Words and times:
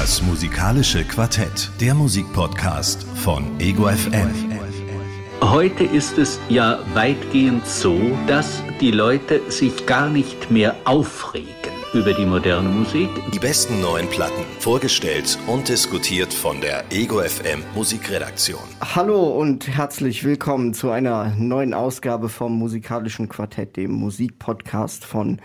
Das 0.00 0.22
musikalische 0.22 1.04
Quartett, 1.04 1.70
der 1.78 1.92
Musikpodcast 1.92 3.02
von 3.16 3.44
Ego 3.60 3.86
FM. 3.86 4.30
Heute 5.42 5.84
ist 5.84 6.16
es 6.16 6.40
ja 6.48 6.78
weitgehend 6.94 7.66
so, 7.66 8.00
dass 8.26 8.62
die 8.80 8.92
Leute 8.92 9.42
sich 9.50 9.84
gar 9.84 10.08
nicht 10.08 10.50
mehr 10.50 10.74
aufregen 10.86 11.50
über 11.92 12.14
die 12.14 12.24
moderne 12.24 12.70
Musik. 12.70 13.10
Die 13.34 13.38
besten 13.38 13.82
neuen 13.82 14.08
Platten, 14.08 14.42
vorgestellt 14.58 15.38
und 15.46 15.68
diskutiert 15.68 16.32
von 16.32 16.62
der 16.62 16.84
Ego 16.90 17.20
FM 17.20 17.62
Musikredaktion. 17.74 18.62
Hallo 18.80 19.38
und 19.38 19.68
herzlich 19.68 20.24
willkommen 20.24 20.72
zu 20.72 20.90
einer 20.90 21.34
neuen 21.36 21.74
Ausgabe 21.74 22.30
vom 22.30 22.58
musikalischen 22.58 23.28
Quartett, 23.28 23.76
dem 23.76 23.90
Musikpodcast 23.92 25.04
von 25.04 25.42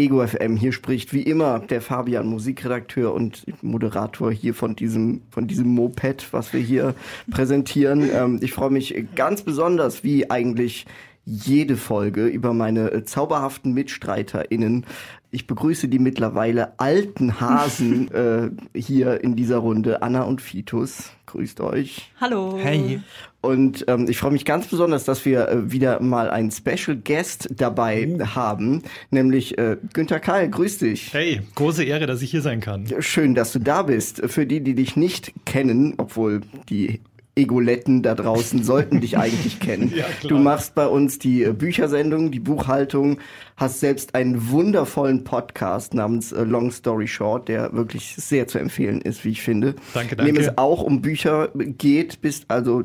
Ego 0.00 0.26
FM. 0.26 0.56
Hier 0.56 0.72
spricht 0.72 1.12
wie 1.12 1.22
immer 1.22 1.58
der 1.58 1.82
Fabian, 1.82 2.26
Musikredakteur 2.26 3.12
und 3.12 3.44
Moderator 3.62 4.32
hier 4.32 4.54
von 4.54 4.74
diesem, 4.74 5.20
von 5.30 5.46
diesem 5.46 5.68
Moped, 5.68 6.32
was 6.32 6.54
wir 6.54 6.60
hier 6.60 6.94
präsentieren. 7.30 8.00
Ähm, 8.10 8.40
ich 8.42 8.52
freue 8.52 8.70
mich 8.70 8.94
ganz 9.14 9.42
besonders, 9.42 10.02
wie 10.02 10.30
eigentlich 10.30 10.86
jede 11.24 11.76
Folge 11.76 12.26
über 12.26 12.52
meine 12.52 12.90
äh, 12.90 13.04
zauberhaften 13.04 13.72
MitstreiterInnen. 13.72 14.86
Ich 15.32 15.46
begrüße 15.46 15.86
die 15.86 16.00
mittlerweile 16.00 16.78
alten 16.78 17.40
Hasen 17.40 18.10
äh, 18.12 18.50
hier 18.76 19.22
in 19.22 19.36
dieser 19.36 19.58
Runde, 19.58 20.02
Anna 20.02 20.22
und 20.22 20.40
Fitus. 20.40 21.10
Grüßt 21.26 21.60
euch. 21.60 22.10
Hallo. 22.20 22.58
Hey. 22.60 23.00
Und 23.40 23.84
ähm, 23.86 24.06
ich 24.08 24.18
freue 24.18 24.32
mich 24.32 24.44
ganz 24.44 24.66
besonders, 24.66 25.04
dass 25.04 25.24
wir 25.24 25.48
äh, 25.48 25.70
wieder 25.70 26.00
mal 26.02 26.30
einen 26.30 26.50
Special 26.50 26.96
Guest 26.96 27.48
dabei 27.56 28.08
uh. 28.08 28.26
haben, 28.34 28.82
nämlich 29.10 29.56
äh, 29.56 29.76
Günther 29.92 30.18
Keil. 30.18 30.50
Grüß 30.50 30.78
dich. 30.78 31.14
Hey, 31.14 31.40
große 31.54 31.84
Ehre, 31.84 32.06
dass 32.06 32.22
ich 32.22 32.32
hier 32.32 32.42
sein 32.42 32.60
kann. 32.60 32.88
Schön, 32.98 33.36
dass 33.36 33.52
du 33.52 33.60
da 33.60 33.82
bist. 33.82 34.22
Für 34.26 34.46
die, 34.46 34.60
die 34.60 34.74
dich 34.74 34.96
nicht 34.96 35.32
kennen, 35.46 35.94
obwohl 35.98 36.40
die 36.68 37.00
Egoletten 37.36 38.02
da 38.02 38.14
draußen 38.14 38.62
sollten 38.64 39.00
dich 39.00 39.18
eigentlich 39.18 39.60
kennen. 39.60 39.92
Ja, 39.94 40.04
du 40.26 40.38
machst 40.38 40.74
bei 40.74 40.86
uns 40.86 41.18
die 41.18 41.44
äh, 41.44 41.52
Büchersendung, 41.52 42.30
die 42.30 42.40
Buchhaltung, 42.40 43.18
hast 43.56 43.80
selbst 43.80 44.14
einen 44.14 44.50
wundervollen 44.50 45.24
Podcast 45.24 45.94
namens 45.94 46.32
äh, 46.32 46.42
Long 46.42 46.70
Story 46.70 47.08
Short, 47.08 47.48
der 47.48 47.72
wirklich 47.72 48.16
sehr 48.16 48.46
zu 48.46 48.58
empfehlen 48.58 49.00
ist, 49.00 49.24
wie 49.24 49.30
ich 49.30 49.42
finde. 49.42 49.74
Danke, 49.94 50.16
danke. 50.16 50.28
In 50.28 50.34
dem 50.34 50.42
es 50.42 50.58
auch 50.58 50.82
um 50.82 51.00
Bücher 51.00 51.50
geht, 51.54 52.20
bist 52.20 52.46
also 52.48 52.84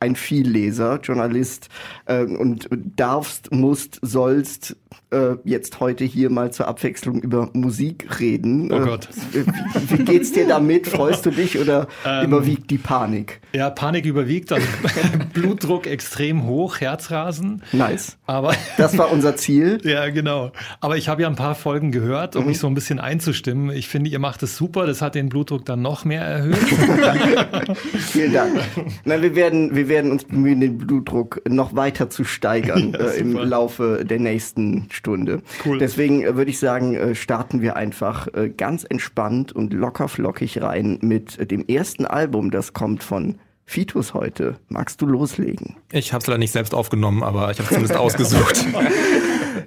ein 0.00 0.16
Vielleser, 0.16 1.00
Journalist 1.02 1.68
äh, 2.06 2.24
und 2.24 2.68
darfst, 2.96 3.52
musst, 3.52 3.98
sollst 4.02 4.76
äh, 5.10 5.36
jetzt 5.44 5.80
heute 5.80 6.04
hier 6.04 6.30
mal 6.30 6.52
zur 6.52 6.66
Abwechslung 6.68 7.20
über 7.20 7.48
Musik 7.52 8.20
reden. 8.20 8.72
Oh 8.72 8.80
Gott. 8.80 9.08
Äh, 9.32 9.44
wie, 9.88 9.98
wie, 9.98 10.04
geht's 10.04 10.32
dir 10.32 10.48
damit? 10.48 10.88
Freust 10.88 11.24
du 11.26 11.30
dich 11.30 11.58
oder 11.58 11.86
ähm, 12.04 12.26
überwiegt 12.26 12.70
die 12.70 12.78
Panik? 12.78 13.40
Ja, 13.52 13.70
Panik 13.70 14.04
überwiegt, 14.04 14.50
dann 14.50 14.62
Blutdruck 15.32 15.86
extrem 15.86 16.44
hoch, 16.44 16.80
Herzrasen. 16.80 17.62
Nice. 17.72 18.16
Aber 18.26 18.54
das 18.76 18.98
war 18.98 19.12
unser 19.12 19.36
Ziel. 19.36 19.78
ja, 19.84 20.08
genau. 20.10 20.50
Aber 20.80 20.96
ich 20.96 21.08
habe 21.08 21.22
ja 21.22 21.28
ein 21.28 21.36
paar 21.36 21.54
Folgen 21.54 21.92
gehört, 21.92 22.34
um 22.34 22.42
mhm. 22.42 22.48
mich 22.48 22.58
so 22.58 22.66
ein 22.66 22.74
bisschen 22.74 22.98
einzustimmen. 22.98 23.70
Ich 23.70 23.88
finde, 23.88 24.10
ihr 24.10 24.18
macht 24.18 24.42
es 24.42 24.56
super. 24.56 24.86
Das 24.86 25.02
hat 25.02 25.14
den 25.14 25.28
Blutdruck 25.28 25.64
dann 25.64 25.82
noch 25.82 26.04
mehr 26.04 26.22
erhöht. 26.22 26.56
Vielen 28.10 28.32
Dank. 28.32 28.60
Na, 29.04 29.22
wir 29.22 29.36
werden, 29.36 29.74
wir 29.76 29.88
werden 29.88 30.10
uns 30.10 30.24
bemühen, 30.24 30.60
den 30.60 30.78
Blutdruck 30.78 31.40
noch 31.48 31.76
weiter 31.76 32.10
zu 32.10 32.24
steigern 32.24 32.92
ja, 32.92 33.06
äh, 33.06 33.18
im 33.18 33.36
Laufe 33.36 34.04
der 34.04 34.18
nächsten 34.18 34.85
Stunde. 34.94 35.42
Cool. 35.64 35.78
Deswegen 35.78 36.22
äh, 36.22 36.36
würde 36.36 36.50
ich 36.50 36.58
sagen, 36.58 36.94
äh, 36.94 37.14
starten 37.14 37.60
wir 37.60 37.76
einfach 37.76 38.28
äh, 38.34 38.48
ganz 38.48 38.84
entspannt 38.84 39.52
und 39.52 39.72
locker 39.72 40.08
flockig 40.08 40.62
rein 40.62 40.98
mit 41.02 41.50
dem 41.50 41.66
ersten 41.66 42.06
Album, 42.06 42.50
das 42.50 42.72
kommt 42.72 43.02
von 43.02 43.38
Fitus 43.64 44.14
heute. 44.14 44.56
Magst 44.68 45.02
du 45.02 45.06
loslegen? 45.06 45.76
Ich 45.90 46.12
habe 46.12 46.22
es 46.22 46.28
leider 46.28 46.38
nicht 46.38 46.52
selbst 46.52 46.72
aufgenommen, 46.72 47.24
aber 47.24 47.50
ich 47.50 47.58
habe 47.58 47.64
es 47.64 47.68
zumindest 47.70 47.96
ausgesucht. 47.98 48.64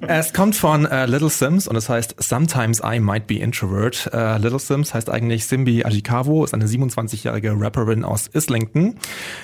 Es 0.07 0.33
kommt 0.33 0.55
von 0.55 0.85
äh, 0.85 1.05
Little 1.05 1.29
Sims 1.29 1.67
und 1.67 1.75
es 1.75 1.89
heißt 1.89 2.15
Sometimes 2.17 2.81
I 2.83 2.99
Might 2.99 3.27
Be 3.27 3.35
Introvert. 3.35 4.09
Äh, 4.11 4.37
Little 4.37 4.57
Sims 4.57 4.93
heißt 4.93 5.09
eigentlich 5.09 5.45
Simbi 5.45 5.83
Ajikawa, 5.83 6.45
ist 6.45 6.53
eine 6.53 6.65
27-jährige 6.65 7.53
Rapperin 7.59 8.03
aus 8.03 8.27
Islington. 8.27 8.95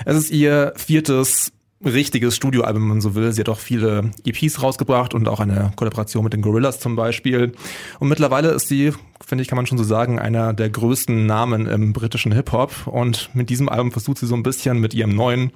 Es 0.06 0.16
ist 0.18 0.32
ihr 0.32 0.74
viertes 0.76 1.52
richtiges 1.86 2.36
Studioalbum, 2.36 2.82
wenn 2.84 2.90
man 2.90 3.02
so 3.02 3.16
will. 3.16 3.32
Sie 3.32 3.42
hat 3.42 3.50
auch 3.50 3.60
viele 3.60 4.12
EPs 4.26 4.62
rausgebracht 4.62 5.14
und 5.14 5.28
auch 5.28 5.40
eine 5.40 5.72
Kollaboration 5.76 6.24
mit 6.24 6.34
den 6.34 6.42
Gorillas 6.42 6.80
zum 6.80 6.96
Beispiel. 6.96 7.54
Und 8.00 8.10
mittlerweile 8.10 8.50
ist 8.50 8.68
sie, 8.68 8.92
finde 9.26 9.42
ich, 9.42 9.48
kann 9.48 9.56
man 9.56 9.68
schon 9.68 9.78
so 9.78 9.84
sagen, 9.84 10.20
einer 10.20 10.54
der 10.54 10.70
größten 10.70 11.26
Namen 11.26 11.68
im 11.68 11.94
britischen 11.94 12.32
Hip-Hop. 12.32 12.88
Und 12.88 13.30
mit 13.34 13.50
diesem 13.50 13.70
Album 13.70 13.92
versucht 13.92 14.18
sie 14.18 14.28
so 14.28 14.36
ein 14.36 14.44
bisschen 14.44 14.80
mit 14.80 14.94
ihrem 14.94 15.16
neuen 15.16 15.52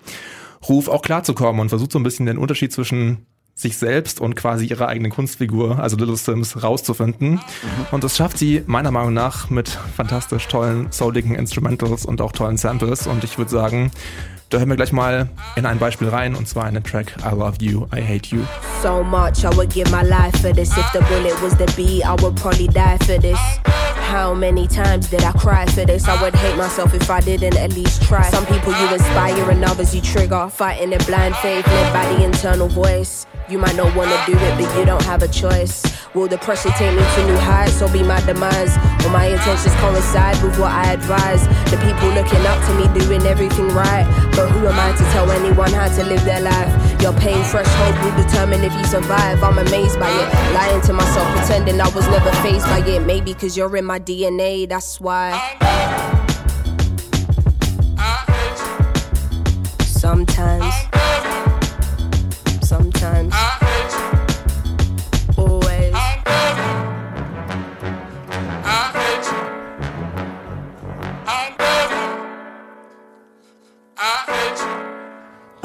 Ruf 0.68 0.88
auch 0.88 1.02
klarzukommen 1.02 1.62
und 1.62 1.70
versucht 1.70 1.92
so 1.92 2.00
ein 2.00 2.04
bisschen 2.04 2.26
den 2.26 2.38
Unterschied 2.38 2.72
zwischen 2.72 3.26
sich 3.60 3.78
selbst 3.78 4.22
und 4.22 4.36
quasi 4.36 4.66
ihre 4.66 4.88
eigene 4.88 5.10
Kunstfigur, 5.10 5.80
also 5.80 5.98
Little 5.98 6.16
Sims, 6.16 6.64
rauszufinden. 6.64 7.32
Mhm. 7.32 7.40
Und 7.92 8.04
das 8.06 8.16
schafft 8.16 8.38
sie 8.38 8.64
meiner 8.68 8.92
Meinung 8.92 9.14
nach 9.14 9.50
mit 9.50 9.68
fantastisch 9.68 10.48
tollen, 10.48 10.88
souligen 10.92 11.36
Instrumentals 11.36 12.06
und 12.06 12.22
auch 12.22 12.32
tollen 12.32 12.56
Samples. 12.56 13.06
Und 13.06 13.26
ich 13.26 13.38
würde 13.38 13.52
sagen, 13.52 13.92
Da 14.50 14.58
hören 14.58 14.70
wir 14.70 14.78
gleich 14.78 14.92
mal 14.92 15.30
in 15.56 15.68
ein 15.68 15.78
Beispiel 15.78 16.10
rein 16.10 16.36
und 16.36 16.48
zwar 16.48 16.68
in 16.68 16.74
den 16.74 16.84
Track 16.84 17.14
I 17.20 17.36
Love 17.36 17.58
You, 17.62 17.86
I 17.96 18.02
Hate 18.02 18.30
You. 18.36 18.42
So 18.82 19.04
much 19.04 19.44
I 19.44 19.56
would 19.56 19.72
give 19.72 19.92
my 19.92 20.02
life 20.02 20.36
for 20.42 20.52
this. 20.52 20.76
If 20.76 20.92
the 20.92 21.02
bullet 21.02 21.40
was 21.44 21.56
the 21.56 21.72
beat, 21.76 22.04
I 22.04 22.16
would 22.24 22.36
probably 22.36 22.68
die 22.68 22.98
for 23.06 23.20
this. 23.20 23.38
How 24.12 24.34
many 24.34 24.68
times 24.68 25.08
did 25.08 25.24
I 25.24 25.34
cry 25.34 25.68
for 25.68 25.86
this? 25.86 26.08
I 26.08 26.20
would 26.24 26.34
hate 26.34 26.58
myself 26.58 26.96
if 26.96 27.12
I 27.12 27.20
didn't 27.22 27.58
at 27.58 27.76
least 27.76 28.02
try. 28.02 28.28
Some 28.32 28.48
people 28.48 28.74
you 28.74 28.92
inspire 28.92 29.52
and 29.52 29.64
others 29.64 29.94
you 29.94 30.02
trigger. 30.02 30.50
Fighting 30.50 30.96
a 30.96 30.98
blind 31.06 31.36
faith 31.36 31.68
led 31.68 31.94
by 31.94 32.12
the 32.12 32.24
internal 32.24 32.70
voice. 32.70 33.28
You 33.50 33.58
might 33.58 33.76
not 33.76 33.96
wanna 33.96 34.16
do 34.28 34.34
it, 34.34 34.62
but 34.62 34.78
you 34.78 34.86
don't 34.86 35.02
have 35.06 35.24
a 35.24 35.28
choice. 35.28 35.82
Will 36.14 36.28
the 36.28 36.38
pressure 36.38 36.70
take 36.78 36.94
me 36.94 37.02
to 37.02 37.26
new 37.26 37.38
heights 37.38 37.82
or 37.82 37.90
be 37.90 38.04
my 38.04 38.22
demise? 38.22 38.78
Will 39.02 39.10
my 39.10 39.26
intentions 39.26 39.74
coincide 39.82 40.40
with 40.44 40.60
what 40.60 40.72
I 40.72 40.94
advise? 40.94 41.48
The 41.72 41.78
people 41.82 42.10
looking 42.10 42.46
up 42.46 42.64
to 42.68 42.72
me 42.78 42.86
doing 43.00 43.24
everything 43.24 43.70
right. 43.70 44.06
But 44.36 44.50
who 44.50 44.68
am 44.68 44.78
I 44.78 44.96
to 44.96 45.04
tell 45.14 45.32
anyone 45.32 45.74
how 45.74 45.88
to 45.88 46.04
live 46.04 46.24
their 46.26 46.42
life? 46.42 47.02
Your 47.02 47.14
pain 47.14 47.44
threshold 47.46 47.96
will 48.04 48.24
determine 48.24 48.64
if 48.64 48.74
you 48.74 48.86
survive. 48.86 49.42
I'm 49.42 49.58
amazed 49.58 50.00
by 50.00 50.12
it. 50.12 50.54
Lying 50.54 50.82
to 50.82 50.94
myself, 50.94 51.28
pretending 51.36 51.82
I 51.82 51.90
was 51.90 52.08
never 52.08 52.32
faced 52.44 52.68
by 52.68 52.86
it. 52.86 53.02
Maybe 53.04 53.34
cause 53.34 53.58
you're 53.58 53.76
in 53.78 53.86
my 53.86 54.00
DNA, 54.00 54.70
that's 54.70 55.02
why. 55.02 55.34
Sometimes. 59.82 61.19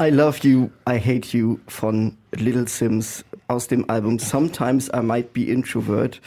I 0.05 0.11
Love 0.11 0.39
You, 0.43 0.69
I 0.87 0.99
Hate 0.99 1.35
You 1.35 1.57
von 1.67 2.15
Little 2.35 2.67
Sims 2.67 3.25
aus 3.47 3.67
dem 3.67 3.89
Album 3.89 4.19
Sometimes 4.19 4.87
I 4.95 5.01
Might 5.01 5.33
Be 5.33 5.45
Introvert. 5.45 6.21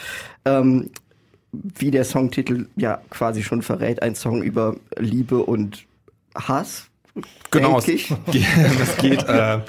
Ähm, 0.44 0.90
wie 1.52 1.92
der 1.92 2.04
Songtitel 2.04 2.66
ja 2.74 3.00
quasi 3.10 3.44
schon 3.44 3.62
verrät, 3.62 4.02
ein 4.02 4.16
Song 4.16 4.42
über 4.42 4.74
Liebe 4.98 5.44
und 5.44 5.86
Hass. 6.34 6.88
Genau, 7.52 7.78
es, 7.78 7.86
es 7.86 8.96
geht 9.00 9.22
äh, 9.28 9.60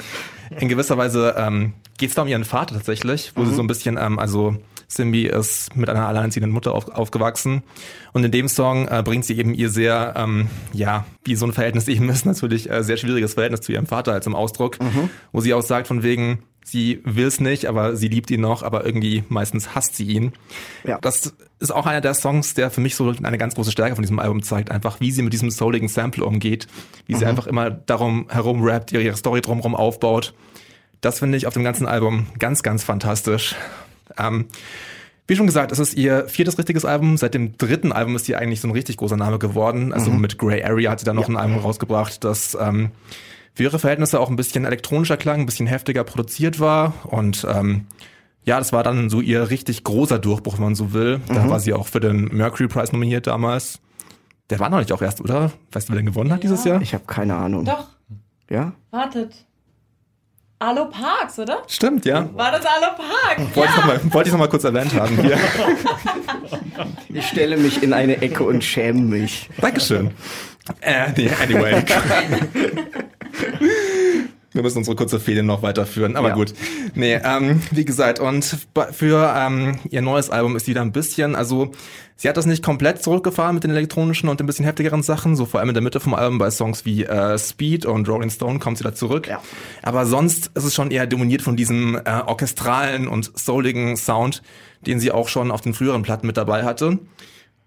in 0.60 0.70
gewisser 0.70 0.98
Weise 0.98 1.36
ähm, 1.38 1.74
geht 1.98 2.10
es 2.10 2.16
da 2.16 2.24
um 2.24 2.28
ihren 2.28 2.46
Vater 2.46 2.76
tatsächlich, 2.76 3.34
wo 3.36 3.42
mhm. 3.42 3.46
sie 3.48 3.56
so 3.56 3.62
ein 3.62 3.68
bisschen, 3.68 3.98
ähm, 3.98 4.20
also 4.20 4.56
Simbi 4.88 5.28
ist 5.28 5.76
mit 5.76 5.90
einer 5.90 6.08
alleinerziehenden 6.08 6.52
Mutter 6.52 6.74
auf, 6.74 6.90
aufgewachsen 6.90 7.64
und 8.12 8.24
in 8.24 8.32
dem 8.32 8.48
Song 8.48 8.88
äh, 8.88 9.04
bringt 9.04 9.24
sie 9.24 9.38
eben 9.38 9.54
ihr 9.54 9.70
sehr, 9.70 10.16
ähm, 10.18 10.48
ja, 10.74 11.06
wie 11.24 11.36
so 11.36 11.46
ein 11.46 11.54
Verhältnis 11.54 11.88
eben 11.88 12.10
ist, 12.10 12.26
natürlich 12.26 12.70
äh, 12.70 12.84
sehr 12.84 12.98
schwieriges 12.98 13.36
Verhältnis 13.36 13.62
zu 13.62 13.72
ihrem 13.72 13.86
Vater 13.86 14.14
als 14.14 14.26
im 14.26 14.36
Ausdruck, 14.36 14.82
mhm. 14.82 15.10
wo 15.32 15.42
sie 15.42 15.54
auch 15.54 15.62
sagt 15.62 15.88
von 15.88 16.02
wegen, 16.02 16.44
sie 16.64 17.02
will 17.04 17.28
es 17.28 17.40
nicht, 17.40 17.66
aber 17.66 17.96
sie 17.96 18.08
liebt 18.08 18.30
ihn 18.32 18.42
noch, 18.42 18.64
aber 18.64 18.86
irgendwie 18.86 19.24
meistens 19.30 19.76
hasst 19.76 19.96
sie 19.96 20.06
ihn. 20.06 20.34
Ja. 20.84 21.00
Das 21.02 21.34
ist 21.60 21.72
auch 21.72 21.86
einer 21.86 22.02
der 22.02 22.14
Songs, 22.14 22.54
der 22.54 22.72
für 22.72 22.82
mich 22.82 22.96
so 22.96 23.14
eine 23.24 23.38
ganz 23.38 23.56
große 23.56 23.72
Stärke 23.72 23.96
von 23.96 24.04
diesem 24.04 24.20
Album 24.20 24.44
zeigt, 24.44 24.72
einfach 24.72 25.00
wie 25.00 25.12
sie 25.12 25.22
mit 25.22 25.34
diesem 25.34 25.52
souligen 25.52 25.88
Sample 25.88 26.24
umgeht, 26.24 26.68
wie 27.06 27.16
mhm. 27.16 27.20
sie 27.20 27.26
einfach 27.26 27.48
immer 27.48 27.70
darum 27.70 28.28
herum 28.30 28.64
rappt, 28.64 28.92
ihre 28.92 29.16
Story 29.16 29.42
drumherum 29.42 29.76
aufbaut. 29.76 30.34
Das 31.02 31.20
finde 31.20 31.38
ich 31.38 31.48
auf 31.48 31.54
dem 31.54 31.64
ganzen 31.64 31.88
Album 31.88 32.28
ganz, 32.40 32.62
ganz 32.62 32.84
fantastisch. 32.84 33.56
Ähm, 34.18 34.48
wie 35.28 35.36
schon 35.36 35.46
gesagt, 35.46 35.72
es 35.72 35.80
ist 35.80 35.94
ihr 35.94 36.28
viertes 36.28 36.58
richtiges 36.58 36.86
Album. 36.86 37.16
Seit 37.16 37.36
dem 37.36 37.56
dritten 37.58 37.92
Album 37.92 38.16
ist 38.16 38.26
sie 38.26 38.36
eigentlich 38.36 38.62
so 38.62 38.68
ein 38.68 38.72
richtig 38.72 38.98
großer 38.98 39.16
Name 39.16 39.38
geworden. 39.38 39.94
Also 39.94 40.10
mhm. 40.10 40.22
mit 40.22 40.38
Grey 40.38 40.64
Area 40.64 40.92
hat 40.92 41.00
sie 41.00 41.06
dann 41.06 41.16
noch 41.16 41.30
ja. 41.30 41.36
ein 41.36 41.38
Album 41.38 41.60
rausgebracht, 41.60 42.24
das 42.24 42.58
ähm, 42.60 42.92
für 43.60 43.64
ihre 43.64 43.78
Verhältnisse 43.78 44.22
auch 44.22 44.30
ein 44.30 44.38
bisschen 44.38 44.64
elektronischer 44.64 45.18
klang, 45.18 45.42
ein 45.42 45.46
bisschen 45.46 45.68
heftiger 45.68 46.06
produziert 46.06 46.62
war. 46.62 46.94
Und 47.04 47.46
ähm, 47.46 47.88
ja, 48.46 48.58
das 48.58 48.72
war 48.72 48.84
dann 48.84 49.10
so 49.10 49.20
ihr 49.20 49.50
richtig 49.50 49.84
großer 49.84 50.18
Durchbruch, 50.18 50.54
wenn 50.54 50.64
man 50.64 50.76
so 50.76 50.94
will. 50.94 51.20
Da 51.28 51.44
mhm. 51.44 51.50
war 51.50 51.60
sie 51.60 51.74
auch 51.74 51.88
für 51.88 52.00
den 52.00 52.30
Mercury 52.34 52.70
Prize 52.70 52.94
nominiert 52.94 53.28
damals. 53.28 53.82
Der 54.50 54.62
war 54.62 54.70
noch 54.70 54.80
nicht 54.80 54.94
auch 54.94 55.02
erst, 55.02 55.20
oder? 55.20 55.52
Weißt 55.74 55.90
du, 55.90 55.92
wer 55.92 55.98
denn 55.98 56.06
gewonnen 56.06 56.32
hat 56.32 56.42
dieses 56.42 56.64
Jahr? 56.64 56.82
Ich 56.82 56.94
habe 56.94 57.04
keine 57.06 57.36
Ahnung. 57.36 57.66
Doch, 57.66 57.88
Ja? 58.50 58.72
wartet. 58.92 59.36
Alo 60.60 60.86
Parks, 60.86 61.38
oder? 61.38 61.62
Stimmt, 61.68 62.06
ja. 62.06 62.30
War 62.36 62.54
das 62.54 62.66
Alo 62.66 62.96
Parks? 62.96 63.58
Wollte 63.58 63.72
ich 63.72 63.78
noch 63.78 63.86
mal- 63.86 64.14
wollte 64.14 64.30
ich 64.30 64.32
noch 64.32 64.40
mal 64.40 64.50
kurz 64.50 64.64
erwähnt 64.64 64.94
haben 64.94 65.18
hier. 65.22 65.38
Ich 67.12 67.28
stelle 67.28 67.58
mich 67.58 67.84
in 67.84 67.92
eine 67.92 68.22
Ecke 68.22 68.44
und 68.44 68.64
schäme 68.64 69.02
mich. 69.02 69.50
Dankeschön. 69.60 70.12
Äh, 70.80 71.12
nee, 71.18 71.30
anyway. 71.42 71.84
Wir 74.52 74.64
müssen 74.64 74.80
unsere 74.80 74.96
kurze 74.96 75.20
Fehde 75.20 75.44
noch 75.44 75.62
weiterführen, 75.62 76.16
aber 76.16 76.30
Ja. 76.30 76.34
gut. 76.34 76.56
Nee, 76.96 77.20
ähm, 77.24 77.62
wie 77.70 77.86
gesagt, 77.86 78.20
und 78.20 78.58
für 78.92 79.32
ähm, 79.38 79.78
ihr 79.92 80.02
neues 80.02 80.32
Album 80.32 80.56
ist 80.56 80.68
wieder 80.68 80.82
ein 80.82 80.92
bisschen, 80.92 81.36
also 81.36 81.70
sie 82.16 82.28
hat 82.28 82.36
das 82.36 82.48
nicht 82.48 82.64
komplett 82.64 83.04
zurückgefahren 83.04 83.54
mit 83.54 83.64
den 83.64 83.70
elektronischen 83.70 84.28
und 84.28 84.42
ein 84.42 84.48
bisschen 84.48 84.66
heftigeren 84.66 85.04
Sachen, 85.04 85.36
so 85.36 85.46
vor 85.46 85.60
allem 85.60 85.70
in 85.70 85.76
der 85.76 85.84
Mitte 85.84 86.00
vom 86.00 86.16
Album 86.16 86.40
bei 86.40 86.50
Songs 86.50 86.84
wie 86.84 87.04
äh, 87.04 87.38
Speed 87.38 87.86
und 87.86 88.10
Rolling 88.10 88.32
Stone 88.32 88.58
kommt 88.58 88.80
sie 88.80 88.84
da 88.84 88.96
zurück. 88.96 89.28
Ja. 89.28 89.40
Aber 89.84 90.08
sonst 90.08 90.50
ist 90.56 90.64
es 90.64 90.74
schon 90.74 90.90
eher 90.90 91.06
dominiert 91.06 91.44
von 91.44 91.56
diesem 91.56 91.96
äh, 92.04 92.10
orchestralen 92.26 93.08
und 93.08 93.32
souligen 93.38 93.98
Sound, 93.98 94.42
den 94.82 95.00
sie 95.00 95.12
auch 95.12 95.28
schon 95.28 95.52
auf 95.52 95.62
den 95.62 95.76
früheren 95.76 96.02
Platten 96.02 96.26
mit 96.26 96.38
dabei 96.38 96.64
hatte. 96.64 96.98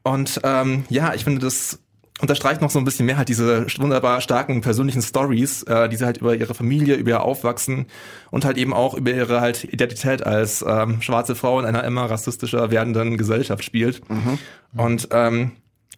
Und 0.03 0.41
ähm, 0.43 0.83
ja, 0.89 1.15
ich 1.15 1.23
finde, 1.23 1.41
das 1.41 1.79
unterstreicht 2.21 2.61
noch 2.61 2.71
so 2.71 2.79
ein 2.79 2.85
bisschen 2.85 3.07
mehr 3.07 3.17
halt 3.17 3.29
diese 3.29 3.67
wunderbar 3.79 4.21
starken 4.21 4.61
persönlichen 4.61 5.03
Stories, 5.03 5.63
äh, 5.65 5.89
die 5.89 5.97
sie 5.97 6.05
halt 6.05 6.19
über 6.19 6.35
ihre 6.35 6.55
Familie, 6.55 6.95
über 6.95 7.11
ihr 7.11 7.23
Aufwachsen 7.23 7.87
und 8.31 8.45
halt 8.45 8.59
eben 8.59 8.73
auch 8.73 8.95
über 8.95 9.13
ihre 9.13 9.41
halt 9.41 9.65
Identität 9.65 10.25
als 10.25 10.65
ähm, 10.67 11.01
schwarze 11.03 11.35
Frau 11.35 11.59
in 11.59 11.67
einer 11.67 11.85
immer 11.85 12.11
rassistischer 12.11 12.71
werdenden 12.71 13.17
Gesellschaft 13.17 13.65
spielt. 13.65 14.03
Und 14.77 15.09
ähm, 15.11 15.53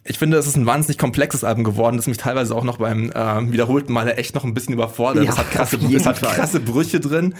ich 0.07 0.19
finde, 0.19 0.37
es 0.37 0.45
ist 0.45 0.55
ein 0.55 0.67
wahnsinnig 0.67 0.99
komplexes 0.99 1.43
Album 1.43 1.63
geworden, 1.63 1.97
das 1.97 2.05
mich 2.05 2.17
teilweise 2.17 2.55
auch 2.55 2.63
noch 2.63 2.77
beim 2.77 3.11
ähm, 3.15 3.51
wiederholten 3.51 3.91
Male 3.91 4.15
echt 4.17 4.35
noch 4.35 4.43
ein 4.43 4.53
bisschen 4.53 4.73
überfordert. 4.73 5.25
Ja, 5.25 5.31
es 5.31 5.37
hat 5.37 5.49
krasse, 5.49 5.77
es 5.77 6.05
hat 6.05 6.21
krasse 6.21 6.59
Brüche 6.59 6.99
drin, 6.99 7.33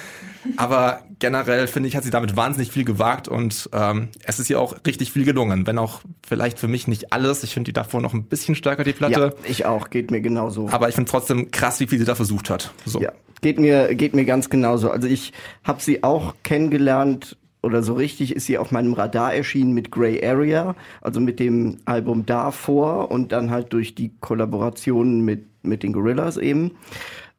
aber 0.58 1.02
generell 1.20 1.68
finde 1.68 1.90
ich, 1.90 1.96
hat 1.96 2.04
sie 2.04 2.10
damit 2.10 2.36
wahnsinnig 2.36 2.72
viel 2.72 2.86
gewagt 2.86 3.28
und 3.28 3.70
ähm, 3.74 4.10
es 4.24 4.40
ist 4.40 4.50
ihr 4.50 4.60
auch 4.60 4.76
richtig 4.86 5.12
viel 5.12 5.26
gelungen, 5.26 5.66
wenn 5.68 5.78
auch 5.78 6.02
vielleicht 6.28 6.60
für 6.60 6.68
mich 6.68 6.88
nicht 6.88 7.14
alles. 7.14 7.44
Ich 7.44 7.54
finde 7.54 7.70
die 7.70 7.74
davor 7.74 8.02
noch 8.02 8.14
ein 8.14 8.24
bisschen 8.26 8.56
stärker, 8.56 8.84
die 8.84 8.92
Ja, 8.92 8.96
Platte. 8.98 9.36
ich 9.48 9.66
auch. 9.66 9.90
Geht 9.90 10.12
mir 10.12 10.22
genauso. 10.22 10.70
Aber 10.70 10.90
ich 10.90 10.96
finde 10.96 11.10
trotzdem 11.10 11.52
krass, 11.52 11.80
wie 11.80 11.88
viel 11.88 12.00
sie 12.00 12.06
da 12.06 12.16
versucht 12.16 12.50
hat. 12.50 12.72
So. 12.86 13.02
Ja, 13.02 13.12
geht 13.42 13.60
mir, 13.60 13.96
geht 13.96 14.16
mir 14.16 14.26
ganz 14.26 14.50
genauso. 14.50 14.92
Also 14.92 15.08
ich 15.08 15.34
habe 15.64 15.82
sie 15.82 16.04
auch 16.04 16.36
kennengelernt 16.44 17.38
oder 17.62 17.82
so 17.82 17.94
richtig 17.94 18.36
ist 18.36 18.46
sie 18.46 18.58
auf 18.60 18.72
meinem 18.72 18.94
Radar 18.94 19.34
erschienen 19.34 19.74
mit 19.74 19.90
Grey 19.92 20.24
Area, 20.24 20.76
also 21.02 21.20
mit 21.20 21.40
dem 21.40 21.78
Album 21.86 22.26
davor 22.26 23.10
und 23.10 23.32
dann 23.32 23.50
halt 23.50 23.74
durch 23.74 23.96
die 23.96 24.12
Kollaborationen 24.20 25.22
mit, 25.22 25.46
mit 25.64 25.82
den 25.82 25.92
Gorillas 25.92 26.38
eben. 26.38 26.72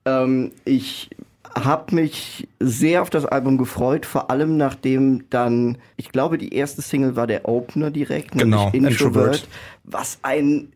Ähm, 0.05 0.51
ich 0.65 1.11
habe 1.57 1.95
mich 1.95 2.47
sehr 2.61 3.03
auf 3.03 3.11
das 3.11 3.25
Album 3.25 3.57
gefreut, 3.59 4.05
vor 4.07 4.31
allem 4.31 4.57
nachdem 4.57 5.25
dann, 5.31 5.79
ich 5.97 6.11
glaube, 6.13 6.37
die 6.39 6.55
erste 6.55 6.83
Single 6.83 7.17
war 7.17 7.27
der 7.27 7.49
Opener 7.49 7.91
direkt, 7.91 8.33
Genau, 8.33 8.71
nämlich 8.71 8.93
Introvert, 8.93 9.25
Introvert. 9.37 9.49
was 9.85 10.19
ein 10.23 10.69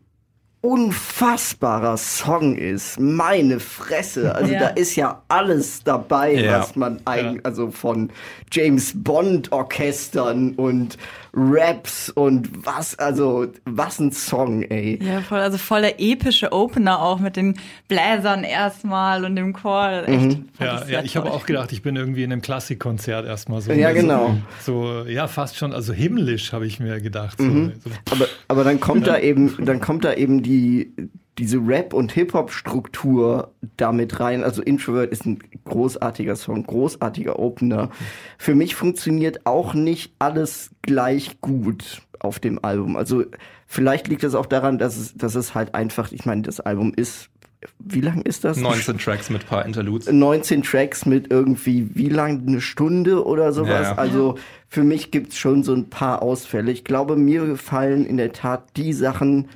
unfassbarer 0.62 1.96
Song 1.96 2.54
ist. 2.56 3.00
Meine 3.00 3.60
Fresse. 3.60 4.34
Also 4.34 4.52
Ja. 4.52 4.60
da 4.60 4.66
ist 4.68 4.94
ja 4.94 5.22
alles 5.28 5.82
dabei, 5.84 6.34
Ja. 6.34 6.60
was 6.60 6.76
man 6.76 7.00
eigentlich, 7.06 7.44
also 7.46 7.70
von 7.70 8.10
James 8.52 8.92
Bond 8.94 9.50
Orchestern 9.52 10.52
und 10.56 10.98
Raps 11.32 12.10
und 12.10 12.66
was, 12.66 12.98
also 12.98 13.46
was 13.64 13.98
ein 14.00 14.12
Song, 14.12 14.62
ey. 14.62 14.98
Ja, 15.02 15.20
voll, 15.20 15.38
also 15.40 15.58
voll 15.58 15.82
der 15.82 16.00
epische 16.00 16.52
Opener 16.52 17.00
auch 17.00 17.20
mit 17.20 17.36
den 17.36 17.56
Bläsern 17.88 18.42
erstmal 18.44 19.24
und 19.24 19.36
dem 19.36 19.52
Chor. 19.52 20.02
Echt. 20.06 20.32
fand 20.32 20.50
Ja, 20.60 20.84
ja 20.86 21.02
ich 21.02 21.16
habe 21.16 21.30
auch 21.30 21.46
gedacht, 21.46 21.72
ich 21.72 21.82
bin 21.82 21.96
irgendwie 21.96 22.24
in 22.24 22.32
einem 22.32 22.42
Klassikkonzert 22.42 23.26
erstmal 23.26 23.60
so. 23.60 23.72
Ja, 23.72 23.92
genau. 23.92 24.36
So, 24.60 25.04
ja, 25.06 25.28
fast 25.28 25.56
schon, 25.56 25.72
also 25.72 25.92
himmlisch 25.92 26.52
habe 26.52 26.66
ich 26.66 26.80
mir 26.80 27.00
gedacht. 27.00 27.38
So, 27.38 27.44
Mhm. 27.44 27.72
so, 27.84 27.90
Aber, 28.10 28.26
aber 28.48 28.64
dann 28.64 28.80
kommt 28.80 29.06
da 29.06 29.18
eben, 29.18 29.54
dann 29.64 29.80
kommt 29.80 30.04
da 30.04 30.14
eben 30.14 30.42
die, 30.42 30.92
diese 31.40 31.56
Rap- 31.58 31.94
und 31.94 32.12
Hip-Hop-Struktur 32.12 33.52
damit 33.76 34.20
rein. 34.20 34.44
Also 34.44 34.62
Introvert 34.62 35.10
ist 35.10 35.25
ein 35.25 35.38
großartiger 35.64 36.37
Song, 36.37 36.64
großartiger 36.64 37.38
Opener. 37.38 37.88
Für 38.37 38.54
mich 38.54 38.75
funktioniert 38.75 39.46
auch 39.46 39.72
nicht 39.72 40.12
alles 40.19 40.70
gleich 40.82 41.40
gut 41.40 42.02
auf 42.19 42.38
dem 42.40 42.62
Album. 42.62 42.96
Also 42.96 43.25
vielleicht 43.66 44.08
liegt 44.08 44.22
es 44.22 44.34
auch 44.34 44.46
daran, 44.46 44.78
dass 44.78 44.98
es, 44.98 45.14
dass 45.14 45.34
es 45.34 45.54
halt 45.54 45.75
einfach, 45.75 46.12
ich 46.12 46.26
meine, 46.26 46.42
das 46.42 46.60
Album 46.60 46.92
ist, 46.94 47.31
wie 47.78 48.00
lang 48.00 48.22
ist 48.22 48.44
das? 48.44 48.58
19 48.58 48.98
Tracks 48.98 49.31
mit 49.31 49.42
ein 49.42 49.46
paar 49.46 49.64
Interludes. 49.64 50.10
19 50.10 50.62
Tracks 50.62 51.06
mit 51.06 51.31
irgendwie, 51.31 51.94
wie 51.94 52.08
lang, 52.08 52.46
eine 52.46 52.60
Stunde 52.60 53.25
oder 53.25 53.52
sowas. 53.52 53.69
Ja, 53.70 53.82
ja. 53.82 53.94
Also 53.96 54.37
für 54.69 54.82
mich 54.82 55.10
gibt's 55.10 55.38
schon 55.38 55.62
so 55.62 55.75
ein 55.75 55.90
paar 55.90 56.22
Ausfälle. 56.22 56.70
Ich 56.70 56.84
glaube, 56.84 57.16
mir 57.16 57.46
gefallen 57.46 58.06
in 58.06 58.19
der 58.19 58.32
Tat 58.32 58.64
die 58.76 58.92
Sachen, 58.92 59.48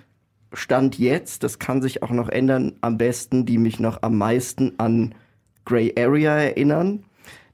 Stand 0.55 0.99
jetzt, 0.99 1.43
das 1.43 1.59
kann 1.59 1.83
sich 1.83 2.03
auch 2.03 2.11
noch 2.11 2.29
ändern, 2.29 2.73
am 2.81 2.97
besten, 2.99 3.45
die 3.47 3.59
mich 3.59 3.81
noch 3.81 4.03
am 4.03 4.17
meisten 4.19 4.73
an 4.79 5.15
Grey 5.65 5.93
Area 5.99 6.33
erinnern. 6.37 7.05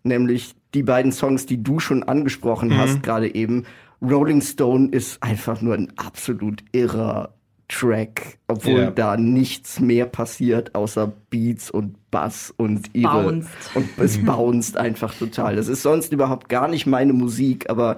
Nämlich 0.02 0.55
die 0.75 0.82
beiden 0.82 1.12
Songs, 1.12 1.47
die 1.47 1.62
du 1.62 1.79
schon 1.81 2.02
angesprochen 2.02 2.76
hast, 2.76 3.02
gerade 3.02 3.35
eben. 3.35 3.64
Rolling 4.02 4.41
Stone 4.41 4.88
ist 4.93 5.23
einfach 5.23 5.61
nur 5.61 5.75
ein 5.75 5.93
absolut 5.97 6.62
irrer 6.73 7.35
Track, 7.69 8.38
obwohl 8.49 8.81
Ja. 8.81 8.91
da 8.91 9.17
nichts 9.17 9.79
mehr 9.79 10.06
passiert 10.06 10.75
außer 10.75 11.12
Beats 11.31 11.70
und 11.70 11.94
Bass 12.11 12.53
und 12.56 12.91
ihre 12.94 13.23
Bounced. 13.23 13.49
und 13.75 13.88
es 13.99 14.19
bounced 14.25 14.76
einfach 14.76 15.14
total. 15.14 15.55
Das 15.56 15.69
ist 15.69 15.82
sonst 15.82 16.12
überhaupt 16.12 16.49
gar 16.49 16.67
nicht 16.67 16.87
meine 16.87 17.12
Musik, 17.12 17.70
aber 17.70 17.96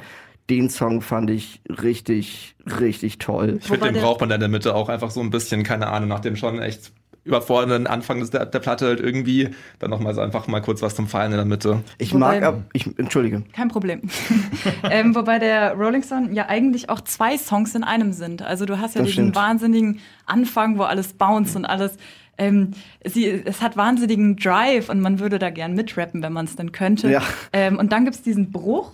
den 0.50 0.68
Song 0.70 1.00
fand 1.02 1.30
ich 1.30 1.60
richtig, 1.68 2.54
richtig 2.80 3.18
toll. 3.18 3.58
Ich 3.60 3.66
finde, 3.68 3.92
den 3.92 4.02
braucht 4.02 4.20
man 4.20 4.28
da 4.28 4.34
in 4.34 4.40
der 4.40 4.48
Mitte 4.50 4.74
auch 4.74 4.88
einfach 4.88 5.10
so 5.10 5.20
ein 5.20 5.30
bisschen, 5.30 5.62
keine 5.62 5.86
Ahnung, 5.88 6.08
nach 6.08 6.20
dem 6.20 6.36
schon 6.36 6.60
echt 6.60 6.92
überfordernden 7.24 7.86
Anfang 7.86 8.18
des, 8.18 8.30
der, 8.30 8.46
der 8.46 8.58
Platte 8.58 8.86
halt 8.86 8.98
irgendwie, 9.00 9.50
dann 9.78 9.90
nochmal 9.90 10.12
so 10.12 10.20
einfach 10.20 10.48
mal 10.48 10.60
kurz 10.60 10.82
was 10.82 10.96
zum 10.96 11.06
Feiern 11.06 11.30
in 11.30 11.36
der 11.36 11.46
Mitte. 11.46 11.84
Ich 11.98 12.12
Wobei- 12.12 12.40
mag 12.40 12.42
ab, 12.42 12.62
ich, 12.72 12.86
entschuldige. 12.98 13.44
Kein 13.52 13.68
Problem. 13.68 14.02
ähm, 14.90 15.14
wobei 15.14 15.38
der 15.38 15.74
Rolling 15.74 16.02
Stone 16.02 16.30
ja 16.32 16.48
eigentlich 16.48 16.88
auch 16.90 17.00
zwei 17.02 17.38
Songs 17.38 17.76
in 17.76 17.84
einem 17.84 18.12
sind. 18.12 18.42
Also 18.42 18.66
du 18.66 18.80
hast 18.80 18.96
ja 18.96 19.02
Das 19.02 19.10
diesen 19.10 19.26
stimmt. 19.26 19.36
wahnsinnigen 19.36 20.00
Anfang, 20.26 20.78
wo 20.78 20.82
alles 20.82 21.12
bounce 21.12 21.56
und 21.56 21.64
alles. 21.64 21.92
Ähm, 22.38 22.72
sie, 23.04 23.26
es 23.28 23.62
hat 23.62 23.76
wahnsinnigen 23.76 24.36
Drive 24.36 24.88
und 24.88 25.00
man 25.00 25.20
würde 25.20 25.38
da 25.38 25.50
gern 25.50 25.74
mitrappen, 25.74 26.22
wenn 26.22 26.32
man 26.32 26.46
es 26.46 26.56
dann 26.56 26.72
könnte. 26.72 27.08
Ja. 27.08 27.22
Ähm, 27.52 27.78
und 27.78 27.92
dann 27.92 28.04
gibt's 28.04 28.22
diesen 28.22 28.50
Bruch 28.50 28.90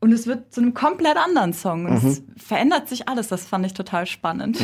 und 0.00 0.12
es 0.12 0.26
wird 0.26 0.52
zu 0.52 0.60
einem 0.60 0.74
komplett 0.74 1.16
anderen 1.16 1.52
Song. 1.52 1.86
Und 1.86 2.02
Mhm. 2.02 2.08
es 2.10 2.22
verändert 2.36 2.88
sich 2.88 3.08
alles. 3.08 3.28
Das 3.28 3.46
fand 3.46 3.66
ich 3.66 3.74
total 3.74 4.06
spannend. 4.06 4.58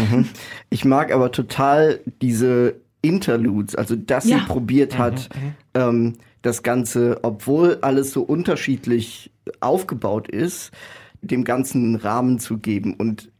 Ich 0.70 0.84
mag 0.84 1.12
aber 1.12 1.32
total 1.32 2.00
diese 2.22 2.76
Interludes, 3.02 3.74
also 3.74 3.96
dass 3.96 4.24
Ja. 4.26 4.38
sie 4.38 4.44
probiert 4.46 4.96
hat, 4.98 5.28
ähm, 5.74 6.14
das 6.42 6.62
Ganze, 6.62 7.18
obwohl 7.22 7.78
alles 7.82 8.12
so 8.12 8.22
unterschiedlich 8.22 9.30
aufgebaut 9.60 10.28
ist, 10.28 10.70
dem 11.20 11.44
Ganzen 11.44 11.84
einen 11.84 11.94
Rahmen 11.96 12.38
zu 12.38 12.58
geben. 12.58 12.94
Und 12.94 13.30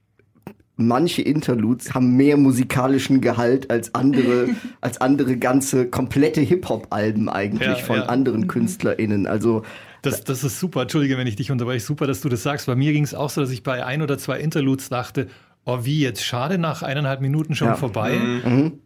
manche 0.77 1.23
Interludes 1.23 1.95
haben 1.95 2.17
mehr 2.17 2.37
musikalischen 2.37 3.21
Gehalt 3.21 3.71
als 3.71 3.95
andere, 3.95 4.49
als 4.81 5.01
andere 5.01 5.37
ganze 5.37 5.87
komplette 5.87 6.41
Hip-Hop-Alben 6.41 7.29
eigentlich 7.29 7.69
Ja, 7.69 7.85
von 7.85 7.97
ja. 7.97 8.07
anderen 8.07 8.49
KünstlerInnen. 8.49 9.27
Also 9.27 9.63
Das, 10.05 10.25
das 10.25 10.45
ist 10.45 10.59
super. 10.61 10.83
Entschuldige, 10.83 11.17
wenn 11.19 11.27
ich 11.27 11.37
dich 11.37 11.51
unterbreche. 11.51 11.85
Super, 11.85 12.07
dass 12.07 12.21
du 12.21 12.29
das 12.29 12.43
sagst. 12.43 12.67
Bei 12.67 12.75
mir 12.77 12.93
ging 12.93 13.05
es 13.05 13.15
auch 13.15 13.31
so, 13.31 13.41
dass 13.41 13.51
ich 13.51 13.63
bei 13.63 13.85
ein 13.85 14.03
oder 14.03 14.19
zwei 14.19 14.39
Interludes 14.41 14.89
dachte, 14.89 15.29
oh, 15.65 15.79
wie 15.83 16.01
jetzt 16.01 16.23
schade, 16.25 16.59
nach 16.59 16.83
eineinhalb 16.83 17.21
Minuten 17.21 17.55
schon 17.55 17.69
Ja. 17.69 17.75
vorbei. 17.75 18.19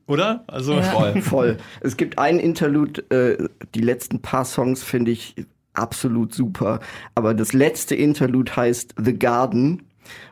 Oder? 0.06 0.44
Also, 0.46 0.74
Ja. 0.74 0.82
Voll. 0.82 1.20
Voll. 1.22 1.56
Es 1.80 1.96
gibt 1.96 2.18
einen 2.18 2.38
Interlude, 2.38 3.02
äh, 3.10 3.48
die 3.74 3.80
letzten 3.80 4.22
paar 4.22 4.44
Songs 4.44 4.82
finde 4.82 5.10
ich 5.10 5.34
absolut 5.74 6.34
super. 6.34 6.80
Aber 7.14 7.34
das 7.34 7.52
letzte 7.52 7.94
Interlude 7.94 8.54
heißt 8.56 8.94
The 9.02 9.18
Garden 9.18 9.82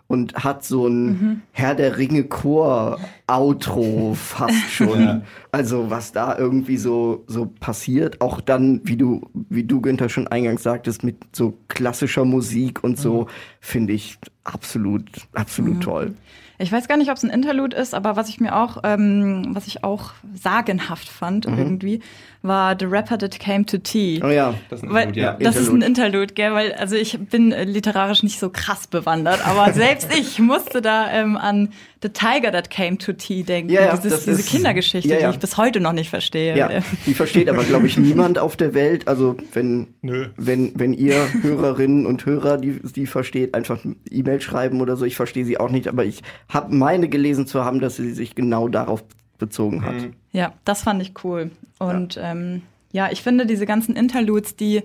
und 0.08 0.34
hat 0.34 0.64
so 0.64 0.86
ein 0.86 1.42
Herr 1.52 1.74
der 1.74 1.98
Ringe 1.98 2.24
Chor 2.24 3.00
Outro 3.26 4.14
fast 4.14 4.70
schon. 4.70 5.22
Also 5.52 5.90
was 5.90 6.12
da 6.12 6.36
irgendwie 6.38 6.76
so 6.76 7.24
so 7.26 7.46
passiert, 7.46 8.20
auch 8.20 8.40
dann 8.40 8.80
wie 8.84 8.96
du 8.96 9.22
wie 9.34 9.64
du 9.64 9.80
Günther 9.80 10.08
schon 10.08 10.28
eingangs 10.28 10.62
sagtest 10.62 11.02
mit 11.02 11.16
so 11.32 11.58
klassischer 11.68 12.24
Musik 12.24 12.84
und 12.84 12.98
so 12.98 13.26
finde 13.60 13.92
ich 13.92 14.18
absolut, 14.44 15.10
absolut 15.34 15.82
toll. 15.82 16.14
Ich 16.58 16.72
weiß 16.72 16.88
gar 16.88 16.96
nicht, 16.96 17.10
ob 17.10 17.16
es 17.16 17.24
ein 17.24 17.30
Interlude 17.30 17.76
ist, 17.76 17.94
aber 17.94 18.16
was 18.16 18.28
ich 18.28 18.40
mir 18.40 18.56
auch, 18.56 18.78
ähm, 18.82 19.48
was 19.50 19.66
ich 19.66 19.84
auch 19.84 20.12
sagenhaft 20.34 21.08
fand 21.08 21.44
irgendwie, 21.44 22.00
war 22.46 22.76
The 22.78 22.84
Rapper 22.86 23.18
That 23.18 23.38
Came 23.40 23.64
to 23.66 23.78
Tea. 23.78 24.20
Oh 24.24 24.28
ja, 24.28 24.54
Das 24.70 24.80
ist 24.80 24.84
ein 24.88 24.92
Weil, 24.94 25.08
Interlude, 25.08 25.20
ja. 25.20 25.36
das 25.50 25.56
ist 25.56 25.68
ein 25.70 25.82
Interlude, 25.82 26.34
gell? 26.34 26.52
Weil, 26.52 26.72
also 26.74 26.96
ich 26.96 27.18
bin 27.18 27.52
äh, 27.52 27.64
literarisch 27.64 28.22
nicht 28.22 28.38
so 28.38 28.50
krass 28.50 28.86
bewandert, 28.86 29.46
aber 29.46 29.72
selbst 29.74 30.08
ich 30.16 30.38
musste 30.38 30.82
da 30.82 31.10
ähm, 31.12 31.36
an 31.36 31.70
The 32.02 32.10
Tiger 32.10 32.52
That 32.52 32.70
Came 32.70 32.98
to 32.98 33.12
Tea 33.14 33.42
denken. 33.42 33.72
Ja, 33.72 33.82
ja, 33.86 33.96
Dieses, 33.96 34.12
das 34.12 34.24
diese 34.26 34.40
ist- 34.40 34.48
Kindergeschichte, 34.50 35.08
ja, 35.08 35.18
ja. 35.18 35.28
die 35.30 35.34
ich 35.34 35.40
bis 35.40 35.56
heute 35.56 35.80
noch 35.80 35.92
nicht 35.92 36.10
verstehe. 36.10 36.56
Ja, 36.56 36.68
die 37.06 37.14
versteht 37.14 37.48
aber, 37.48 37.64
glaube 37.64 37.86
ich, 37.86 37.96
niemand 37.98 38.38
auf 38.38 38.56
der 38.56 38.74
Welt. 38.74 39.08
Also 39.08 39.36
wenn, 39.52 39.88
Nö. 40.02 40.26
wenn, 40.36 40.72
wenn 40.78 40.92
ihr 40.92 41.16
Hörerinnen 41.42 42.06
und 42.06 42.24
Hörer 42.26 42.58
die, 42.58 42.80
die 42.94 43.06
versteht, 43.06 43.54
einfach 43.54 43.78
E-Mail 44.10 44.40
schreiben 44.40 44.80
oder 44.80 44.96
so. 44.96 45.04
Ich 45.04 45.16
verstehe 45.16 45.44
sie 45.44 45.58
auch 45.58 45.70
nicht, 45.70 45.88
aber 45.88 46.04
ich 46.04 46.22
habe 46.48 46.74
meine 46.74 47.08
gelesen 47.08 47.46
zu 47.46 47.64
haben, 47.64 47.80
dass 47.80 47.96
sie 47.96 48.12
sich 48.12 48.34
genau 48.34 48.68
darauf 48.68 49.02
bezogen 49.38 49.84
hat. 49.84 49.94
Ja, 50.32 50.52
das 50.64 50.82
fand 50.82 51.02
ich 51.02 51.12
cool. 51.24 51.50
Und 51.78 52.16
ja, 52.16 52.32
ähm, 52.32 52.62
ja 52.92 53.10
ich 53.10 53.22
finde 53.22 53.46
diese 53.46 53.66
ganzen 53.66 53.96
Interludes, 53.96 54.56
die 54.56 54.82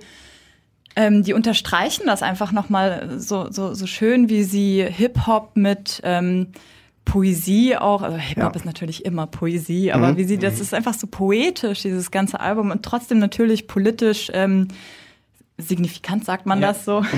ähm, 0.96 1.24
die 1.24 1.34
unterstreichen 1.34 2.04
das 2.06 2.22
einfach 2.22 2.52
nochmal 2.52 3.18
so, 3.18 3.50
so, 3.50 3.74
so 3.74 3.88
schön, 3.88 4.30
wie 4.30 4.44
sie 4.44 4.84
Hip-Hop 4.84 5.56
mit 5.56 6.02
ähm, 6.04 6.48
Poesie 7.06 7.78
auch, 7.78 8.02
also 8.02 8.18
Hip-Hop 8.18 8.54
Ja. 8.54 8.60
ist 8.60 8.66
natürlich 8.66 9.06
immer 9.06 9.26
Poesie, 9.26 9.92
aber 9.92 10.18
wie 10.18 10.24
sie, 10.26 10.38
das 10.38 10.60
ist 10.60 10.74
einfach 10.74 10.94
so 10.94 11.08
poetisch, 11.08 11.82
dieses 11.82 12.12
ganze 12.12 12.40
Album 12.40 12.72
und 12.72 12.84
trotzdem 12.84 13.20
natürlich 13.20 13.68
politisch 13.68 14.30
ähm, 14.34 14.68
signifikant, 15.58 16.26
sagt 16.26 16.46
man 16.46 16.62
das 16.62 16.86
so. 16.86 17.04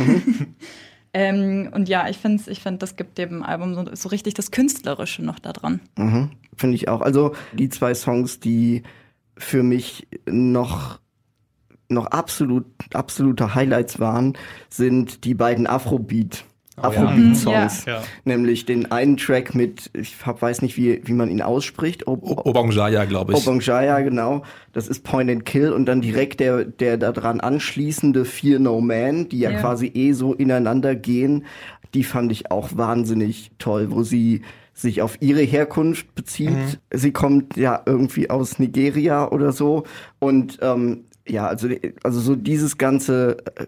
ähm, 1.14 1.70
und 1.74 1.90
ja, 1.90 2.10
ich 2.10 2.18
finde, 2.18 2.44
ich 2.50 2.62
find, 2.62 2.82
das 2.82 2.96
gibt 2.96 3.18
dem 3.18 3.44
Album 3.44 3.76
so, 3.76 3.86
so 3.94 4.10
richtig 4.10 4.34
das 4.34 4.52
Künstlerische 4.52 5.24
noch 5.24 5.40
da 5.40 5.54
dran. 5.54 5.80
Mhm, 5.98 6.32
Finde 6.58 6.76
ich 6.76 6.88
auch. 6.88 7.02
Also 7.02 7.36
die 7.54 7.70
zwei 7.70 7.94
Songs, 7.94 8.40
die 8.40 8.84
für 9.38 9.64
mich 9.64 10.08
noch 10.26 11.00
noch 11.90 12.08
absolut 12.08 12.66
absolute 12.94 13.54
Highlights 13.54 14.00
waren, 14.00 14.34
sind 14.70 15.26
die 15.26 15.36
beiden 15.36 15.68
Afrobeat 15.68 16.46
Afrobeat-Songs. 16.78 17.86
Ja. 17.86 17.94
Ja. 18.00 18.04
Nämlich 18.26 18.66
den 18.66 18.92
einen 18.92 19.18
Track 19.18 19.54
mit, 19.56 19.90
ich 19.94 20.16
hab, 20.26 20.42
weiß 20.42 20.62
nicht, 20.62 20.78
wie, 20.78 21.02
wie 21.06 21.14
man 21.14 21.30
ihn 21.30 21.42
ausspricht. 21.42 22.08
Ob, 22.08 22.24
O- 22.24 22.42
Obong 22.50 22.72
Jaya, 22.72 23.06
glaube 23.06 23.34
ich. 23.34 23.38
Obongjaya, 23.40 24.00
genau. 24.02 24.44
Das 24.72 24.88
ist 24.88 25.04
Point 25.04 25.30
and 25.30 25.46
Kill 25.46 25.72
und 25.72 25.86
dann 25.86 26.02
direkt 26.02 26.40
der, 26.40 26.66
der 26.66 26.98
daran 26.98 27.40
anschließende 27.42 28.26
Fear 28.26 28.60
No 28.60 28.82
Man, 28.82 29.30
die 29.30 29.40
ja, 29.40 29.52
Ja. 29.52 29.60
quasi 29.60 29.88
eh 29.94 30.14
so 30.14 30.34
ineinander 30.34 30.96
gehen. 30.96 31.46
Die 31.94 32.04
fand 32.04 32.32
ich 32.32 32.50
auch 32.52 32.70
wahnsinnig 32.76 33.52
toll, 33.60 33.92
wo 33.92 34.02
sie 34.04 34.42
sich 34.74 35.04
auf 35.04 35.18
ihre 35.22 35.42
Herkunft 35.42 36.16
bezieht. 36.16 36.80
Sie 36.92 37.12
kommt 37.12 37.56
ja 37.56 37.84
irgendwie 37.86 38.32
aus 38.32 38.58
Nigeria 38.58 39.30
oder 39.30 39.52
so 39.52 39.84
und 40.18 40.58
ähm, 40.64 41.04
ja, 41.28 41.46
also, 41.48 41.70
also 42.04 42.20
so 42.20 42.36
dieses 42.36 42.80
ganze, 42.80 43.38
äh, 43.56 43.68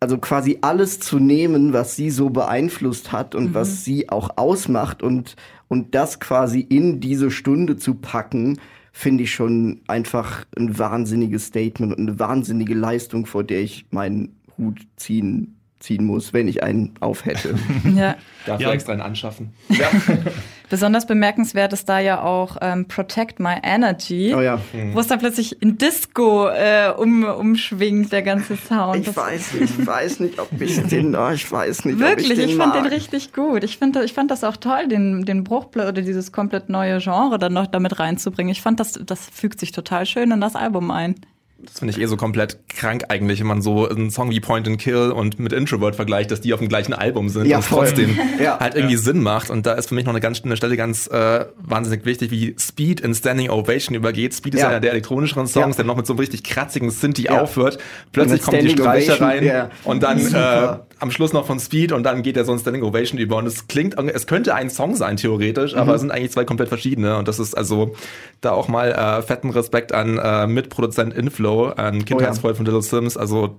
also 0.00 0.18
quasi 0.18 0.58
alles 0.60 1.00
zu 1.00 1.18
nehmen, 1.18 1.72
was 1.72 1.96
sie 1.96 2.10
so 2.10 2.30
beeinflusst 2.30 3.12
hat 3.12 3.34
und 3.34 3.54
was 3.54 3.84
sie 3.84 4.08
auch 4.08 4.30
ausmacht 4.36 5.02
und, 5.02 5.36
und 5.68 5.94
das 5.94 6.20
quasi 6.20 6.60
in 6.60 7.00
diese 7.00 7.30
Stunde 7.30 7.76
zu 7.76 7.94
packen, 7.94 8.58
finde 8.92 9.24
ich 9.24 9.32
schon 9.34 9.80
einfach 9.88 10.44
ein 10.56 10.78
wahnsinniges 10.78 11.46
Statement 11.46 11.92
und 11.96 12.08
eine 12.08 12.18
wahnsinnige 12.18 12.74
Leistung, 12.74 13.26
vor 13.26 13.44
der 13.44 13.60
ich 13.60 13.86
meinen 13.90 14.36
Hut 14.58 14.80
ziehen, 14.96 15.56
ziehen 15.80 16.04
muss, 16.04 16.32
wenn 16.32 16.48
ich 16.48 16.62
einen 16.62 16.94
auf 17.00 17.24
hätte. 17.24 17.54
Ja. 17.94 18.16
Dafür 18.46 18.68
Ja. 18.68 18.72
extra 18.72 18.92
einen 18.92 19.02
anschaffen. 19.02 19.52
Besonders 20.68 21.06
bemerkenswert 21.06 21.72
ist 21.72 21.88
da 21.88 22.00
ja 22.00 22.22
auch 22.22 22.56
ähm, 22.60 22.88
Protect 22.88 23.38
My 23.38 23.54
Energy, 23.62 24.34
Oh 24.36 24.40
ja. 24.40 24.58
wo 24.92 24.98
es 25.00 25.06
dann 25.06 25.20
plötzlich 25.20 25.62
in 25.62 25.78
Disco 25.78 26.48
äh, 26.48 26.90
um, 26.96 27.22
umschwingt, 27.22 28.10
der 28.10 28.22
ganze 28.22 28.56
Sound. 28.56 28.96
Ich 29.00 29.06
Das- 29.06 29.16
weiß 29.16 29.52
nicht, 29.60 29.78
ich 29.78 29.86
weiß 29.86 30.20
nicht, 30.20 30.38
ob 30.40 30.48
ich 30.60 30.82
den, 30.88 31.14
oh, 31.14 31.30
ich 31.30 31.50
weiß 31.50 31.84
nicht, 31.84 31.94
ob 31.94 32.00
Wirklich, 32.00 32.30
ich 32.30 32.36
den 32.38 32.48
ich 32.48 32.56
fand 32.56 32.74
mag. 32.74 32.82
den 32.82 32.92
richtig 32.92 33.32
gut. 33.32 33.62
Ich, 33.62 33.78
find, 33.78 33.96
ich 33.96 34.12
fand 34.12 34.30
das 34.30 34.42
auch 34.42 34.56
toll, 34.56 34.88
den, 34.88 35.24
den 35.24 35.44
Bruchblatt 35.44 35.88
oder 35.88 36.02
dieses 36.02 36.32
komplett 36.32 36.68
neue 36.68 36.98
Genre 36.98 37.38
dann 37.38 37.52
noch 37.52 37.68
damit 37.68 38.00
reinzubringen. 38.00 38.50
Ich 38.50 38.60
fand, 38.62 38.80
das, 38.80 38.94
das 39.06 39.20
fügt 39.32 39.60
sich 39.60 39.70
total 39.72 40.04
schön 40.04 40.32
in 40.32 40.40
das 40.40 40.56
Album 40.56 40.90
ein. 40.90 41.14
Das 41.58 41.78
finde 41.78 41.92
ich 41.94 42.00
eh 42.00 42.06
so 42.06 42.16
komplett 42.18 42.58
krank 42.68 43.04
eigentlich, 43.08 43.40
wenn 43.40 43.46
man 43.46 43.62
so 43.62 43.88
einen 43.88 44.10
Song 44.10 44.28
wie 44.30 44.40
Point 44.40 44.68
and 44.68 44.78
Kill 44.78 45.10
und 45.10 45.38
mit 45.38 45.54
Introvert 45.54 45.96
vergleicht, 45.96 46.30
dass 46.30 46.42
die 46.42 46.52
auf 46.52 46.60
dem 46.60 46.68
gleichen 46.68 46.92
Album 46.92 47.30
sind 47.30 47.46
Ja, 47.46 47.56
und 47.56 47.62
voll. 47.62 47.86
trotzdem 47.86 48.16
Ja. 48.42 48.60
halt 48.60 48.74
irgendwie 48.74 48.96
Sinn 48.96 49.22
macht. 49.22 49.48
Und 49.48 49.64
da 49.64 49.72
ist 49.72 49.88
für 49.88 49.94
mich 49.94 50.04
noch 50.04 50.12
eine 50.12 50.20
ganz 50.20 50.42
eine 50.44 50.56
Stelle 50.56 50.76
ganz 50.76 51.06
äh, 51.06 51.46
wahnsinnig 51.56 52.04
wichtig, 52.04 52.30
wie 52.30 52.54
Speed 52.58 53.00
in 53.00 53.14
Standing 53.14 53.48
Ovation 53.48 53.94
übergeht. 53.96 54.34
Speed 54.34 54.54
ist 54.54 54.60
Ja. 54.60 54.68
einer 54.68 54.80
der 54.80 54.90
elektronischeren 54.92 55.46
Songs, 55.46 55.76
Ja. 55.76 55.82
der 55.82 55.84
noch 55.86 55.96
mit 55.96 56.06
so 56.06 56.12
einem 56.12 56.20
richtig 56.20 56.44
kratzigen 56.44 56.90
Synthi 56.90 57.22
Ja. 57.24 57.40
aufhört. 57.40 57.78
Plötzlich 58.12 58.42
kommt 58.42 58.60
die 58.62 58.78
Ovation, 58.80 59.16
rein 59.16 59.44
ja. 59.44 59.70
und 59.84 60.02
dann 60.02 60.18
äh, 60.34 60.76
am 60.98 61.10
Schluss 61.10 61.32
noch 61.32 61.46
von 61.46 61.58
Speed 61.58 61.92
und 61.92 62.02
dann 62.02 62.22
geht 62.22 62.36
er 62.36 62.44
so 62.44 62.52
ein 62.52 62.58
Standing 62.58 62.82
Ovation 62.82 63.18
über. 63.18 63.36
Und 63.36 63.46
es 63.46 63.66
klingt, 63.66 63.98
es 63.98 64.26
könnte 64.26 64.54
ein 64.54 64.68
Song 64.68 64.94
sein 64.94 65.16
theoretisch, 65.16 65.72
Mhm. 65.72 65.78
aber 65.78 65.94
es 65.94 66.02
sind 66.02 66.10
eigentlich 66.10 66.32
zwei 66.32 66.44
komplett 66.44 66.68
verschiedene. 66.68 67.16
Und 67.16 67.28
das 67.28 67.38
ist 67.38 67.54
also 67.56 67.94
da 68.42 68.52
auch 68.52 68.68
mal 68.68 68.92
äh, 68.92 69.22
fetten 69.22 69.50
Respekt 69.50 69.92
an 69.92 70.18
äh, 70.18 70.46
Mitproduzent 70.46 71.14
Inflow, 71.46 71.68
an 71.68 72.04
Kindheitsfreund 72.04 72.56
von 72.56 72.66
Little 72.66 72.82
Sims. 72.82 73.16
Also 73.16 73.56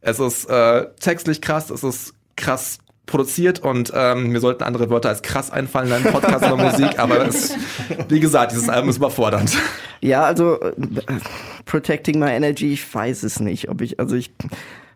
es 0.00 0.18
ist 0.18 0.44
äh, 0.46 0.86
textlich 1.00 1.40
krass, 1.40 1.70
es 1.70 1.82
ist 1.82 2.14
krass 2.36 2.78
produziert 3.06 3.60
und 3.60 3.92
ähm, 3.94 4.28
mir 4.28 4.40
sollten 4.40 4.62
andere 4.62 4.88
Wörter 4.88 5.08
als 5.08 5.22
krass 5.22 5.50
einfallen 5.50 5.88
in 5.88 5.94
einem 5.94 6.12
Podcast 6.12 6.46
über 6.46 6.56
Musik, 6.56 6.98
aber 6.98 7.26
es, 7.26 7.52
wie 8.08 8.20
gesagt, 8.20 8.52
dieses 8.52 8.68
Album 8.68 8.90
ist 8.90 8.98
überfordernd. 8.98 9.56
Ja, 10.00 10.22
also 10.22 10.60
äh, 10.60 10.72
Protecting 11.64 12.18
My 12.18 12.30
Energy, 12.30 12.72
ich 12.72 12.94
weiß 12.94 13.24
es 13.24 13.40
nicht, 13.40 13.68
ob 13.68 13.80
ich, 13.80 13.98
also 13.98 14.14
ich, 14.14 14.32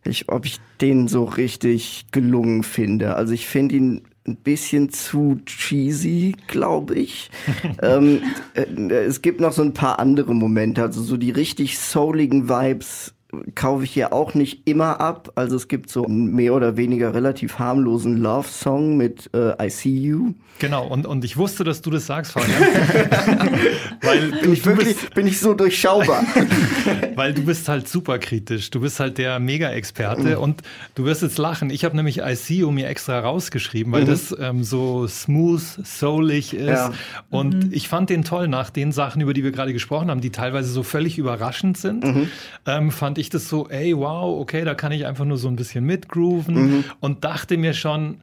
ich 0.04 0.28
ob 0.28 0.46
ich 0.46 0.60
den 0.80 1.08
so 1.08 1.24
richtig 1.24 2.06
gelungen 2.12 2.62
finde. 2.62 3.16
Also 3.16 3.32
ich 3.32 3.46
finde 3.46 3.74
ihn 3.74 4.02
ein 4.26 4.36
bisschen 4.36 4.90
zu 4.90 5.40
cheesy, 5.46 6.36
glaube 6.46 6.94
ich. 6.94 7.30
ähm, 7.82 8.22
äh, 8.54 8.64
es 9.04 9.22
gibt 9.22 9.40
noch 9.40 9.52
so 9.52 9.62
ein 9.62 9.72
paar 9.72 9.98
andere 9.98 10.34
Momente, 10.34 10.82
also 10.82 11.02
so 11.02 11.16
die 11.16 11.30
richtig 11.30 11.78
souligen 11.78 12.48
Vibes 12.48 13.15
kaufe 13.54 13.84
ich 13.84 13.90
hier 13.92 14.12
auch 14.12 14.34
nicht 14.34 14.66
immer 14.68 15.00
ab. 15.00 15.32
Also 15.34 15.56
es 15.56 15.68
gibt 15.68 15.90
so 15.90 16.04
einen 16.04 16.34
mehr 16.34 16.54
oder 16.54 16.76
weniger 16.76 17.12
relativ 17.14 17.58
harmlosen 17.58 18.18
Love-Song 18.18 18.96
mit 18.96 19.28
äh, 19.34 19.66
I 19.66 19.70
See 19.70 19.90
You. 19.90 20.34
Genau, 20.58 20.86
und, 20.86 21.06
und 21.06 21.22
ich 21.24 21.36
wusste, 21.36 21.64
dass 21.64 21.82
du 21.82 21.90
das 21.90 22.06
sagst, 22.06 22.32
Fabian. 22.32 22.62
weil, 24.02 24.30
du, 24.30 24.40
Bin 24.40 24.52
ich 24.52 24.62
du 24.62 24.70
wirklich, 24.70 24.96
bist, 24.96 25.14
bin 25.14 25.26
ich 25.26 25.38
so 25.40 25.52
durchschaubar. 25.54 26.24
weil 27.14 27.34
du 27.34 27.42
bist 27.42 27.68
halt 27.68 27.88
super 27.88 28.18
kritisch. 28.18 28.70
Du 28.70 28.80
bist 28.80 28.98
halt 29.00 29.18
der 29.18 29.38
Mhm. 29.38 29.44
Mega-Experte 29.46 30.38
und 30.38 30.62
du 30.94 31.04
wirst 31.04 31.22
jetzt 31.22 31.36
lachen. 31.38 31.68
Ich 31.70 31.84
habe 31.84 31.94
nämlich 31.96 32.20
ICU 32.20 32.70
mir 32.70 32.88
extra 32.88 33.18
rausgeschrieben, 33.20 33.92
weil 33.92 34.02
Mhm. 34.04 34.06
das 34.06 34.34
ähm, 34.40 34.64
so 34.64 35.06
smooth, 35.06 35.60
soulig 35.84 36.54
ist. 36.54 36.66
Ja. 36.68 36.92
Und 37.30 37.72
ich 37.74 37.88
fand 37.88 38.08
den 38.08 38.24
toll 38.24 38.48
nach 38.48 38.70
den 38.70 38.92
Sachen, 38.92 39.20
über 39.20 39.34
die 39.34 39.44
wir 39.44 39.52
gerade 39.52 39.72
gesprochen 39.72 40.10
haben, 40.10 40.20
die 40.20 40.30
teilweise 40.30 40.70
so 40.70 40.82
völlig 40.82 41.18
überraschend 41.18 41.76
sind. 41.76 42.04
Mhm. 42.04 42.28
Ähm, 42.66 42.90
fand 42.90 43.15
ich 43.20 43.30
das 43.30 43.48
so, 43.48 43.68
ey, 43.68 43.96
wow, 43.96 44.40
okay, 44.40 44.64
da 44.64 44.74
kann 44.74 44.92
ich 44.92 45.06
einfach 45.06 45.24
nur 45.24 45.38
so 45.38 45.48
ein 45.48 45.56
bisschen 45.56 45.84
mitgrooven 45.84 46.54
Mhm. 46.54 46.84
und 47.00 47.24
dachte 47.24 47.56
mir 47.56 47.72
schon, 47.74 48.18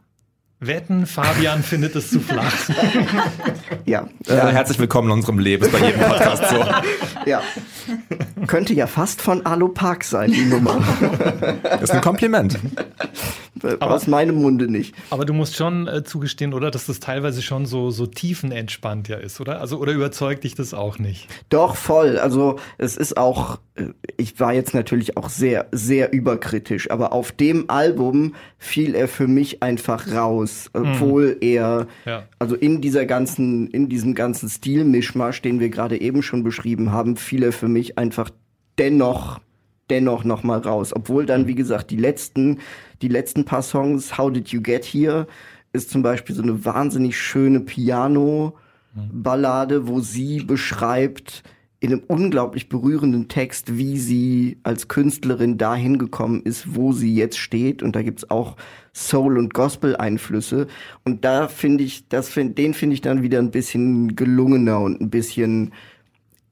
wetten, 0.67 1.05
Fabian 1.05 1.63
findet 1.63 1.96
es 1.96 2.10
zu 2.10 2.20
flach. 2.20 2.53
ja, 3.86 4.08
Ja, 4.27 4.50
äh, 4.50 4.51
herzlich 4.51 4.79
willkommen 4.79 5.10
in 5.10 5.13
unserem 5.13 5.39
Leben, 5.39 5.65
ist 5.65 5.72
bei 5.72 5.86
jedem 5.86 6.01
Podcast 6.01 6.43
so. 6.50 6.65
Ja. 7.25 7.41
Könnte 8.48 8.74
ja 8.74 8.86
fast 8.86 9.22
von 9.22 9.46
Alo 9.46 9.70
Park 9.70 10.03
sein, 10.03 10.32
die 10.32 10.46
Nummer. 10.46 10.84
Das 11.63 11.84
ist 11.84 11.91
ein 11.91 12.01
Kompliment. 12.01 12.60
Aus 13.79 14.08
meinem 14.08 14.36
Munde 14.36 14.70
nicht. 14.70 14.93
Aber 15.10 15.24
du 15.25 15.34
musst 15.34 15.55
schon 15.55 15.88
äh, 15.88 16.03
zugestehen, 16.03 16.53
oder, 16.53 16.70
dass 16.70 16.86
das 16.86 17.00
teilweise 17.00 17.41
schon 17.41 17.65
so, 17.65 17.91
so 17.91 18.05
tiefenentspannt 18.05 19.08
ja 19.08 19.17
ist, 19.17 19.39
oder? 19.39 19.62
Also, 19.62 19.77
oder 19.77 19.93
überzeugt 19.93 20.43
dich 20.43 20.55
das 20.55 20.74
auch 20.74 21.00
nicht? 21.00 21.27
Doch, 21.50 21.75
voll. 21.75 22.17
Also 22.17 22.60
es 22.77 22.98
ist 22.98 23.15
auch, 23.15 23.60
äh, 23.75 23.86
ich 24.17 24.39
war 24.39 24.53
jetzt 24.53 24.74
natürlich 24.74 25.15
auch 25.15 25.29
sehr, 25.29 25.67
sehr 25.72 26.12
überkritisch, 26.12 26.91
aber 26.91 27.13
auf 27.13 27.32
dem 27.32 27.70
Album 27.70 28.36
fiel 28.58 28.96
er 28.96 29.08
für 29.08 29.27
mich 29.27 29.63
einfach 29.63 30.12
raus. 30.12 30.53
Obwohl 30.74 31.38
er, 31.42 31.88
Ja. 32.06 32.24
also 32.40 32.56
in 32.56 32.82
dieser 32.82 33.06
ganzen, 33.06 33.68
in 33.68 33.90
diesem 33.90 34.14
ganzen 34.16 34.50
Stilmischmasch, 34.50 35.42
den 35.42 35.60
wir 35.60 35.70
gerade 35.70 36.00
eben 36.00 36.22
schon 36.24 36.44
beschrieben 36.44 36.92
haben, 36.92 37.16
fiel 37.16 37.44
er 37.44 37.52
für 37.52 37.68
mich 37.68 37.98
einfach 37.98 38.30
dennoch 38.78 39.40
dennoch 39.90 40.24
noch 40.24 40.44
mal 40.44 40.60
raus, 40.60 40.94
obwohl 40.96 41.26
dann 41.26 41.46
wie 41.46 41.56
gesagt 41.56 41.92
die 41.92 41.98
letzten 41.98 42.60
die 43.02 43.10
letzten 43.10 43.44
paar 43.44 43.62
Songs 43.62 44.18
How 44.18 44.32
Did 44.32 44.48
You 44.50 44.62
Get 44.62 44.86
Here 44.86 45.28
ist 45.74 45.90
zum 45.90 46.02
Beispiel 46.04 46.34
so 46.36 46.42
eine 46.42 46.64
wahnsinnig 46.64 47.18
schöne 47.18 47.60
Piano 47.60 48.56
Ballade, 48.96 49.88
wo 49.88 50.00
sie 50.00 50.44
beschreibt 50.44 51.44
in 51.84 51.92
einem 51.92 52.04
unglaublich 52.08 52.70
berührenden 52.70 53.28
Text, 53.28 53.78
wie 53.78 53.98
sie 53.98 54.58
als 54.63 54.88
Künstlerin 54.88 55.58
dahin 55.58 55.98
gekommen 55.98 56.42
ist, 56.44 56.75
wo 56.75 56.94
sie 56.94 57.13
jetzt 57.13 57.38
steht. 57.38 57.84
Und 57.84 57.94
da 57.94 58.02
gibt's 58.02 58.30
auch 58.30 58.56
Soul- 58.96 59.38
und 59.38 59.54
Gospel-Einflüsse. 59.54 60.68
Und 61.04 61.25
da 61.25 61.50
finde 61.50 61.84
ich, 61.84 62.08
das 62.08 62.30
find, 62.30 62.58
den 62.58 62.74
finde 62.74 62.94
ich 62.94 63.02
dann 63.02 63.22
wieder 63.22 63.40
ein 63.40 63.52
bisschen 63.52 64.16
gelungener 64.16 64.80
und 64.80 65.02
ein 65.02 65.10
bisschen 65.10 65.74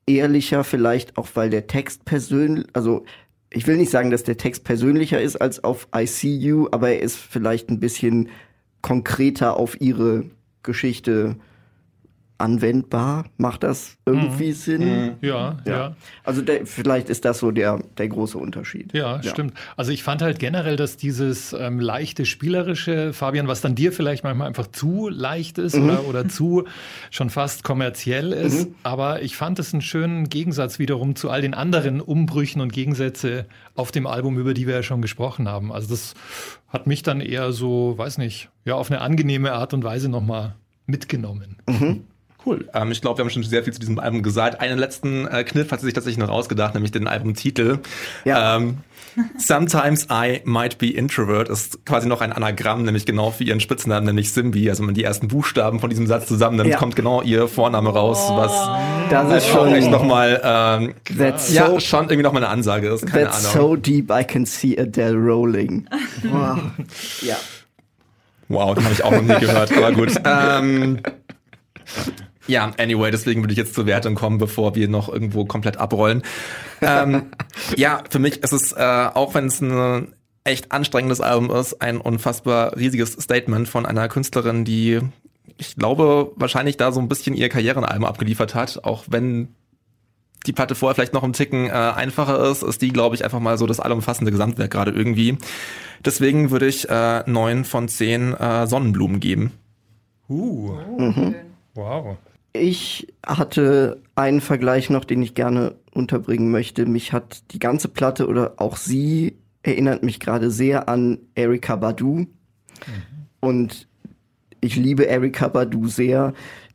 ehrlicher, 0.06 0.66
vielleicht 0.66 1.18
auch, 1.18 1.30
weil 1.36 1.50
der 1.50 1.66
Text 1.66 2.04
persönlich, 2.04 2.68
also 2.74 3.06
ich 3.54 3.66
will 3.68 3.78
nicht 3.78 3.92
sagen, 3.92 4.12
dass 4.12 4.24
der 4.24 4.36
Text 4.36 4.66
persönlicher 4.66 5.22
ist 5.22 5.38
als 5.38 5.64
auf 5.64 5.88
I 5.96 6.08
See 6.08 6.36
You, 6.36 6.68
aber 6.72 6.90
er 6.90 7.02
ist 7.02 7.16
vielleicht 7.16 7.70
ein 7.70 7.80
bisschen 7.80 8.28
konkreter 8.82 9.56
auf 9.56 9.80
ihre 9.80 10.26
Geschichte 10.62 11.38
anwendbar? 12.42 13.26
Macht 13.38 13.64
das 13.64 13.98
irgendwie 14.06 14.50
mhm. 14.50 14.54
Sinn? 14.54 14.82
Mhm. 14.82 15.12
Ja, 15.22 15.58
ja, 15.66 15.72
ja. 15.72 15.96
Also 16.24 16.42
der, 16.42 16.66
vielleicht 16.66 17.10
ist 17.10 17.26
das 17.26 17.40
so 17.40 17.52
der, 17.52 17.80
der 17.98 18.08
große 18.08 18.38
Unterschied. 18.38 18.94
Ja, 18.94 19.22
ja, 19.22 19.24
stimmt. 19.24 19.54
Also 19.78 19.92
ich 19.92 20.04
fand 20.04 20.22
halt 20.22 20.40
generell, 20.40 20.76
dass 20.76 20.98
dieses 20.98 21.54
ähm, 21.54 21.80
leichte 21.80 22.26
spielerische, 22.26 23.14
Fabian, 23.14 23.48
was 23.48 23.62
dann 23.62 23.76
dir 23.76 23.92
vielleicht 23.92 24.24
manchmal 24.24 24.48
einfach 24.48 24.68
zu 24.68 25.10
leicht 25.10 25.58
ist 25.58 25.76
mhm. 25.76 25.86
oder, 25.86 26.08
oder 26.08 26.30
zu 26.30 26.66
schon 27.10 27.30
fast 27.30 27.64
kommerziell 27.64 28.34
ist, 28.34 28.68
mhm. 28.68 28.76
aber 28.84 29.22
ich 29.22 29.38
fand 29.38 29.60
es 29.60 29.74
einen 29.74 29.82
schönen 29.82 30.30
Gegensatz 30.30 30.80
wiederum 30.80 31.16
zu 31.16 31.30
all 31.30 31.42
den 31.42 31.54
anderen 31.54 32.02
Umbrüchen 32.02 32.62
und 32.62 32.74
Gegensätze 32.74 33.46
auf 33.76 33.92
dem 33.92 34.08
Album, 34.08 34.38
über 34.38 34.54
die 34.54 34.68
wir 34.68 34.76
ja 34.76 34.84
schon 34.84 35.02
gesprochen 35.02 35.48
haben. 35.48 35.72
Also 35.72 35.90
das 35.90 36.14
hat 36.68 36.88
mich 36.88 37.04
dann 37.04 37.22
eher 37.22 37.52
so, 37.52 37.98
weiß 37.98 38.18
nicht, 38.18 38.50
ja, 38.66 38.76
auf 38.76 38.90
eine 38.90 39.02
angenehme 39.02 39.54
Art 39.54 39.74
und 39.74 39.84
Weise 39.84 40.10
nochmal 40.10 40.56
mitgenommen. 40.86 41.58
Mhm. 41.68 42.06
Cool. 42.46 42.68
Ähm, 42.74 42.92
ich 42.92 43.02
glaube, 43.02 43.20
wir 43.20 43.24
haben 43.24 43.30
schon 43.30 43.44
sehr 43.44 43.64
viel 43.64 43.74
zu 43.74 43.80
diesem 43.80 44.00
Album 44.00 44.24
gesagt. 44.24 44.60
Einen 44.62 44.80
letzten 44.80 45.28
äh, 45.28 45.44
Kniff 45.44 45.72
hat 45.72 45.80
sie 45.80 45.86
sich 45.86 45.94
tatsächlich 45.94 46.18
noch 46.20 46.30
ausgedacht, 46.30 46.74
nämlich 46.74 46.92
den 46.92 47.08
Albumtitel. 47.08 47.80
Ja. 48.26 48.58
Ähm, 48.58 48.78
Sometimes 49.38 50.08
I 50.10 50.42
Might 50.46 50.78
Be 50.78 50.88
Introvert 50.88 51.50
ist 51.50 51.86
quasi 51.86 52.08
noch 52.08 52.22
ein 52.22 52.32
Anagramm, 52.32 52.84
nämlich 52.84 53.06
genau 53.06 53.32
für 53.32 53.44
ihren 53.44 53.60
Spitznamen, 53.60 54.06
nämlich 54.06 54.32
Simbi. 54.32 54.70
Also 54.70 54.82
wenn 54.82 54.88
man 54.88 54.96
die 54.96 55.04
ersten 55.04 55.28
Buchstaben 55.28 55.80
von 55.80 55.90
diesem 55.90 56.08
Satz 56.08 56.28
zusammennimmt, 56.28 56.70
ja. 56.70 56.78
kommt 56.78 56.96
genau 56.96 57.22
ihr 57.22 57.48
Vorname 57.48 57.90
raus, 57.90 58.20
was 58.30 58.52
das 59.10 59.44
ist 59.44 59.50
schon 59.50 59.74
echt 59.74 59.92
nochmal 59.92 60.42
ähm, 60.44 60.94
ja, 61.18 61.38
so, 61.38 61.80
schon 61.80 62.06
irgendwie 62.06 62.24
nochmal 62.24 62.44
eine 62.44 62.54
Ansage 62.54 62.88
ist. 62.88 63.06
Keine 63.06 63.26
that's 63.26 63.54
Ahnung. 63.54 63.70
so 63.70 63.76
deep 63.76 64.10
I 64.10 64.24
can 64.24 64.46
see 64.46 64.80
Adele 64.80 65.16
rolling. 65.18 65.88
Wow. 66.24 66.60
ja. 67.22 67.36
Wow, 68.48 68.76
den 68.76 68.84
habe 68.84 68.94
ich 68.94 69.04
auch 69.04 69.12
noch 69.12 69.22
nie 69.22 69.40
gehört, 69.40 69.76
aber 69.76 69.92
gut. 69.92 70.14
Ähm, 70.26 71.00
ja, 72.48 72.72
anyway, 72.78 73.12
deswegen 73.12 73.42
würde 73.42 73.54
ich 73.54 73.58
jetzt 73.58 73.74
zur 73.74 73.86
Wertung 73.86 74.16
kommen, 74.16 74.38
bevor 74.38 74.76
wir 74.76 74.88
noch 74.88 75.10
irgendwo 75.10 75.46
komplett 75.46 75.78
abrollen. 75.78 76.24
ähm, 76.82 77.32
ja, 77.76 78.04
für 78.10 78.20
mich 78.20 78.44
ist 78.44 78.54
es, 78.54 78.72
äh, 78.72 79.10
auch 79.14 79.34
wenn 79.34 79.46
es 79.46 79.62
ein 79.62 80.14
echt 80.44 80.72
anstrengendes 80.72 81.22
Album 81.22 81.52
ist, 81.52 81.82
ein 81.82 81.98
unfassbar 81.98 82.76
riesiges 82.76 83.14
Statement 83.14 83.68
von 83.68 83.86
einer 83.86 84.08
Künstlerin, 84.08 84.66
die 84.66 85.02
ich 85.58 85.76
glaube, 85.76 86.32
wahrscheinlich 86.36 86.78
da 86.78 86.92
so 86.92 87.00
ein 87.00 87.08
bisschen 87.08 87.36
ihr 87.36 87.50
Karrierenalbum 87.50 88.06
abgeliefert 88.06 88.56
hat, 88.56 88.84
auch 88.84 89.06
wenn 89.10 89.50
die 90.48 90.54
Platte 90.54 90.74
vorher 90.74 90.96
vielleicht 90.96 91.14
noch 91.14 91.24
ein 91.24 91.34
Ticken 91.34 91.68
äh, 91.68 91.72
einfacher 91.72 92.50
ist, 92.50 92.64
ist 92.64 92.82
die, 92.82 92.90
glaube 92.90 93.14
ich, 93.14 93.24
einfach 93.24 93.40
mal 93.40 93.60
so 93.60 93.68
das 93.68 93.80
allumfassende 93.80 94.32
Gesamtwerk 94.32 94.72
gerade 94.72 94.92
irgendwie. 94.92 95.38
Deswegen 96.04 96.50
würde 96.50 96.66
ich 96.66 96.90
äh, 96.90 97.24
neun 97.30 97.64
von 97.64 97.88
zehn 97.88 98.34
äh, 98.34 98.66
Sonnenblumen 98.66 99.20
geben. 99.20 99.52
Uh. 100.28 100.78
Mhm. 100.98 101.36
Wow. 101.76 102.18
Ich 102.54 103.08
hatte 103.26 104.02
einen 104.16 104.42
Vergleich 104.42 104.90
noch, 104.90 105.06
den 105.06 105.22
ich 105.22 105.36
gerne 105.36 105.76
unterbringen 105.94 106.52
möchte. 106.52 106.86
Mich 106.86 107.14
hat 107.14 107.44
die 107.52 107.60
ganze 107.60 107.88
Platte 107.88 108.28
oder 108.28 108.56
auch 108.58 108.78
sie 108.78 109.38
erinnert 109.64 110.04
mich 110.04 110.20
gerade 110.20 110.52
sehr 110.52 110.90
an 110.90 111.20
Erika 111.36 111.76
Badu. 111.76 112.16
Mhm. 112.16 112.28
Und 113.40 113.88
ich 114.60 114.76
liebe 114.76 115.04
Erika 115.04 115.48
Badu 115.48 115.88
sehr. 115.88 116.34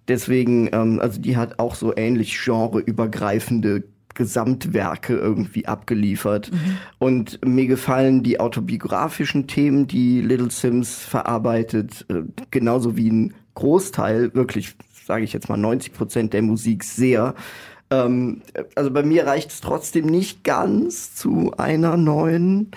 Deswegen, 0.09 0.69
ähm, 0.73 1.01
also 1.01 1.21
die 1.21 1.37
hat 1.37 1.59
auch 1.59 1.75
so 1.75 1.97
ähnlich 1.97 2.39
genreübergreifende 2.43 3.85
Gesamtwerke 4.15 5.15
irgendwie 5.15 5.67
abgeliefert. 5.67 6.51
Mhm. 6.53 6.79
Und 6.99 7.45
mir 7.47 7.67
gefallen 7.67 8.23
die 8.23 8.41
autobiografischen 8.41 9.47
Themen, 9.47 9.87
die 9.87 10.21
Little 10.21 10.51
Sims 10.51 11.05
verarbeitet, 11.05 12.07
äh, 12.09 12.23
genauso 12.51 12.97
wie 12.97 13.11
ein 13.11 13.35
Großteil, 13.55 14.35
wirklich 14.35 14.75
sage 15.07 15.25
ich 15.25 15.33
jetzt 15.33 15.49
mal 15.49 15.57
90 15.57 15.93
Prozent 15.93 16.33
der 16.33 16.43
Musik 16.43 16.83
sehr. 16.83 17.35
Ähm, 17.91 18.43
also 18.75 18.91
bei 18.91 19.05
mir 19.05 19.27
reicht 19.27 19.51
es 19.51 19.61
trotzdem 19.61 20.07
nicht 20.07 20.43
ganz 20.43 21.15
zu 21.15 21.53
einer 21.57 21.97
neuen. 21.97 22.73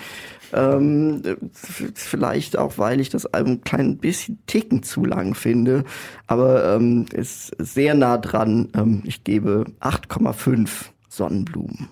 Ähm, 0.54 1.22
vielleicht 1.54 2.58
auch, 2.58 2.78
weil 2.78 3.00
ich 3.00 3.10
das 3.10 3.26
Album 3.26 3.54
ein 3.54 3.62
klein 3.62 3.98
bisschen 3.98 4.39
ticken 4.46 4.84
zu 4.84 5.06
lang 5.06 5.34
finde. 5.34 5.84
Aber 6.28 6.76
ähm, 6.76 7.06
ist 7.13 7.52
sehr 7.58 7.96
nah 7.96 8.18
dran. 8.18 8.70
Ähm, 8.76 9.02
ich 9.06 9.24
gebe 9.24 9.65
8,5 9.80 10.70
Sonnenblumen. 11.08 11.89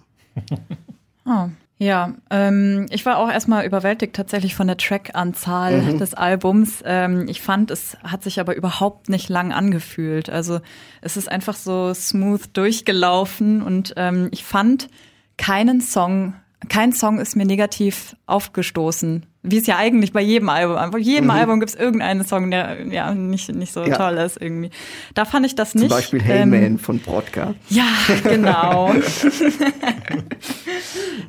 oh. 1.26 1.50
Ja, 1.80 2.16
ähm, 2.32 2.88
ich 2.90 3.06
war 3.06 3.20
auch 3.20 3.30
erstmal 3.30 3.66
überwältigt 3.66 4.16
tatsächlich 4.16 4.56
von 4.56 4.66
der 4.66 4.78
Track-Anzahl 4.78 5.82
mhm. 5.82 6.00
des 6.00 6.16
Albums. 6.16 6.82
Ähm, 6.84 7.28
ich 7.28 7.42
fand, 7.42 7.70
es 7.70 7.98
hat 8.04 8.24
sich 8.24 8.40
aber 8.40 8.56
überhaupt 8.56 9.10
nicht 9.10 9.30
lang 9.30 9.54
angefühlt. 9.54 10.30
Also 10.30 10.60
es 11.02 11.18
ist 11.18 11.32
einfach 11.32 11.56
so 11.56 11.94
smooth 11.94 12.42
durchgelaufen 12.54 13.62
und 13.62 13.94
ähm, 13.96 14.30
ich 14.32 14.44
fand 14.44 14.90
keinen 15.38 15.80
Song, 15.80 16.34
kein 16.68 16.94
Song 16.94 17.20
ist 17.20 17.36
mir 17.36 17.46
negativ 17.46 18.16
aufgestoßen 18.26 19.28
wie 19.50 19.58
es 19.58 19.68
ja 19.68 19.78
eigentlich 19.78 20.14
bei 20.14 20.22
jedem 20.22 20.50
Album, 20.50 20.78
einfach 20.78 21.00
jedem 21.00 21.26
mhm. 21.26 21.32
Album 21.32 21.60
gibt 21.60 21.72
es 21.72 21.76
irgendeinen 21.76 22.26
Song, 22.26 22.52
der 22.52 22.86
ja 22.88 23.14
nicht, 23.14 23.54
nicht 23.54 23.74
so 23.74 23.84
ja. 23.84 23.96
toll 23.96 24.18
ist 24.18 24.42
irgendwie. 24.42 24.70
Da 25.14 25.26
fand 25.26 25.46
ich 25.46 25.56
das 25.56 25.76
nicht. 25.76 25.90
Zum 25.90 25.98
Beispiel 25.98 26.22
Hey 26.22 26.42
ähm, 26.42 26.50
Man 26.50 26.80
von 26.80 27.00
Brodka. 27.00 27.56
Ja, 27.70 27.88
genau. 28.24 28.94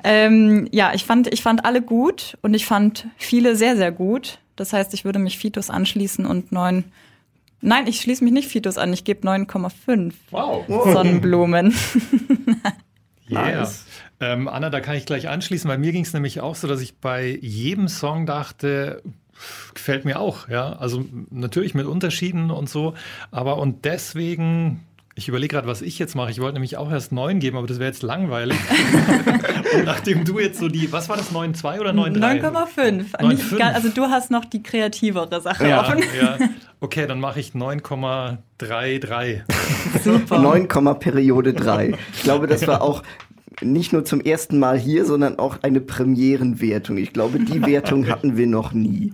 ähm, 0.04 0.68
ja, 0.72 0.92
ich 0.94 1.04
fand, 1.04 1.32
ich 1.32 1.42
fand 1.42 1.64
alle 1.64 1.82
gut 1.82 2.38
und 2.42 2.54
ich 2.54 2.66
fand 2.66 3.06
viele 3.16 3.56
sehr, 3.56 3.76
sehr 3.76 3.92
gut. 3.92 4.38
Das 4.56 4.72
heißt, 4.72 4.92
ich 4.94 5.04
würde 5.04 5.18
mich 5.18 5.38
Fitus 5.38 5.70
anschließen 5.70 6.26
und 6.26 6.52
neun. 6.52 6.84
Nein, 7.60 7.86
ich 7.86 8.00
schließe 8.00 8.22
mich 8.22 8.32
nicht 8.32 8.48
Fitus 8.48 8.78
an, 8.78 8.92
ich 8.92 9.04
gebe 9.04 9.26
9,5 9.26 10.12
wow. 10.30 10.92
Sonnenblumen. 10.92 11.74
yeah. 13.30 13.60
Nice. 13.60 13.84
Ähm, 14.20 14.48
Anna, 14.48 14.70
da 14.70 14.80
kann 14.80 14.96
ich 14.96 15.06
gleich 15.06 15.28
anschließen, 15.28 15.70
weil 15.70 15.78
mir 15.78 15.92
ging 15.92 16.04
es 16.04 16.12
nämlich 16.12 16.40
auch 16.40 16.54
so, 16.56 16.66
dass 16.66 16.80
ich 16.80 16.96
bei 16.96 17.38
jedem 17.40 17.88
Song 17.88 18.26
dachte, 18.26 19.02
gefällt 19.74 20.04
mir 20.04 20.18
auch, 20.18 20.48
ja. 20.48 20.72
Also 20.72 21.04
natürlich 21.30 21.74
mit 21.74 21.86
Unterschieden 21.86 22.50
und 22.50 22.68
so, 22.68 22.94
aber 23.30 23.58
und 23.58 23.84
deswegen 23.84 24.80
ich 25.18 25.26
überlege 25.26 25.56
gerade, 25.56 25.66
was 25.66 25.82
ich 25.82 25.98
jetzt 25.98 26.14
mache. 26.14 26.30
Ich 26.30 26.40
wollte 26.40 26.54
nämlich 26.54 26.76
auch 26.76 26.92
erst 26.92 27.10
9 27.10 27.40
geben, 27.40 27.56
aber 27.56 27.66
das 27.66 27.80
wäre 27.80 27.90
jetzt 27.90 28.04
langweilig. 28.04 28.56
und 29.74 29.84
nachdem 29.84 30.24
du 30.24 30.38
jetzt 30.38 30.60
so 30.60 30.68
die, 30.68 30.92
was 30.92 31.08
war 31.08 31.16
das, 31.16 31.32
9,2 31.32 31.80
oder 31.80 31.90
9,3? 31.90 33.16
9,5. 33.18 33.60
Also 33.60 33.88
du 33.88 34.04
hast 34.04 34.30
noch 34.30 34.44
die 34.44 34.62
kreativere 34.62 35.40
Sache 35.40 35.68
ja, 35.68 35.80
offen. 35.80 36.04
Ja. 36.16 36.38
Okay, 36.78 37.08
dann 37.08 37.18
mache 37.18 37.40
ich 37.40 37.50
9,33. 37.50 39.40
Super. 40.04 40.38
9, 40.38 40.68
Periode 41.00 41.52
3. 41.52 41.94
Ich 42.14 42.22
glaube, 42.22 42.46
das 42.46 42.68
war 42.68 42.80
auch 42.80 43.02
nicht 43.62 43.92
nur 43.92 44.04
zum 44.04 44.20
ersten 44.20 44.58
Mal 44.58 44.78
hier, 44.78 45.04
sondern 45.04 45.38
auch 45.38 45.62
eine 45.62 45.80
Premierenwertung. 45.80 46.96
Ich 46.96 47.12
glaube, 47.12 47.38
die 47.38 47.62
Wertung 47.66 48.08
hatten 48.08 48.36
wir 48.36 48.46
noch 48.46 48.72
nie. 48.72 49.12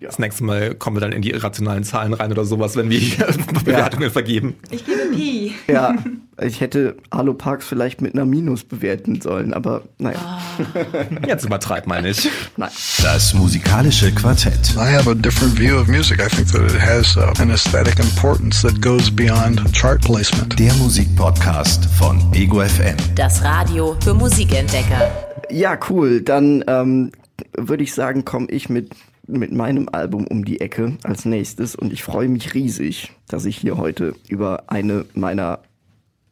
Ja. 0.00 0.08
Das 0.08 0.18
nächste 0.18 0.44
Mal 0.44 0.74
kommen 0.74 0.96
wir 0.96 1.00
dann 1.00 1.12
in 1.12 1.22
die 1.22 1.30
irrationalen 1.30 1.82
Zahlen 1.82 2.12
rein 2.12 2.30
oder 2.30 2.44
sowas, 2.44 2.76
wenn 2.76 2.90
wir 2.90 2.98
hier 2.98 3.26
Bewertungen 3.64 4.02
ja. 4.04 4.10
vergeben. 4.10 4.56
Ich 4.70 4.84
gebe 4.84 5.06
Pi. 5.14 5.54
Ja, 5.68 5.94
ich 6.40 6.60
hätte 6.60 6.96
Halo 7.12 7.32
Parks 7.32 7.66
vielleicht 7.66 8.02
mit 8.02 8.14
einer 8.14 8.26
Minus 8.26 8.64
bewerten 8.64 9.20
sollen, 9.20 9.54
aber 9.54 9.82
naja. 9.98 10.18
Oh. 10.58 11.26
Jetzt 11.26 11.44
übertreibt 11.44 11.86
man 11.86 12.02
nicht. 12.02 12.28
Nein. 12.56 12.70
Das 13.02 13.32
musikalische 13.32 14.12
Quartett. 14.12 14.74
I 14.76 14.94
have 14.94 15.08
a 15.08 15.14
different 15.14 15.58
view 15.58 15.78
of 15.78 15.88
music. 15.88 16.20
I 16.20 16.28
think 16.28 16.50
that 16.52 16.62
it 16.62 16.80
has 16.80 17.16
uh, 17.16 17.32
an 17.40 17.50
aesthetic 17.50 17.98
importance 17.98 18.60
that 18.62 18.80
goes 18.82 19.10
beyond 19.10 19.62
chart 19.72 20.02
placement. 20.02 20.58
Der 20.58 20.74
Musikpodcast 20.74 21.86
von 21.98 22.20
Ego 22.34 22.60
FM. 22.60 22.96
Das 23.14 23.42
Radio 23.42 23.96
für 24.02 24.12
Musikentdecker. 24.12 25.10
Ja, 25.50 25.78
cool. 25.88 26.20
Dann 26.20 26.64
ähm, 26.66 27.12
würde 27.56 27.82
ich 27.82 27.94
sagen, 27.94 28.24
komme 28.24 28.48
ich 28.50 28.68
mit 28.68 28.94
mit 29.28 29.52
meinem 29.52 29.88
Album 29.90 30.24
um 30.28 30.44
die 30.44 30.60
Ecke 30.60 30.96
als 31.02 31.24
nächstes 31.24 31.74
und 31.74 31.92
ich 31.92 32.04
freue 32.04 32.28
mich 32.28 32.54
riesig, 32.54 33.12
dass 33.26 33.44
ich 33.44 33.56
hier 33.56 33.76
heute 33.76 34.14
über 34.28 34.64
eine 34.68 35.04
meiner 35.14 35.60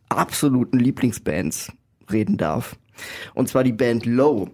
absoluten 0.09 0.79
Lieblingsbands 0.79 1.73
reden 2.11 2.37
darf. 2.37 2.77
Und 3.35 3.49
zwar 3.49 3.65
die 3.65 3.73
Band 3.73 4.07
Low. 4.07 4.51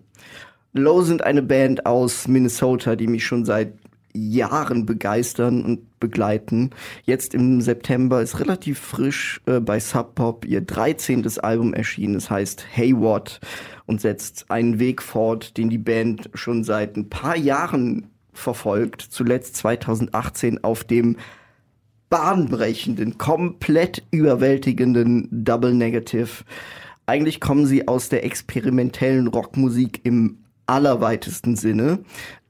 Low 0.72 1.02
sind 1.02 1.22
eine 1.22 1.42
Band 1.42 1.86
aus 1.86 2.28
Minnesota, 2.28 2.96
die 2.96 3.08
mich 3.08 3.24
schon 3.24 3.44
seit 3.44 3.74
Jahren 4.12 4.86
begeistern 4.86 5.64
und 5.64 6.00
begleiten. 6.00 6.70
Jetzt 7.04 7.34
im 7.34 7.60
September 7.60 8.22
ist 8.22 8.40
relativ 8.40 8.78
frisch 8.78 9.40
äh, 9.46 9.60
bei 9.60 9.78
Sub 9.78 10.14
Pop 10.14 10.44
ihr 10.44 10.60
13. 10.60 11.26
Album 11.38 11.74
erschienen. 11.74 12.16
Es 12.16 12.30
heißt 12.30 12.66
Hey 12.70 12.96
What 12.96 13.40
und 13.86 14.00
setzt 14.00 14.50
einen 14.50 14.78
Weg 14.78 15.02
fort, 15.02 15.56
den 15.56 15.70
die 15.70 15.78
Band 15.78 16.30
schon 16.34 16.64
seit 16.64 16.96
ein 16.96 17.08
paar 17.08 17.36
Jahren 17.36 18.10
verfolgt. 18.32 19.02
Zuletzt 19.02 19.56
2018 19.56 20.64
auf 20.64 20.84
dem 20.84 21.16
bahnbrechenden, 22.10 23.16
komplett 23.16 24.02
überwältigenden 24.10 25.28
Double 25.30 25.72
Negative. 25.72 26.44
Eigentlich 27.06 27.40
kommen 27.40 27.66
sie 27.66 27.88
aus 27.88 28.08
der 28.08 28.24
experimentellen 28.24 29.28
Rockmusik 29.28 30.00
im 30.04 30.38
allerweitesten 30.66 31.56
Sinne. 31.56 32.00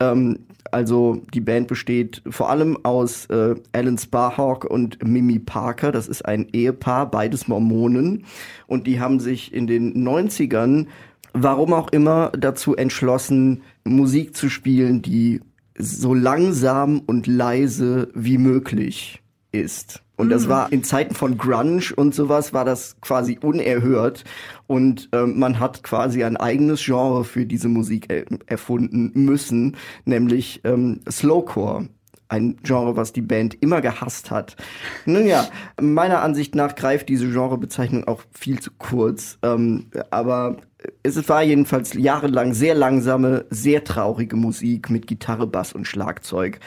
Ähm, 0.00 0.40
also 0.70 1.22
die 1.32 1.40
Band 1.40 1.68
besteht 1.68 2.22
vor 2.28 2.50
allem 2.50 2.78
aus 2.84 3.26
äh, 3.26 3.54
Alan 3.72 3.98
Sparhawk 3.98 4.64
und 4.64 5.02
Mimi 5.06 5.38
Parker. 5.38 5.92
Das 5.92 6.08
ist 6.08 6.24
ein 6.24 6.48
Ehepaar, 6.52 7.10
beides 7.10 7.48
Mormonen. 7.48 8.24
Und 8.66 8.86
die 8.86 9.00
haben 9.00 9.20
sich 9.20 9.52
in 9.52 9.66
den 9.66 10.06
90ern, 10.06 10.86
warum 11.32 11.72
auch 11.72 11.88
immer, 11.90 12.30
dazu 12.38 12.76
entschlossen, 12.76 13.62
Musik 13.84 14.36
zu 14.36 14.48
spielen, 14.48 15.02
die 15.02 15.40
so 15.78 16.12
langsam 16.14 17.00
und 17.06 17.26
leise 17.26 18.10
wie 18.14 18.38
möglich 18.38 19.20
ist. 19.52 20.02
Und 20.16 20.28
das 20.28 20.44
mhm. 20.44 20.50
war 20.50 20.72
in 20.72 20.84
Zeiten 20.84 21.14
von 21.14 21.38
Grunge 21.38 21.94
und 21.96 22.14
sowas 22.14 22.52
war 22.52 22.64
das 22.64 23.00
quasi 23.00 23.38
unerhört. 23.42 24.24
Und 24.66 25.08
ähm, 25.12 25.38
man 25.38 25.58
hat 25.58 25.82
quasi 25.82 26.22
ein 26.24 26.36
eigenes 26.36 26.84
Genre 26.84 27.24
für 27.24 27.46
diese 27.46 27.68
Musik 27.68 28.12
er 28.12 28.24
erfunden 28.46 29.12
müssen, 29.14 29.76
nämlich 30.04 30.60
ähm, 30.64 31.00
Slowcore. 31.10 31.88
Ein 32.28 32.58
Genre, 32.62 32.96
was 32.96 33.12
die 33.12 33.22
Band 33.22 33.60
immer 33.60 33.80
gehasst 33.80 34.30
hat. 34.30 34.56
Nun 35.04 35.26
ja, 35.26 35.48
meiner 35.80 36.22
Ansicht 36.22 36.54
nach 36.54 36.76
greift 36.76 37.08
diese 37.08 37.28
Genrebezeichnung 37.28 38.06
auch 38.06 38.22
viel 38.30 38.60
zu 38.60 38.70
kurz. 38.78 39.38
Ähm, 39.42 39.86
aber 40.10 40.58
es 41.02 41.28
war 41.28 41.42
jedenfalls 41.42 41.94
jahrelang 41.94 42.54
sehr 42.54 42.74
langsame, 42.74 43.46
sehr 43.50 43.82
traurige 43.84 44.36
Musik 44.36 44.90
mit 44.90 45.06
Gitarre, 45.06 45.46
Bass 45.46 45.72
und 45.72 45.86
Schlagzeug. 45.86 46.60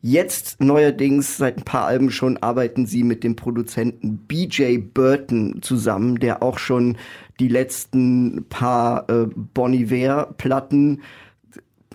Jetzt 0.00 0.60
neuerdings, 0.62 1.38
seit 1.38 1.58
ein 1.58 1.64
paar 1.64 1.86
Alben 1.86 2.10
schon, 2.12 2.36
arbeiten 2.36 2.86
sie 2.86 3.02
mit 3.02 3.24
dem 3.24 3.34
Produzenten 3.34 4.18
BJ 4.18 4.78
Burton 4.78 5.60
zusammen, 5.60 6.20
der 6.20 6.40
auch 6.42 6.58
schon 6.58 6.96
die 7.40 7.48
letzten 7.48 8.46
paar 8.48 9.10
äh, 9.10 9.26
Bon 9.34 9.72
Iver-Platten 9.74 11.02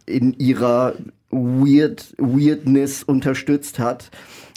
in 0.05 0.33
ihrer 0.33 0.95
Weird, 1.29 2.13
Weirdness 2.17 3.03
unterstützt 3.03 3.79
hat. 3.79 4.11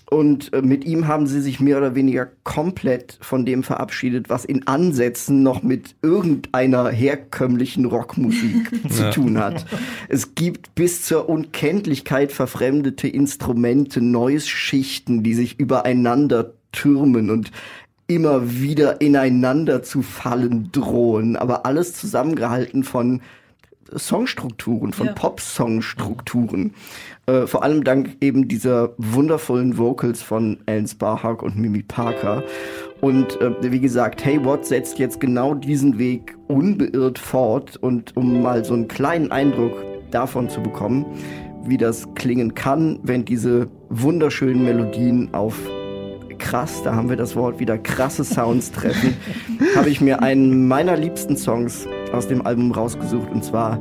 Und 0.09 0.53
äh, 0.53 0.63
mit 0.63 0.85
ihm 0.85 1.09
haben 1.09 1.27
sie 1.27 1.41
sich 1.41 1.59
mehr 1.59 1.79
oder 1.79 1.97
weniger 1.97 2.29
komplett 2.45 3.19
von 3.21 3.45
dem 3.45 3.65
verabschiedet, 3.65 4.29
was 4.29 4.45
in 4.45 4.67
Ansätzen 4.67 5.43
noch 5.43 5.65
mit 5.65 5.97
irgendeiner 6.01 6.89
herkömmlichen 6.91 7.87
Rockmusik 7.87 8.71
zu 8.89 9.11
tun 9.11 9.39
hat. 9.39 9.67
Es 10.09 10.37
gibt 10.37 10.77
bis 10.77 11.03
zur 11.03 11.29
Unkenntlichkeit 11.29 12.31
verfremdete 12.31 13.09
Instrumente, 13.09 14.01
Noise-Schichten, 14.01 15.25
die 15.25 15.35
sich 15.35 15.59
übereinander 15.59 16.53
türmen 16.71 17.31
und 17.31 17.51
immer 18.07 18.61
wieder 18.61 19.01
ineinander 19.01 19.83
zu 19.83 20.03
fallen 20.03 20.71
drohen, 20.71 21.35
aber 21.35 21.67
alles 21.67 21.95
zusammengehalten 21.95 22.85
von 22.85 23.23
Songstrukturen, 23.95 24.93
von 24.93 25.09
ja. 25.09 25.13
Pop-Songstrukturen. 25.13 26.75
Äh, 27.27 27.47
vor 27.47 27.63
allem 27.63 27.85
dank 27.85 28.17
eben 28.21 28.49
dieser 28.49 28.95
wundervollen 28.99 29.79
Vocals 29.79 30.23
von 30.23 30.59
Alan 30.67 30.87
Sparhawk 30.87 31.43
und 31.43 31.57
Mimi 31.57 31.83
Parker. 31.83 32.43
Und 33.01 33.41
äh, 33.41 33.53
wie 33.61 33.81
gesagt, 33.81 34.25
Hey 34.25 34.45
What 34.45 34.67
setzt 34.67 34.99
jetzt 34.99 35.21
genau 35.21 35.55
diesen 35.55 35.99
Weg 35.99 36.37
unbeirrt 36.49 37.19
fort. 37.19 37.77
Und 37.77 38.17
um 38.17 38.43
mal 38.43 38.65
so 38.65 38.75
einen 38.75 38.89
kleinen 38.89 39.31
Eindruck 39.33 39.73
davon 40.11 40.49
zu 40.49 40.63
bekommen, 40.63 41.05
wie 41.65 41.77
das 41.77 42.07
klingen 42.15 42.55
kann, 42.55 43.01
wenn 43.03 43.25
diese 43.25 43.69
wunderschönen 43.89 44.65
Melodien 44.65 45.35
auf 45.35 45.59
krass, 46.39 46.83
da 46.85 46.95
haben 46.95 47.09
wir 47.09 47.17
das 47.17 47.35
Wort 47.35 47.59
wieder 47.59 47.79
krasse 47.79 48.23
Sounds 48.25 48.71
treffen, 48.71 49.17
habe 49.77 49.89
ich 49.89 50.01
mir 50.01 50.23
einen 50.23 50.69
meiner 50.69 50.97
liebsten 50.97 51.37
Songs 51.37 51.89
aus 52.13 52.29
dem 52.29 52.47
Album 52.47 52.73
rausgesucht 52.73 53.31
und 53.31 53.45
zwar 53.45 53.79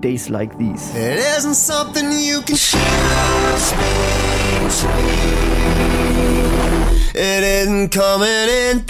Days 0.00 0.28
Like 0.28 0.58
These. 0.58 0.96
It 0.96 1.20
isn't 1.38 1.54
something 1.54 2.10
you 2.10 2.42
can 2.42 2.56
It 7.14 7.44
isn't 7.44 7.90
coming 7.90 8.48
in 8.70 8.84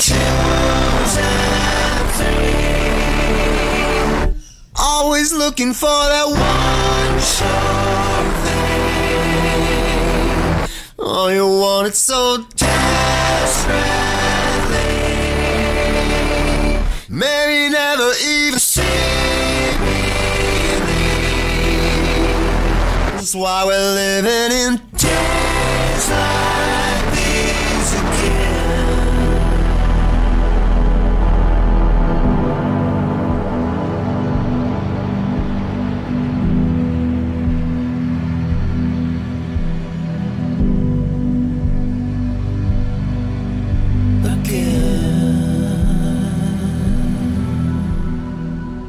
Always 4.74 5.32
looking 5.32 5.74
for 5.74 5.88
that 5.88 6.26
one 6.28 7.20
sure 7.20 7.48
thing. 8.44 8.72
Oh, 10.98 11.28
you 11.28 11.46
want 11.46 11.88
it 11.88 11.94
so 11.94 12.38
desperately. 12.56 14.01
Maybe 17.22 17.72
never 17.72 18.10
even 18.26 18.58
see 18.58 18.82
me. 18.82 20.02
That's 23.14 23.32
why 23.32 23.64
we're 23.64 23.94
living 23.94 24.50
in 24.50 24.76
days 24.96 26.10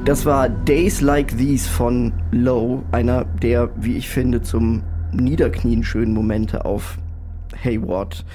Das 0.05 0.25
war 0.25 0.49
Days 0.49 0.99
Like 0.99 1.37
These 1.37 1.69
von 1.69 2.11
Low, 2.31 2.83
einer 2.91 3.23
der, 3.23 3.71
wie 3.77 3.95
ich 3.95 4.09
finde, 4.09 4.41
zum 4.41 4.83
Niederknien 5.13 5.81
schönen 5.81 6.13
Momente 6.13 6.65
auf 6.65 6.97
Hayward. 7.63 8.25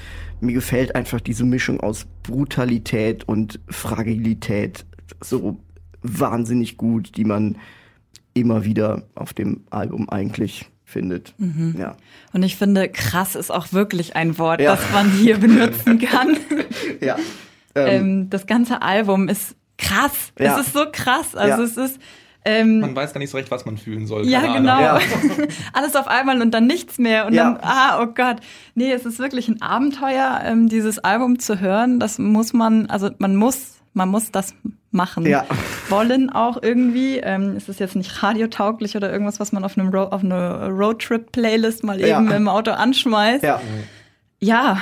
Mir 0.41 0.53
gefällt 0.53 0.95
einfach 0.95 1.21
diese 1.21 1.43
Mischung 1.43 1.79
aus 1.79 2.07
Brutalität 2.23 3.23
und 3.27 3.59
Fragilität 3.67 4.87
so 5.21 5.59
wahnsinnig 6.01 6.75
gut, 6.77 7.15
die 7.17 7.25
man 7.25 7.57
immer 8.33 8.65
wieder 8.65 9.03
auf 9.13 9.33
dem 9.33 9.61
Album 9.69 10.09
eigentlich 10.09 10.71
findet. 10.85 11.35
Mhm. 11.37 11.75
Ja. 11.77 11.97
Und 12.33 12.41
ich 12.41 12.55
finde, 12.55 12.89
krass 12.89 13.35
ist 13.35 13.51
auch 13.51 13.73
wirklich 13.73 14.15
ein 14.15 14.39
Wort, 14.39 14.59
ja. 14.59 14.75
das 14.75 14.91
man 14.91 15.11
hier 15.11 15.37
benutzen 15.37 15.99
kann. 15.99 16.35
ja. 16.99 17.15
Ähm, 17.75 17.87
ähm, 18.01 18.29
das 18.31 18.47
ganze 18.47 18.81
Album 18.81 19.29
ist 19.29 19.55
krass. 19.79 20.31
Ja. 20.37 20.59
Es 20.59 20.67
ist 20.67 20.73
so 20.73 20.85
krass. 20.91 21.35
Also 21.35 21.63
ja. 21.63 21.67
es 21.67 21.77
ist. 21.77 21.99
Ähm, 22.45 22.79
man 22.79 22.95
weiß 22.95 23.13
gar 23.13 23.19
nicht 23.19 23.31
so 23.31 23.37
recht, 23.37 23.51
was 23.51 23.65
man 23.65 23.77
fühlen 23.77 24.07
soll. 24.07 24.25
Ja, 24.25 24.41
genau. 24.53 24.79
Ja. 24.79 24.99
Alles 25.73 25.95
auf 25.95 26.07
einmal 26.07 26.41
und 26.41 26.51
dann 26.51 26.67
nichts 26.67 26.97
mehr. 26.97 27.25
Und 27.25 27.33
ja. 27.33 27.43
dann, 27.43 27.59
ah, 27.61 28.01
oh 28.01 28.07
Gott. 28.07 28.37
Nee, 28.75 28.91
es 28.93 29.05
ist 29.05 29.19
wirklich 29.19 29.49
ein 29.49 29.61
Abenteuer, 29.61 30.41
ähm, 30.45 30.69
dieses 30.69 30.99
Album 30.99 31.39
zu 31.39 31.59
hören. 31.59 31.99
Das 31.99 32.17
muss 32.17 32.53
man, 32.53 32.89
also 32.89 33.09
man 33.17 33.35
muss, 33.35 33.81
man 33.93 34.07
muss 34.07 34.31
das 34.31 34.55
machen 34.91 35.25
ja. 35.25 35.45
wollen 35.89 36.29
auch 36.29 36.63
irgendwie. 36.63 37.17
Ähm, 37.17 37.55
es 37.55 37.69
ist 37.69 37.79
jetzt 37.79 37.95
nicht 37.95 38.23
radiotauglich 38.23 38.95
oder 38.95 39.11
irgendwas, 39.11 39.39
was 39.39 39.51
man 39.51 39.63
auf 39.63 39.77
einem 39.77 39.89
Ro 39.89 40.03
auf 40.03 40.23
eine 40.23 40.69
Roadtrip-Playlist 40.69 41.83
mal 41.83 41.99
eben 41.99 42.31
im 42.31 42.47
Auto 42.47 42.71
anschmeißt. 42.71 43.43
Ja. 43.43 43.61
Ja, 44.41 44.79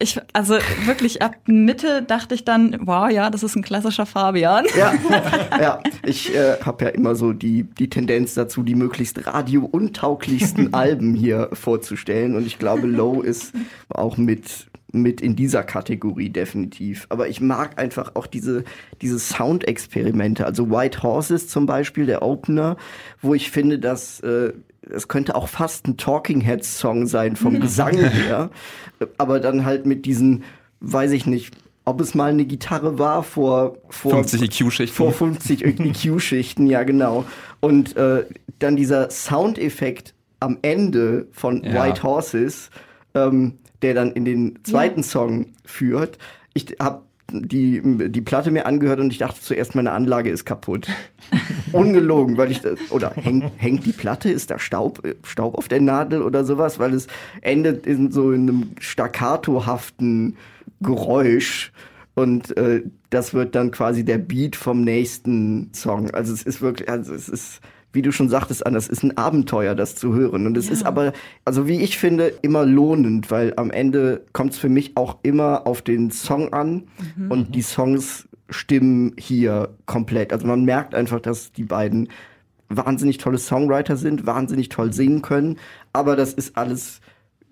ich, 0.00 0.18
also 0.32 0.54
wirklich 0.86 1.20
ab 1.20 1.36
Mitte 1.46 2.02
dachte 2.02 2.34
ich 2.34 2.44
dann, 2.44 2.78
wow, 2.86 3.10
ja, 3.10 3.28
das 3.28 3.42
ist 3.42 3.54
ein 3.54 3.62
klassischer 3.62 4.06
Fabian. 4.06 4.64
Ja, 4.76 4.94
ja. 5.60 5.82
ich 6.04 6.34
äh, 6.34 6.56
habe 6.62 6.86
ja 6.86 6.90
immer 6.90 7.14
so 7.14 7.34
die, 7.34 7.64
die 7.64 7.90
Tendenz 7.90 8.32
dazu, 8.32 8.62
die 8.62 8.74
möglichst 8.74 9.26
radio-untauglichsten 9.26 10.72
Alben 10.74 11.14
hier 11.14 11.50
vorzustellen. 11.52 12.34
Und 12.34 12.46
ich 12.46 12.58
glaube, 12.58 12.86
Low 12.86 13.20
ist 13.20 13.52
auch 13.90 14.16
mit, 14.16 14.68
mit 14.90 15.20
in 15.20 15.36
dieser 15.36 15.64
Kategorie 15.64 16.30
definitiv. 16.30 17.06
Aber 17.10 17.28
ich 17.28 17.42
mag 17.42 17.78
einfach 17.78 18.12
auch 18.14 18.26
diese, 18.26 18.64
diese 19.02 19.18
Soundexperimente. 19.18 20.46
Also 20.46 20.70
White 20.70 21.02
Horses 21.02 21.48
zum 21.48 21.66
Beispiel, 21.66 22.06
der 22.06 22.22
Opener, 22.22 22.78
wo 23.20 23.34
ich 23.34 23.50
finde, 23.50 23.78
dass 23.78 24.20
äh, 24.20 24.54
es 24.94 25.08
könnte 25.08 25.34
auch 25.34 25.48
fast 25.48 25.86
ein 25.86 25.96
Talking 25.96 26.40
Heads 26.40 26.78
Song 26.78 27.06
sein 27.06 27.36
vom 27.36 27.60
Gesang 27.60 27.96
her, 27.96 28.50
aber 29.18 29.40
dann 29.40 29.64
halt 29.64 29.86
mit 29.86 30.06
diesen, 30.06 30.44
weiß 30.80 31.12
ich 31.12 31.26
nicht, 31.26 31.56
ob 31.84 32.00
es 32.00 32.14
mal 32.14 32.30
eine 32.30 32.44
Gitarre 32.44 32.98
war 32.98 33.22
vor, 33.22 33.78
vor 33.88 34.12
50 34.12 34.42
EQ-Schichten. 34.42 34.94
Vor 34.96 35.12
50 35.12 35.64
EQ-Schichten, 35.64 36.66
ja 36.66 36.82
genau. 36.82 37.24
Und 37.60 37.96
äh, 37.96 38.26
dann 38.58 38.76
dieser 38.76 39.10
Soundeffekt 39.10 40.14
am 40.40 40.58
Ende 40.62 41.26
von 41.32 41.62
ja. 41.64 41.74
White 41.74 42.02
Horses, 42.02 42.70
ähm, 43.14 43.58
der 43.82 43.94
dann 43.94 44.12
in 44.12 44.24
den 44.24 44.58
zweiten 44.62 45.00
ja. 45.00 45.06
Song 45.06 45.46
führt. 45.64 46.18
Ich 46.54 46.76
habe 46.80 47.02
die, 47.32 47.82
die 48.10 48.20
Platte 48.20 48.50
mir 48.50 48.66
angehört 48.66 49.00
und 49.00 49.12
ich 49.12 49.18
dachte 49.18 49.40
zuerst, 49.40 49.74
meine 49.74 49.92
Anlage 49.92 50.30
ist 50.30 50.44
kaputt. 50.44 50.88
Ungelogen, 51.72 52.36
weil 52.36 52.50
ich, 52.50 52.60
oder 52.90 53.12
häng, 53.14 53.50
hängt 53.56 53.86
die 53.86 53.92
Platte, 53.92 54.30
ist 54.30 54.50
da 54.50 54.58
Staub, 54.58 55.02
Staub 55.22 55.56
auf 55.56 55.68
der 55.68 55.80
Nadel 55.80 56.22
oder 56.22 56.44
sowas, 56.44 56.78
weil 56.78 56.94
es 56.94 57.06
endet 57.42 57.86
in 57.86 58.10
so 58.10 58.30
einem 58.30 58.70
staccatohaften 58.78 60.36
Geräusch 60.80 61.72
und 62.14 62.56
äh, 62.56 62.82
das 63.10 63.34
wird 63.34 63.54
dann 63.54 63.70
quasi 63.70 64.04
der 64.04 64.18
Beat 64.18 64.56
vom 64.56 64.82
nächsten 64.82 65.72
Song. 65.72 66.10
Also 66.10 66.32
es 66.32 66.42
ist 66.42 66.60
wirklich, 66.60 66.88
also 66.88 67.14
es 67.14 67.28
ist 67.28 67.60
wie 67.92 68.02
du 68.02 68.12
schon 68.12 68.28
sagtest, 68.28 68.64
Anna, 68.64 68.78
es 68.78 68.88
ist 68.88 69.02
ein 69.02 69.16
Abenteuer, 69.16 69.74
das 69.74 69.96
zu 69.96 70.14
hören. 70.14 70.46
Und 70.46 70.56
es 70.56 70.66
ja. 70.66 70.72
ist 70.72 70.86
aber, 70.86 71.12
also 71.44 71.66
wie 71.66 71.80
ich 71.80 71.98
finde, 71.98 72.32
immer 72.42 72.64
lohnend, 72.64 73.30
weil 73.30 73.54
am 73.56 73.70
Ende 73.70 74.24
kommt 74.32 74.52
es 74.52 74.58
für 74.58 74.68
mich 74.68 74.96
auch 74.96 75.18
immer 75.22 75.66
auf 75.66 75.82
den 75.82 76.10
Song 76.10 76.52
an 76.52 76.84
mhm. 77.16 77.30
und 77.30 77.54
die 77.54 77.62
Songs 77.62 78.28
stimmen 78.48 79.14
hier 79.18 79.70
komplett. 79.86 80.32
Also 80.32 80.46
man 80.46 80.64
merkt 80.64 80.94
einfach, 80.94 81.20
dass 81.20 81.52
die 81.52 81.64
beiden 81.64 82.08
wahnsinnig 82.68 83.18
tolle 83.18 83.38
Songwriter 83.38 83.96
sind, 83.96 84.26
wahnsinnig 84.26 84.68
toll 84.68 84.92
singen 84.92 85.22
können, 85.22 85.58
aber 85.92 86.16
das 86.16 86.32
ist 86.32 86.56
alles 86.56 87.00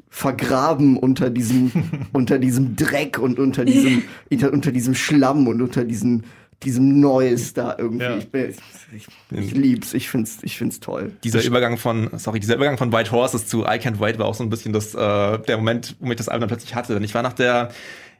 vergraben 0.09 0.97
unter 0.97 1.29
diesem 1.29 1.71
unter 2.13 2.39
diesem 2.39 2.77
Dreck 2.77 3.19
und 3.19 3.39
unter 3.39 3.65
diesem 3.65 4.05
unter 4.31 4.73
diesem 4.73 4.95
Schlamm 4.95 5.47
und 5.47 5.61
unter 5.61 5.85
diesen 5.85 6.25
diesem 6.63 7.01
Neues 7.01 7.53
da 7.55 7.77
irgendwie. 7.79 8.05
Ja. 8.05 8.17
Ich, 8.17 8.29
ich, 8.33 8.57
ich, 8.93 9.07
ich, 9.31 9.53
lieb's, 9.53 9.95
ich 9.95 10.09
find's, 10.09 10.39
ich 10.43 10.59
find's 10.59 10.81
toll. 10.81 11.13
Dieser 11.23 11.43
Übergang 11.45 11.77
von, 11.77 12.11
sorry, 12.17 12.41
dieser 12.41 12.57
Übergang 12.57 12.79
von 12.79 12.93
White 12.93 13.13
Horses 13.13 13.47
zu 13.47 13.63
I 13.63 13.79
Can't 13.79 14.01
Wait 14.01 14.19
war 14.19 14.27
auch 14.27 14.35
so 14.35 14.43
ein 14.43 14.51
bisschen 14.51 14.73
das, 14.73 14.95
äh, 14.95 15.39
der 15.39 15.57
Moment, 15.57 15.97
wo 16.01 16.07
mich 16.07 16.17
das 16.17 16.29
Album 16.29 16.43
dann 16.43 16.49
plötzlich 16.49 16.75
hatte. 16.75 16.95
Denn 16.95 17.05
ich 17.05 17.15
war 17.15 17.23
nach 17.23 17.33
der, 17.33 17.71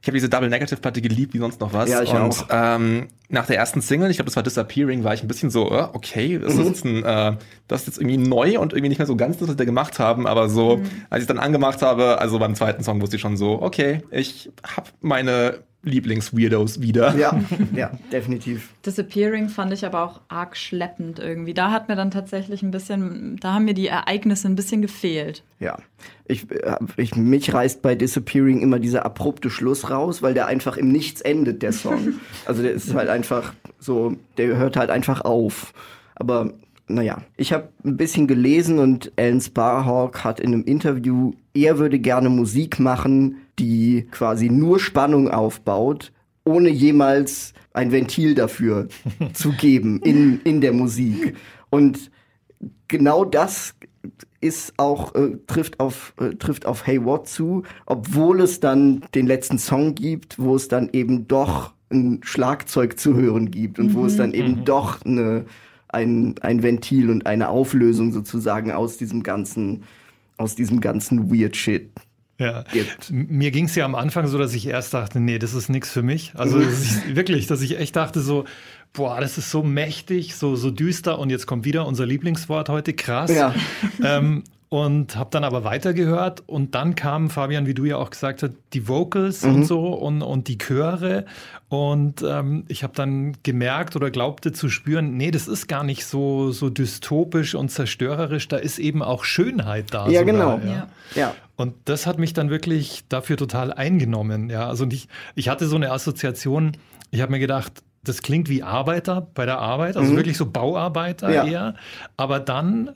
ich 0.01 0.07
habe 0.07 0.15
diese 0.15 0.29
Double 0.29 0.49
Negative 0.49 0.81
Platte 0.81 1.03
geliebt, 1.03 1.35
wie 1.35 1.39
sonst 1.39 1.61
noch 1.61 1.73
was. 1.73 1.91
Ja, 1.91 2.03
ich 2.03 2.13
und 2.13 2.21
auch. 2.21 2.47
Ähm, 2.51 3.09
nach 3.29 3.47
der 3.47 3.57
ersten 3.57 3.81
Single, 3.81 4.11
ich 4.11 4.19
glaube, 4.19 4.27
das 4.27 4.37
war 4.37 4.45
Disappearing, 4.45 5.03
war 5.03 5.15
ich 5.15 5.23
ein 5.23 5.29
bisschen 5.29 5.51
so, 5.51 5.73
äh, 5.73 5.89
okay, 5.93 6.39
das 6.39 6.55
mhm. 6.55 6.61
ist 6.61 6.67
jetzt 6.69 6.85
ein, 6.85 7.05
äh, 7.05 7.37
das 7.67 7.81
ist 7.81 7.87
jetzt 7.89 7.99
irgendwie 7.99 8.19
neu 8.19 8.61
und 8.61 8.73
irgendwie 8.73 8.91
nicht 8.91 8.99
mehr 8.99 9.07
so 9.07 9.17
ganz 9.17 9.39
das, 9.39 9.49
was 9.49 9.59
wir 9.59 9.67
gemacht 9.67 9.99
haben, 9.99 10.29
aber 10.29 10.49
so, 10.49 10.77
mhm. 10.77 10.91
als 11.11 11.23
ich 11.23 11.29
dann 11.29 11.41
angemacht 11.41 11.83
habe, 11.83 12.21
also 12.21 12.39
beim 12.39 12.55
zweiten 12.55 12.85
Song 12.85 13.03
wusste 13.03 13.17
ich 13.17 13.23
schon 13.23 13.37
so, 13.37 13.61
okay, 13.61 14.03
ich 14.13 14.51
habe 14.63 14.89
meine 15.01 15.59
Lieblings-Weirdos 15.83 16.81
wieder. 16.83 17.17
Ja, 17.17 17.41
ja, 17.75 17.93
definitiv. 18.13 18.71
Disappearing 18.85 19.49
fand 19.49 19.73
ich 19.73 19.87
aber 19.87 20.03
auch 20.03 20.21
arg 20.29 20.57
schleppend 20.57 21.19
irgendwie. 21.19 21.55
Da 21.55 21.71
hat 21.71 21.89
mir 21.89 21.97
dann 21.97 22.11
tatsächlich 22.11 22.63
ein 22.63 22.71
bisschen, 22.71 23.37
da 23.41 23.55
haben 23.55 23.65
mir 23.65 23.75
die 23.75 23.87
Ereignisse 23.87 24.49
ein 24.49 24.57
bisschen 24.57 24.83
gefehlt. 24.83 25.45
Ja, 25.61 25.79
ich, 26.27 26.51
äh, 26.51 26.77
ich 26.97 27.15
mich 27.17 27.53
reißt 27.53 27.81
bei 27.81 27.95
Disappearing 27.95 28.61
immer 28.61 28.79
dieser 28.79 29.05
abrupte 29.05 29.51
Schluss 29.51 29.89
raus, 29.91 30.21
weil 30.21 30.35
der 30.35 30.47
einfach 30.47 30.77
im 30.77 30.91
Nichts 30.91 31.21
endet, 31.21 31.63
der 31.63 31.73
Song. 31.73 32.15
Also 32.47 32.63
der 32.63 32.73
ist 32.73 32.95
halt 32.95 33.09
einfach 33.09 33.53
so, 33.79 34.17
der 34.37 34.57
hört 34.57 34.77
halt 34.77 34.91
einfach 34.91 35.21
auf. 35.23 35.75
Aber 36.15 36.55
naja, 36.89 37.23
ich 37.37 37.53
habe 37.53 37.69
ein 37.85 37.97
bisschen 37.97 38.27
gelesen 38.27 38.79
und 38.79 39.13
Alan 39.17 39.41
Sparhawk 39.41 40.25
hat 40.25 40.41
in 40.41 40.53
einem 40.53 40.65
Interview, 40.65 41.33
er 41.55 41.79
würde 41.79 41.99
gerne 41.99 42.31
Musik 42.31 42.81
machen, 42.81 43.37
die 43.59 44.07
quasi 44.11 44.49
nur 44.49 44.79
Spannung 44.81 45.29
aufbaut, 45.29 46.13
ohne 46.45 46.69
jemals 46.71 47.53
ein 47.73 47.93
Ventil 47.93 48.35
dafür 48.35 48.89
zu 49.33 49.53
geben 49.53 50.01
in, 50.03 50.41
in 50.43 50.61
der 50.61 50.73
Musik. 50.73 51.37
Und 51.71 52.11
genau 52.89 53.25
das 53.25 53.75
ist 54.41 54.75
auch 54.77 55.15
äh, 55.15 55.37
trifft 55.47 55.81
auf 55.81 56.15
äh, 56.21 56.31
trifft 56.37 56.67
auf 56.67 56.87
Hey 56.87 57.05
What 57.05 57.29
zu, 57.29 57.65
obwohl 57.87 58.41
es 58.41 58.61
dann 58.61 59.05
den 59.15 59.27
letzten 59.27 59.59
Song 59.59 59.95
gibt, 59.95 60.39
wo 60.39 60.55
es 60.55 60.69
dann 60.69 60.91
eben 60.93 61.27
doch 61.27 61.75
ein 61.91 62.21
Schlagzeug 62.23 62.99
zu 62.99 63.15
hören 63.15 63.51
gibt 63.51 63.79
und 63.79 63.89
mhm. 63.89 63.95
wo 63.95 64.07
es 64.07 64.17
dann 64.17 64.33
eben 64.33 64.61
mhm. 64.61 64.65
doch 64.65 65.03
eine 65.05 65.47
ein, 65.91 66.35
ein 66.43 66.63
Ventil 66.63 67.11
und 67.11 67.27
eine 67.27 67.49
Auflösung 67.49 68.13
sozusagen 68.13 68.73
aus 68.73 68.99
diesem 68.99 69.23
ganzen 69.23 69.85
aus 70.37 70.55
diesem 70.55 70.81
ganzen 70.81 71.33
Weird 71.33 71.57
Shit 71.57 71.91
ja. 72.39 72.65
gibt. 72.73 73.11
Mir 73.11 73.51
ging 73.51 73.67
es 73.67 73.75
ja 73.75 73.85
am 73.85 73.95
Anfang 73.95 74.27
so, 74.27 74.39
dass 74.39 74.55
ich 74.55 74.67
erst 74.67 74.95
dachte, 74.95 75.21
nee, 75.21 75.39
das 75.39 75.55
ist 75.55 75.69
nichts 75.69 75.91
für 75.91 76.03
mich. 76.03 76.33
Also 76.35 76.61
dass 76.61 76.83
ich, 76.83 77.17
wirklich, 77.17 77.47
dass 77.47 77.61
ich 77.61 77.79
echt 77.79 77.97
dachte 77.97 78.21
so, 78.21 78.45
boah, 78.93 79.21
das 79.21 79.39
ist 79.39 79.51
so 79.51 79.63
mächtig, 79.63 80.35
so, 80.35 80.57
so 80.57 80.71
düster 80.71 81.19
und 81.19 81.31
jetzt 81.31 81.47
kommt 81.47 81.65
wieder 81.65 81.87
unser 81.87 82.07
Lieblingswort 82.07 82.69
heute, 82.69 82.95
krass. 82.95 83.31
Ja. 83.31 83.55
Ähm, 84.03 84.45
und 84.71 85.17
habe 85.17 85.31
dann 85.31 85.45
aber 85.45 85.65
weitergehört 85.65 86.43
und 86.47 86.75
dann 86.75 86.95
kamen, 86.95 87.31
Fabian, 87.31 87.67
wie 87.67 87.75
du 87.75 87.87
ja 87.87 87.97
auch 87.97 88.11
gesagt 88.11 88.43
hast, 88.43 88.53
die 88.75 88.87
Vocals 88.87 89.43
mhm. 89.43 89.55
und 89.55 89.65
so 89.65 89.95
und, 89.95 90.21
und 90.21 90.49
die 90.49 90.59
Chöre 90.59 91.25
und 91.69 92.23
ähm, 92.23 92.65
ich 92.69 92.83
habe 92.83 92.93
dann 92.95 93.37
gemerkt 93.43 93.97
oder 93.97 94.11
glaubte 94.11 94.53
zu 94.53 94.69
spüren, 94.69 95.17
nee, 95.17 95.31
das 95.31 95.49
ist 95.49 95.69
gar 95.69 95.85
nicht 95.85 96.05
so, 96.05 96.53
so 96.53 96.69
dystopisch 96.69 97.55
und 97.55 97.71
zerstörerisch, 97.71 98.49
da 98.49 98.59
ist 98.59 98.79
eben 98.79 99.03
auch 99.03 99.25
Schönheit 99.25 99.87
da. 99.93 100.09
Ja, 100.09 100.21
sogar, 100.21 100.25
genau. 100.25 100.61
Ja. 100.67 100.89
ja. 101.15 101.35
Und 101.57 101.75
das 101.87 102.07
hat 102.07 102.19
mich 102.19 102.35
dann 102.35 102.51
wirklich 102.51 103.05
dafür 103.09 103.37
total 103.37 103.73
eingenommen. 103.73 104.51
Ja, 104.51 104.69
also 104.69 104.87
ich, 104.91 105.09
ich 105.35 105.49
hatte 105.49 105.67
so 105.67 105.77
eine 105.77 105.91
Assoziation, 105.91 106.77
ich 107.11 107.23
habe 107.23 107.33
mir 107.33 107.39
gedacht, 107.39 107.83
das 108.05 108.23
klingt 108.23 108.49
wie 108.49 108.63
Arbeiter 108.63 109.29
bei 109.35 109.45
der 109.45 109.59
Arbeit, 109.59 109.97
also 109.97 110.13
mhm. 110.13 110.17
wirklich 110.17 110.37
so 110.37 110.47
Bauarbeiter 110.47 111.31
ja. 111.31 111.45
eher. 111.45 111.75
Aber 112.17 112.39
dann 112.39 112.93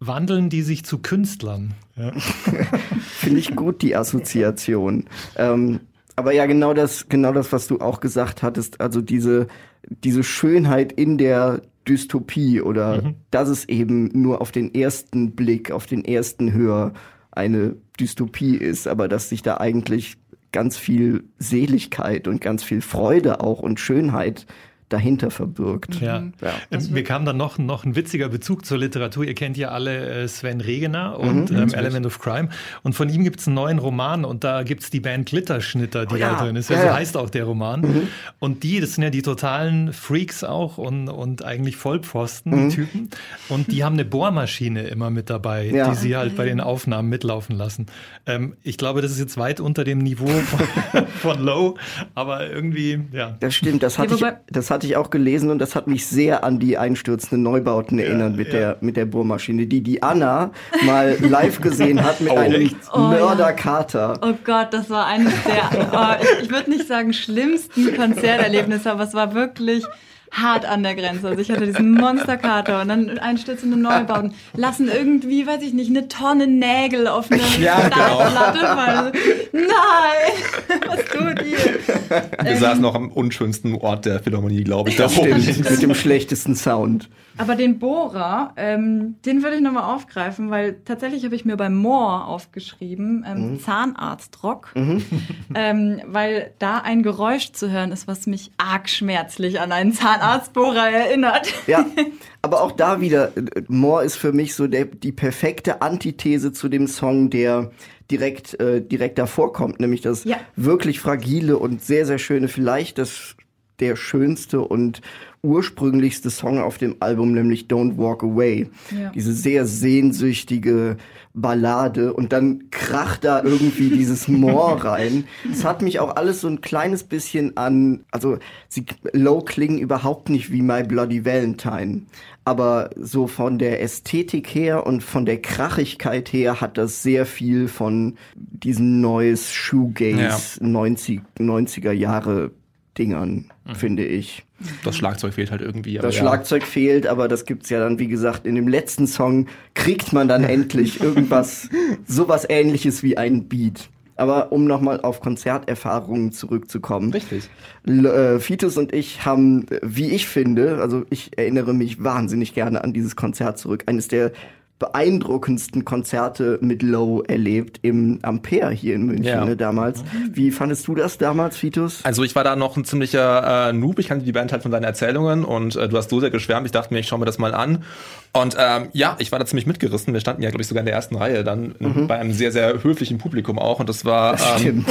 wandeln 0.00 0.48
die 0.48 0.62
sich 0.62 0.84
zu 0.84 0.98
Künstlern. 0.98 1.74
Ja. 1.96 2.12
Finde 3.00 3.38
ich 3.38 3.54
gut, 3.54 3.82
die 3.82 3.94
Assoziation. 3.94 5.04
Ähm, 5.36 5.80
aber 6.16 6.32
ja, 6.32 6.46
genau 6.46 6.74
das, 6.74 7.08
genau 7.08 7.32
das, 7.32 7.52
was 7.52 7.66
du 7.66 7.80
auch 7.80 8.00
gesagt 8.00 8.42
hattest, 8.42 8.80
also 8.80 9.00
diese, 9.00 9.46
diese 9.88 10.24
Schönheit 10.24 10.92
in 10.92 11.18
der 11.18 11.62
Dystopie 11.86 12.60
oder 12.60 13.02
mhm. 13.02 13.14
dass 13.30 13.48
es 13.48 13.68
eben 13.68 14.10
nur 14.12 14.40
auf 14.40 14.52
den 14.52 14.74
ersten 14.74 15.32
Blick, 15.32 15.70
auf 15.70 15.86
den 15.86 16.04
ersten 16.04 16.52
Hör 16.52 16.92
eine 17.30 17.76
Dystopie 17.98 18.56
ist, 18.56 18.88
aber 18.88 19.08
dass 19.08 19.28
sich 19.28 19.42
da 19.42 19.58
eigentlich 19.58 20.16
ganz 20.52 20.76
viel 20.76 21.24
Seligkeit 21.38 22.26
und 22.26 22.40
ganz 22.40 22.64
viel 22.64 22.80
Freude 22.80 23.40
auch 23.40 23.60
und 23.60 23.78
Schönheit 23.78 24.46
dahinter 24.90 25.30
verbirgt. 25.30 26.00
Ja. 26.00 26.24
ja. 26.42 26.52
Ähm, 26.70 26.88
mir 26.90 27.04
kam 27.04 27.24
dann 27.24 27.36
noch, 27.36 27.58
noch 27.58 27.84
ein 27.84 27.96
witziger 27.96 28.28
Bezug 28.28 28.66
zur 28.66 28.78
Literatur. 28.78 29.24
Ihr 29.24 29.34
kennt 29.34 29.56
ja 29.56 29.68
alle 29.70 30.24
äh, 30.24 30.28
Sven 30.28 30.60
Regener 30.60 31.18
und 31.18 31.50
mhm, 31.50 31.56
ähm, 31.56 31.74
Element 31.74 32.06
of 32.06 32.18
Crime. 32.18 32.50
Und 32.82 32.94
von 32.94 33.08
ihm 33.08 33.24
gibt 33.24 33.40
es 33.40 33.46
einen 33.46 33.54
neuen 33.54 33.78
Roman 33.78 34.24
und 34.24 34.44
da 34.44 34.62
gibt 34.64 34.82
es 34.82 34.90
die 34.90 35.00
Band 35.00 35.28
Glitterschnitter, 35.28 36.06
die 36.06 36.16
oh, 36.16 36.18
ja. 36.18 36.34
da 36.34 36.44
drin 36.44 36.56
ist. 36.56 36.70
Ja, 36.70 36.76
ja, 36.76 36.82
so 36.82 36.94
heißt 36.94 37.16
auch 37.16 37.30
der 37.30 37.44
Roman. 37.44 37.80
Mhm. 37.80 38.08
Und 38.40 38.62
die, 38.64 38.80
das 38.80 38.94
sind 38.94 39.04
ja 39.04 39.10
die 39.10 39.22
totalen 39.22 39.92
Freaks 39.92 40.42
auch 40.44 40.76
und, 40.76 41.08
und 41.08 41.44
eigentlich 41.44 41.76
Vollpfosten, 41.76 42.52
mhm. 42.52 42.68
die 42.68 42.74
Typen. 42.74 43.10
Und 43.48 43.72
die 43.72 43.84
haben 43.84 43.94
eine 43.94 44.04
Bohrmaschine 44.04 44.82
immer 44.82 45.10
mit 45.10 45.30
dabei, 45.30 45.68
die 45.68 45.94
sie 45.94 46.16
halt 46.16 46.36
bei 46.36 46.44
den 46.44 46.60
Aufnahmen 46.60 47.08
mitlaufen 47.08 47.56
lassen. 47.56 47.86
Ähm, 48.26 48.56
ich 48.62 48.76
glaube, 48.76 49.02
das 49.02 49.12
ist 49.12 49.20
jetzt 49.20 49.38
weit 49.38 49.60
unter 49.60 49.84
dem 49.84 49.98
Niveau 49.98 50.26
von, 50.92 51.06
von 51.06 51.40
Low, 51.40 51.76
aber 52.14 52.50
irgendwie, 52.50 53.00
ja. 53.12 53.36
Das 53.40 53.54
stimmt, 53.54 53.82
das 53.82 53.98
hatte 53.98 54.14
ich, 54.14 54.24
das 54.52 54.70
hat 54.70 54.79
hatte 54.80 54.86
ich 54.86 54.96
auch 54.96 55.10
gelesen 55.10 55.50
und 55.50 55.58
das 55.58 55.76
hat 55.76 55.88
mich 55.88 56.06
sehr 56.06 56.42
an 56.42 56.58
die 56.58 56.78
einstürzenden 56.78 57.42
Neubauten 57.42 57.98
erinnert 57.98 58.30
ja, 58.30 58.36
mit, 58.38 58.46
ja. 58.46 58.52
Der, 58.52 58.76
mit 58.80 58.96
der 58.96 59.04
Bohrmaschine, 59.04 59.66
die 59.66 59.82
die 59.82 60.02
Anna 60.02 60.52
mal 60.86 61.18
live 61.20 61.60
gesehen 61.60 62.02
hat 62.02 62.22
mit 62.22 62.32
oh, 62.34 62.36
einem 62.36 62.70
oh, 62.94 62.98
Mörderkater. 62.98 64.18
Ja. 64.22 64.28
Oh 64.30 64.34
Gott, 64.42 64.68
das 64.70 64.88
war 64.88 65.04
eines 65.04 65.34
der, 65.44 65.90
oh, 65.92 66.22
ich, 66.22 66.44
ich 66.44 66.50
würde 66.50 66.70
nicht 66.70 66.88
sagen 66.88 67.12
schlimmsten 67.12 67.94
Konzerterlebnisse, 67.94 68.90
aber 68.90 69.02
es 69.02 69.12
war 69.12 69.34
wirklich 69.34 69.84
hart 70.30 70.64
an 70.64 70.82
der 70.82 70.94
Grenze. 70.94 71.28
Also 71.28 71.40
ich 71.40 71.50
hatte 71.50 71.66
diesen 71.66 71.92
Monsterkater 71.94 72.82
und 72.82 72.88
dann 72.88 73.18
einstürzende 73.18 73.76
Neubauten 73.76 74.34
lassen 74.54 74.88
irgendwie, 74.88 75.46
weiß 75.46 75.62
ich 75.62 75.72
nicht, 75.72 75.90
eine 75.90 76.08
Tonne 76.08 76.46
Nägel 76.46 77.06
auf 77.08 77.30
eine 77.30 77.42
ja, 77.60 77.86
Stahlplatte 77.86 78.58
genau. 78.58 78.74
fallen. 78.74 79.12
Nein, 79.52 80.80
was 80.88 81.04
tut 81.06 81.46
ihr? 81.46 82.44
Wir 82.44 82.52
ähm, 82.52 82.58
saßen 82.58 82.82
noch 82.82 82.94
am 82.94 83.10
unschönsten 83.10 83.74
Ort 83.74 84.04
der 84.04 84.20
Philharmonie, 84.20 84.64
glaube 84.64 84.90
ich. 84.90 84.96
Das 84.96 85.14
stimmt, 85.14 85.46
mit 85.46 85.82
dem 85.82 85.94
schlechtesten 85.94 86.54
Sound. 86.54 87.08
Aber 87.40 87.54
den 87.54 87.78
Bohrer, 87.78 88.52
ähm, 88.56 89.16
den 89.24 89.42
würde 89.42 89.56
ich 89.56 89.62
nochmal 89.62 89.94
aufgreifen, 89.94 90.50
weil 90.50 90.74
tatsächlich 90.84 91.24
habe 91.24 91.34
ich 91.34 91.46
mir 91.46 91.56
beim 91.56 91.74
Moor 91.74 92.26
aufgeschrieben, 92.26 93.24
ähm, 93.26 93.52
mhm. 93.52 93.60
Zahnarztrock, 93.60 94.72
mhm. 94.74 95.02
ähm, 95.54 96.02
weil 96.06 96.52
da 96.58 96.78
ein 96.78 97.02
Geräusch 97.02 97.52
zu 97.52 97.70
hören 97.70 97.92
ist, 97.92 98.06
was 98.06 98.26
mich 98.26 98.50
arg 98.58 98.90
schmerzlich 98.90 99.58
an 99.58 99.72
einen 99.72 99.94
Zahnarztbohrer 100.20 100.90
erinnert. 100.90 101.52
Ja, 101.66 101.86
aber 102.42 102.62
auch 102.62 102.72
da 102.72 103.00
wieder, 103.00 103.36
äh, 103.36 103.62
Moor 103.68 104.02
ist 104.02 104.16
für 104.16 104.32
mich 104.32 104.54
so 104.54 104.66
der, 104.66 104.84
die 104.84 105.12
perfekte 105.12 105.82
Antithese 105.82 106.52
zu 106.52 106.68
dem 106.68 106.86
Song, 106.86 107.30
der 107.30 107.70
direkt, 108.10 108.58
äh, 108.60 108.80
direkt 108.82 109.18
davor 109.18 109.52
kommt, 109.52 109.80
nämlich 109.80 110.00
das 110.00 110.24
ja. 110.24 110.36
wirklich 110.56 111.00
fragile 111.00 111.58
und 111.58 111.82
sehr, 111.82 112.06
sehr 112.06 112.18
schöne, 112.18 112.48
vielleicht 112.48 112.98
das 112.98 113.36
der 113.78 113.96
schönste 113.96 114.60
und 114.60 115.00
ursprünglichste 115.42 116.28
Song 116.28 116.58
auf 116.58 116.76
dem 116.76 116.96
Album, 117.00 117.32
nämlich 117.32 117.64
Don't 117.64 117.96
Walk 117.96 118.22
Away. 118.22 118.68
Ja. 118.90 119.10
Diese 119.14 119.32
sehr 119.32 119.64
sehnsüchtige 119.64 120.98
Ballade 121.32 122.12
und 122.12 122.32
dann 122.32 122.70
kracht 122.70 123.24
da 123.24 123.42
irgendwie 123.42 123.90
dieses 123.90 124.26
Moor 124.26 124.72
rein. 124.84 125.24
Es 125.50 125.64
hat 125.64 125.80
mich 125.80 126.00
auch 126.00 126.16
alles 126.16 126.40
so 126.40 126.48
ein 126.48 126.60
kleines 126.60 127.04
bisschen 127.04 127.56
an, 127.56 128.04
also 128.10 128.38
sie 128.68 128.84
low 129.12 129.40
klingen 129.40 129.78
überhaupt 129.78 130.28
nicht 130.28 130.50
wie 130.50 130.62
My 130.62 130.82
Bloody 130.82 131.24
Valentine, 131.24 132.02
aber 132.44 132.90
so 132.96 133.28
von 133.28 133.58
der 133.58 133.80
Ästhetik 133.80 134.48
her 134.48 134.86
und 134.86 135.04
von 135.04 135.24
der 135.24 135.40
Krachigkeit 135.40 136.32
her 136.32 136.60
hat 136.60 136.76
das 136.78 137.02
sehr 137.02 137.26
viel 137.26 137.68
von 137.68 138.16
diesen 138.36 139.00
neues 139.00 139.52
Shoegaze 139.52 140.60
ja. 140.60 140.66
90, 140.66 141.20
90er 141.38 141.92
Jahre 141.92 142.50
Dingern, 142.98 143.50
mhm. 143.66 143.74
finde 143.74 144.04
ich. 144.04 144.44
Das 144.84 144.96
Schlagzeug 144.96 145.34
fehlt 145.34 145.50
halt 145.50 145.62
irgendwie. 145.62 145.94
Das 145.94 146.16
ja. 146.16 146.22
Schlagzeug 146.22 146.64
fehlt, 146.64 147.06
aber 147.06 147.28
das 147.28 147.44
gibt's 147.44 147.70
ja 147.70 147.80
dann, 147.80 147.98
wie 147.98 148.08
gesagt, 148.08 148.46
in 148.46 148.54
dem 148.54 148.68
letzten 148.68 149.06
Song 149.06 149.46
kriegt 149.74 150.12
man 150.12 150.28
dann 150.28 150.44
endlich 150.44 151.00
irgendwas, 151.00 151.68
sowas 152.06 152.46
ähnliches 152.48 153.02
wie 153.02 153.16
ein 153.16 153.48
Beat. 153.48 153.88
Aber 154.16 154.52
um 154.52 154.66
nochmal 154.66 155.00
auf 155.00 155.20
Konzerterfahrungen 155.20 156.32
zurückzukommen. 156.32 157.10
Richtig. 157.10 157.48
L 157.86 158.04
äh, 158.04 158.38
Fitus 158.38 158.76
und 158.76 158.92
ich 158.92 159.24
haben, 159.24 159.64
wie 159.80 160.10
ich 160.10 160.28
finde, 160.28 160.82
also 160.82 161.06
ich 161.08 161.38
erinnere 161.38 161.72
mich 161.72 162.04
wahnsinnig 162.04 162.52
gerne 162.52 162.84
an 162.84 162.92
dieses 162.92 163.16
Konzert 163.16 163.58
zurück. 163.58 163.84
Eines 163.86 164.08
der 164.08 164.32
beeindruckendsten 164.80 165.84
Konzerte 165.84 166.58
mit 166.62 166.82
Low 166.82 167.22
erlebt 167.22 167.78
im 167.82 168.18
Ampere 168.22 168.70
hier 168.72 168.94
in 168.94 169.04
München 169.04 169.24
ja. 169.24 169.44
ne, 169.44 169.54
damals. 169.54 170.02
Wie 170.32 170.50
fandest 170.50 170.88
du 170.88 170.94
das 170.94 171.18
damals, 171.18 171.58
Fitus? 171.58 172.00
Also 172.02 172.24
ich 172.24 172.34
war 172.34 172.44
da 172.44 172.56
noch 172.56 172.78
ein 172.78 172.84
ziemlicher 172.84 173.68
äh, 173.68 173.72
Noob. 173.74 173.98
Ich 173.98 174.08
kannte 174.08 174.24
die 174.24 174.32
Band 174.32 174.52
halt 174.52 174.62
von 174.62 174.72
deinen 174.72 174.84
Erzählungen 174.84 175.44
und 175.44 175.76
äh, 175.76 175.86
du 175.86 175.96
hast 175.98 176.08
so 176.08 176.18
sehr 176.18 176.30
geschwärmt. 176.30 176.64
Ich 176.66 176.72
dachte 176.72 176.94
mir, 176.94 177.00
ich 177.00 177.08
schaue 177.08 177.18
mir 177.18 177.26
das 177.26 177.38
mal 177.38 177.54
an. 177.54 177.84
Und 178.32 178.56
ähm, 178.58 178.88
ja, 178.92 179.16
ich 179.18 179.30
war 179.32 179.38
da 179.38 179.44
ziemlich 179.44 179.66
mitgerissen. 179.66 180.14
Wir 180.14 180.20
standen 180.20 180.42
ja, 180.42 180.48
glaube 180.48 180.62
ich, 180.62 180.68
sogar 180.68 180.80
in 180.80 180.86
der 180.86 180.94
ersten 180.94 181.16
Reihe 181.16 181.44
dann 181.44 181.74
mhm. 181.78 182.06
bei 182.06 182.18
einem 182.18 182.32
sehr, 182.32 182.50
sehr 182.50 182.82
höflichen 182.82 183.18
Publikum 183.18 183.58
auch. 183.58 183.80
Und 183.80 183.88
das 183.88 184.06
war 184.06 184.38
ähm, 184.64 184.86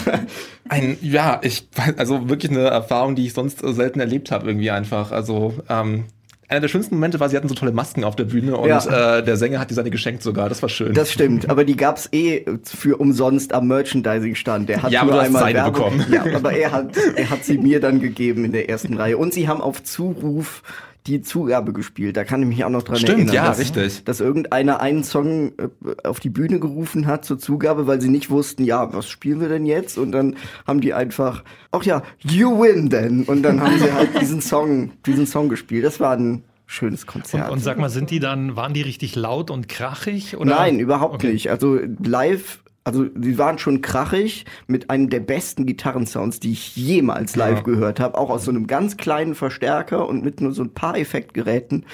ein, 0.70 0.96
ja, 1.02 1.38
ich, 1.42 1.68
also 1.98 2.30
wirklich 2.30 2.50
eine 2.50 2.64
Erfahrung, 2.68 3.14
die 3.14 3.26
ich 3.26 3.34
sonst 3.34 3.58
selten 3.60 4.00
erlebt 4.00 4.30
habe, 4.30 4.46
irgendwie 4.46 4.70
einfach. 4.70 5.12
Also 5.12 5.52
ähm, 5.68 6.04
einer 6.48 6.60
der 6.60 6.68
schönsten 6.68 6.94
Momente 6.94 7.20
war, 7.20 7.28
sie 7.28 7.36
hatten 7.36 7.48
so 7.48 7.54
tolle 7.54 7.72
Masken 7.72 8.04
auf 8.04 8.16
der 8.16 8.24
Bühne 8.24 8.56
und 8.56 8.68
ja. 8.68 9.18
äh, 9.18 9.22
der 9.22 9.36
Sänger 9.36 9.58
hat 9.58 9.70
die 9.70 9.74
seine 9.74 9.90
geschenkt 9.90 10.22
sogar. 10.22 10.48
Das 10.48 10.62
war 10.62 10.68
schön. 10.68 10.94
Das 10.94 11.12
stimmt, 11.12 11.50
aber 11.50 11.64
die 11.64 11.76
gab's 11.76 12.08
eh 12.10 12.44
für 12.64 12.96
umsonst 12.96 13.52
am 13.52 13.68
Merchandising-Stand. 13.68 14.68
Der 14.68 14.82
hat 14.82 14.90
ja, 14.90 15.04
nur 15.04 15.20
einmal 15.20 15.52
Werbung. 15.52 15.72
bekommen. 15.72 16.06
Ja, 16.10 16.24
aber 16.34 16.52
er 16.52 16.72
hat, 16.72 16.96
er 17.16 17.30
hat 17.30 17.44
sie 17.44 17.58
mir 17.58 17.80
dann 17.80 18.00
gegeben 18.00 18.46
in 18.46 18.52
der 18.52 18.68
ersten 18.68 18.94
Reihe. 18.94 19.18
Und 19.18 19.34
sie 19.34 19.46
haben 19.46 19.60
auf 19.60 19.82
Zuruf 19.82 20.62
die 21.08 21.22
Zugabe 21.22 21.72
gespielt. 21.72 22.16
Da 22.16 22.24
kann 22.24 22.42
ich 22.42 22.48
mich 22.48 22.64
auch 22.64 22.70
noch 22.70 22.82
dran 22.82 22.96
Stimmt, 22.96 23.18
erinnern. 23.18 23.34
ja, 23.34 23.46
dass, 23.46 23.58
richtig. 23.58 24.04
Dass 24.04 24.20
irgendeiner 24.20 24.80
einen 24.80 25.04
Song 25.04 25.52
äh, 25.58 25.68
auf 26.04 26.20
die 26.20 26.30
Bühne 26.30 26.60
gerufen 26.60 27.06
hat 27.06 27.24
zur 27.24 27.38
Zugabe, 27.38 27.86
weil 27.86 28.00
sie 28.00 28.08
nicht 28.08 28.30
wussten, 28.30 28.64
ja, 28.64 28.92
was 28.92 29.08
spielen 29.08 29.40
wir 29.40 29.48
denn 29.48 29.66
jetzt? 29.66 29.98
Und 29.98 30.12
dann 30.12 30.36
haben 30.66 30.80
die 30.80 30.94
einfach, 30.94 31.42
ach 31.72 31.82
ja, 31.82 32.02
you 32.20 32.60
win 32.60 32.90
then. 32.90 33.24
Und 33.24 33.42
dann 33.42 33.60
haben 33.60 33.78
sie 33.78 33.92
halt 33.92 34.20
diesen 34.20 34.40
Song, 34.40 34.92
diesen 35.06 35.26
Song 35.26 35.48
gespielt. 35.48 35.84
Das 35.84 35.98
war 35.98 36.16
ein 36.16 36.44
schönes 36.66 37.06
Konzert. 37.06 37.48
Und, 37.48 37.54
und, 37.54 37.58
sag 37.60 37.78
mal, 37.78 37.88
sind 37.88 38.10
die 38.10 38.20
dann, 38.20 38.54
waren 38.54 38.74
die 38.74 38.82
richtig 38.82 39.16
laut 39.16 39.50
und 39.50 39.68
krachig? 39.68 40.36
Oder? 40.36 40.54
Nein, 40.56 40.78
überhaupt 40.78 41.14
okay. 41.14 41.32
nicht. 41.32 41.50
Also 41.50 41.78
live, 42.02 42.60
also 42.88 43.04
die 43.04 43.36
waren 43.36 43.58
schon 43.58 43.82
krachig 43.82 44.46
mit 44.66 44.88
einem 44.88 45.10
der 45.10 45.20
besten 45.20 45.66
Gitarrensounds, 45.66 46.40
die 46.40 46.52
ich 46.52 46.74
jemals 46.74 47.36
live 47.36 47.58
ja. 47.58 47.62
gehört 47.62 48.00
habe. 48.00 48.16
Auch 48.16 48.30
aus 48.30 48.46
so 48.46 48.50
einem 48.50 48.66
ganz 48.66 48.96
kleinen 48.96 49.34
Verstärker 49.34 50.08
und 50.08 50.24
mit 50.24 50.40
nur 50.40 50.52
so 50.52 50.62
ein 50.62 50.72
paar 50.72 50.96
Effektgeräten. 50.96 51.84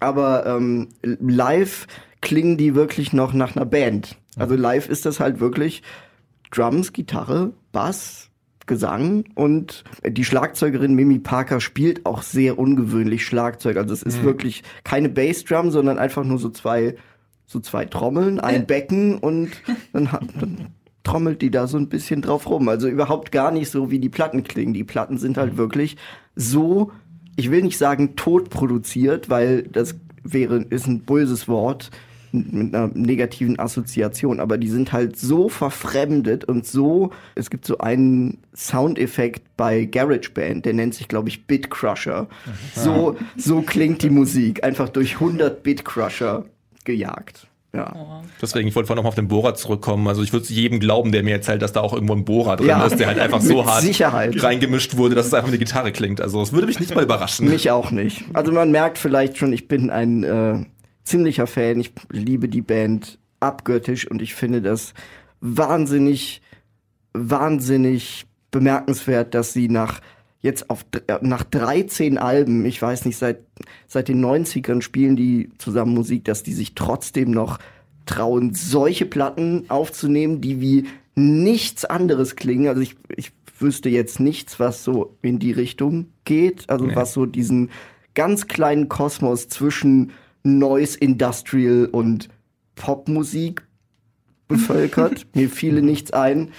Aber 0.00 0.44
ähm, 0.44 0.88
live 1.02 1.86
klingen 2.20 2.56
die 2.56 2.74
wirklich 2.74 3.12
noch 3.12 3.32
nach 3.32 3.54
einer 3.54 3.64
Band. 3.64 4.16
Also 4.36 4.56
live 4.56 4.88
ist 4.88 5.06
das 5.06 5.20
halt 5.20 5.38
wirklich 5.38 5.84
Drums, 6.50 6.92
Gitarre, 6.92 7.52
Bass, 7.70 8.30
Gesang 8.66 9.26
und 9.36 9.84
die 10.04 10.24
Schlagzeugerin 10.24 10.94
Mimi 10.94 11.20
Parker 11.20 11.60
spielt 11.60 12.06
auch 12.06 12.22
sehr 12.22 12.58
ungewöhnlich 12.58 13.24
Schlagzeug. 13.24 13.76
Also 13.76 13.94
es 13.94 14.02
ist 14.02 14.22
mhm. 14.22 14.24
wirklich 14.24 14.64
keine 14.82 15.10
Bassdrum, 15.10 15.70
sondern 15.70 15.96
einfach 15.96 16.24
nur 16.24 16.38
so 16.38 16.48
zwei, 16.48 16.96
so 17.54 17.60
zwei 17.60 17.84
Trommeln, 17.84 18.40
ein 18.40 18.66
Becken 18.66 19.16
und 19.16 19.52
dann, 19.92 20.08
dann 20.40 20.66
trommelt 21.04 21.40
die 21.40 21.50
da 21.50 21.68
so 21.68 21.78
ein 21.78 21.88
bisschen 21.88 22.20
drauf 22.20 22.50
rum. 22.50 22.68
Also 22.68 22.88
überhaupt 22.88 23.30
gar 23.30 23.52
nicht 23.52 23.70
so, 23.70 23.90
wie 23.92 24.00
die 24.00 24.08
Platten 24.08 24.42
klingen. 24.42 24.74
Die 24.74 24.82
Platten 24.82 25.18
sind 25.18 25.38
halt 25.38 25.52
mhm. 25.52 25.58
wirklich 25.58 25.96
so, 26.34 26.90
ich 27.36 27.50
will 27.52 27.62
nicht 27.62 27.78
sagen 27.78 28.16
tot 28.16 28.50
produziert, 28.50 29.30
weil 29.30 29.62
das 29.62 29.94
wäre, 30.24 30.56
ist 30.70 30.88
ein 30.88 31.00
böses 31.00 31.46
Wort 31.46 31.90
mit 32.32 32.74
einer 32.74 32.90
negativen 32.92 33.60
Assoziation, 33.60 34.40
aber 34.40 34.58
die 34.58 34.68
sind 34.68 34.92
halt 34.92 35.16
so 35.16 35.48
verfremdet 35.48 36.44
und 36.44 36.66
so, 36.66 37.12
es 37.36 37.48
gibt 37.48 37.64
so 37.64 37.78
einen 37.78 38.38
Soundeffekt 38.56 39.56
bei 39.56 39.84
GarageBand, 39.84 40.64
der 40.64 40.72
nennt 40.72 40.94
sich, 40.94 41.06
glaube 41.06 41.28
ich, 41.28 41.46
Bit 41.46 41.70
Crusher. 41.70 42.26
So, 42.74 43.16
so 43.36 43.62
klingt 43.62 44.02
die 44.02 44.10
Musik, 44.10 44.64
einfach 44.64 44.88
durch 44.88 45.14
100 45.14 45.62
Bit 45.62 45.84
Crusher 45.84 46.44
gejagt. 46.84 47.48
Ja. 47.74 48.22
Deswegen, 48.40 48.68
ich 48.68 48.76
wollte 48.76 48.86
vorhin 48.86 48.98
noch 48.98 49.02
mal 49.04 49.08
auf 49.08 49.16
den 49.16 49.26
Bohrer 49.26 49.54
zurückkommen. 49.54 50.06
Also 50.06 50.22
ich 50.22 50.32
würde 50.32 50.46
jedem 50.46 50.78
glauben, 50.78 51.10
der 51.10 51.24
mir 51.24 51.32
erzählt, 51.32 51.60
dass 51.60 51.72
da 51.72 51.80
auch 51.80 51.92
irgendwo 51.92 52.14
ein 52.14 52.24
Bohrer 52.24 52.56
drin 52.56 52.68
ja. 52.68 52.86
ist, 52.86 53.00
der 53.00 53.08
halt 53.08 53.18
einfach 53.18 53.40
so 53.40 53.66
hart 53.66 53.82
Sicherheit. 53.82 54.40
reingemischt 54.40 54.96
wurde, 54.96 55.16
dass 55.16 55.26
es 55.26 55.34
einfach 55.34 55.48
eine 55.48 55.58
Gitarre 55.58 55.90
klingt. 55.90 56.20
Also 56.20 56.40
es 56.40 56.52
würde 56.52 56.68
mich 56.68 56.78
nicht 56.78 56.94
mal 56.94 57.02
überraschen. 57.02 57.48
Mich 57.48 57.72
auch 57.72 57.90
nicht. 57.90 58.24
Also 58.32 58.52
man 58.52 58.70
merkt 58.70 58.98
vielleicht 58.98 59.38
schon, 59.38 59.52
ich 59.52 59.66
bin 59.66 59.90
ein 59.90 60.22
äh, 60.22 60.64
ziemlicher 61.02 61.48
Fan. 61.48 61.80
Ich 61.80 61.90
liebe 62.12 62.48
die 62.48 62.62
Band 62.62 63.18
abgöttisch 63.40 64.08
und 64.08 64.22
ich 64.22 64.34
finde 64.34 64.62
das 64.62 64.94
wahnsinnig, 65.40 66.42
wahnsinnig 67.12 68.26
bemerkenswert, 68.52 69.34
dass 69.34 69.52
sie 69.52 69.68
nach 69.68 70.00
jetzt 70.44 70.68
auf 70.68 70.84
nach 71.22 71.42
13 71.42 72.18
Alben, 72.18 72.66
ich 72.66 72.80
weiß 72.80 73.06
nicht, 73.06 73.16
seit 73.16 73.38
seit 73.86 74.08
den 74.08 74.22
90ern 74.22 74.82
spielen 74.82 75.16
die 75.16 75.48
zusammen 75.56 75.94
Musik, 75.94 76.26
dass 76.26 76.42
die 76.42 76.52
sich 76.52 76.74
trotzdem 76.74 77.30
noch 77.30 77.58
trauen, 78.04 78.52
solche 78.52 79.06
Platten 79.06 79.64
aufzunehmen, 79.68 80.42
die 80.42 80.60
wie 80.60 80.86
nichts 81.14 81.86
anderes 81.86 82.36
klingen. 82.36 82.68
Also 82.68 82.82
ich, 82.82 82.96
ich 83.16 83.32
wüsste 83.58 83.88
jetzt 83.88 84.20
nichts, 84.20 84.60
was 84.60 84.84
so 84.84 85.16
in 85.22 85.38
die 85.38 85.52
Richtung 85.52 86.08
geht, 86.26 86.68
also 86.68 86.84
nee. 86.84 86.94
was 86.94 87.14
so 87.14 87.24
diesen 87.24 87.70
ganz 88.12 88.46
kleinen 88.46 88.90
Kosmos 88.90 89.48
zwischen 89.48 90.12
Noise 90.42 90.98
Industrial 90.98 91.86
und 91.86 92.28
Popmusik 92.74 93.62
bevölkert. 94.46 95.26
Mir 95.34 95.48
fiele 95.48 95.80
nichts 95.80 96.12
ein. 96.12 96.50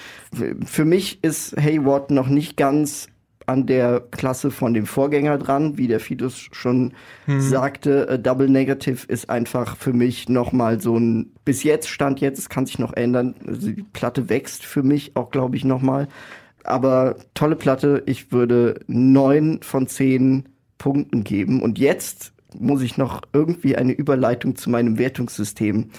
Für 0.65 0.85
mich 0.85 1.23
ist 1.23 1.55
Hayward 1.55 2.09
noch 2.09 2.27
nicht 2.27 2.57
ganz 2.57 3.09
an 3.45 3.65
der 3.65 4.01
Klasse 4.11 4.51
von 4.51 4.73
dem 4.73 4.85
Vorgänger 4.85 5.37
dran, 5.37 5.77
wie 5.77 5.87
der 5.87 5.99
Fitus 5.99 6.47
schon 6.51 6.93
mhm. 7.27 7.41
sagte. 7.41 8.07
Äh, 8.09 8.19
Double 8.19 8.49
Negative 8.49 9.05
ist 9.07 9.29
einfach 9.29 9.77
für 9.77 9.93
mich 9.93 10.29
noch 10.29 10.51
mal 10.51 10.81
so 10.81 10.97
ein 10.97 11.31
bis 11.45 11.63
jetzt 11.63 11.89
stand 11.89 12.19
jetzt, 12.21 12.39
es 12.39 12.49
kann 12.49 12.65
sich 12.65 12.79
noch 12.79 12.93
ändern. 12.93 13.35
Also 13.47 13.71
die 13.71 13.83
Platte 13.83 14.29
wächst 14.29 14.65
für 14.65 14.83
mich 14.83 15.15
auch, 15.15 15.29
glaube 15.29 15.55
ich, 15.55 15.63
noch 15.63 15.81
mal. 15.81 16.07
Aber 16.63 17.17
tolle 17.35 17.55
Platte. 17.55 18.03
Ich 18.07 18.31
würde 18.31 18.79
neun 18.87 19.59
von 19.61 19.87
zehn 19.87 20.49
Punkten 20.79 21.23
geben. 21.23 21.61
Und 21.61 21.77
jetzt 21.77 22.33
muss 22.57 22.81
ich 22.81 22.97
noch 22.97 23.21
irgendwie 23.33 23.75
eine 23.75 23.93
Überleitung 23.93 24.55
zu 24.55 24.69
meinem 24.69 24.97
Wertungssystem 24.97 25.91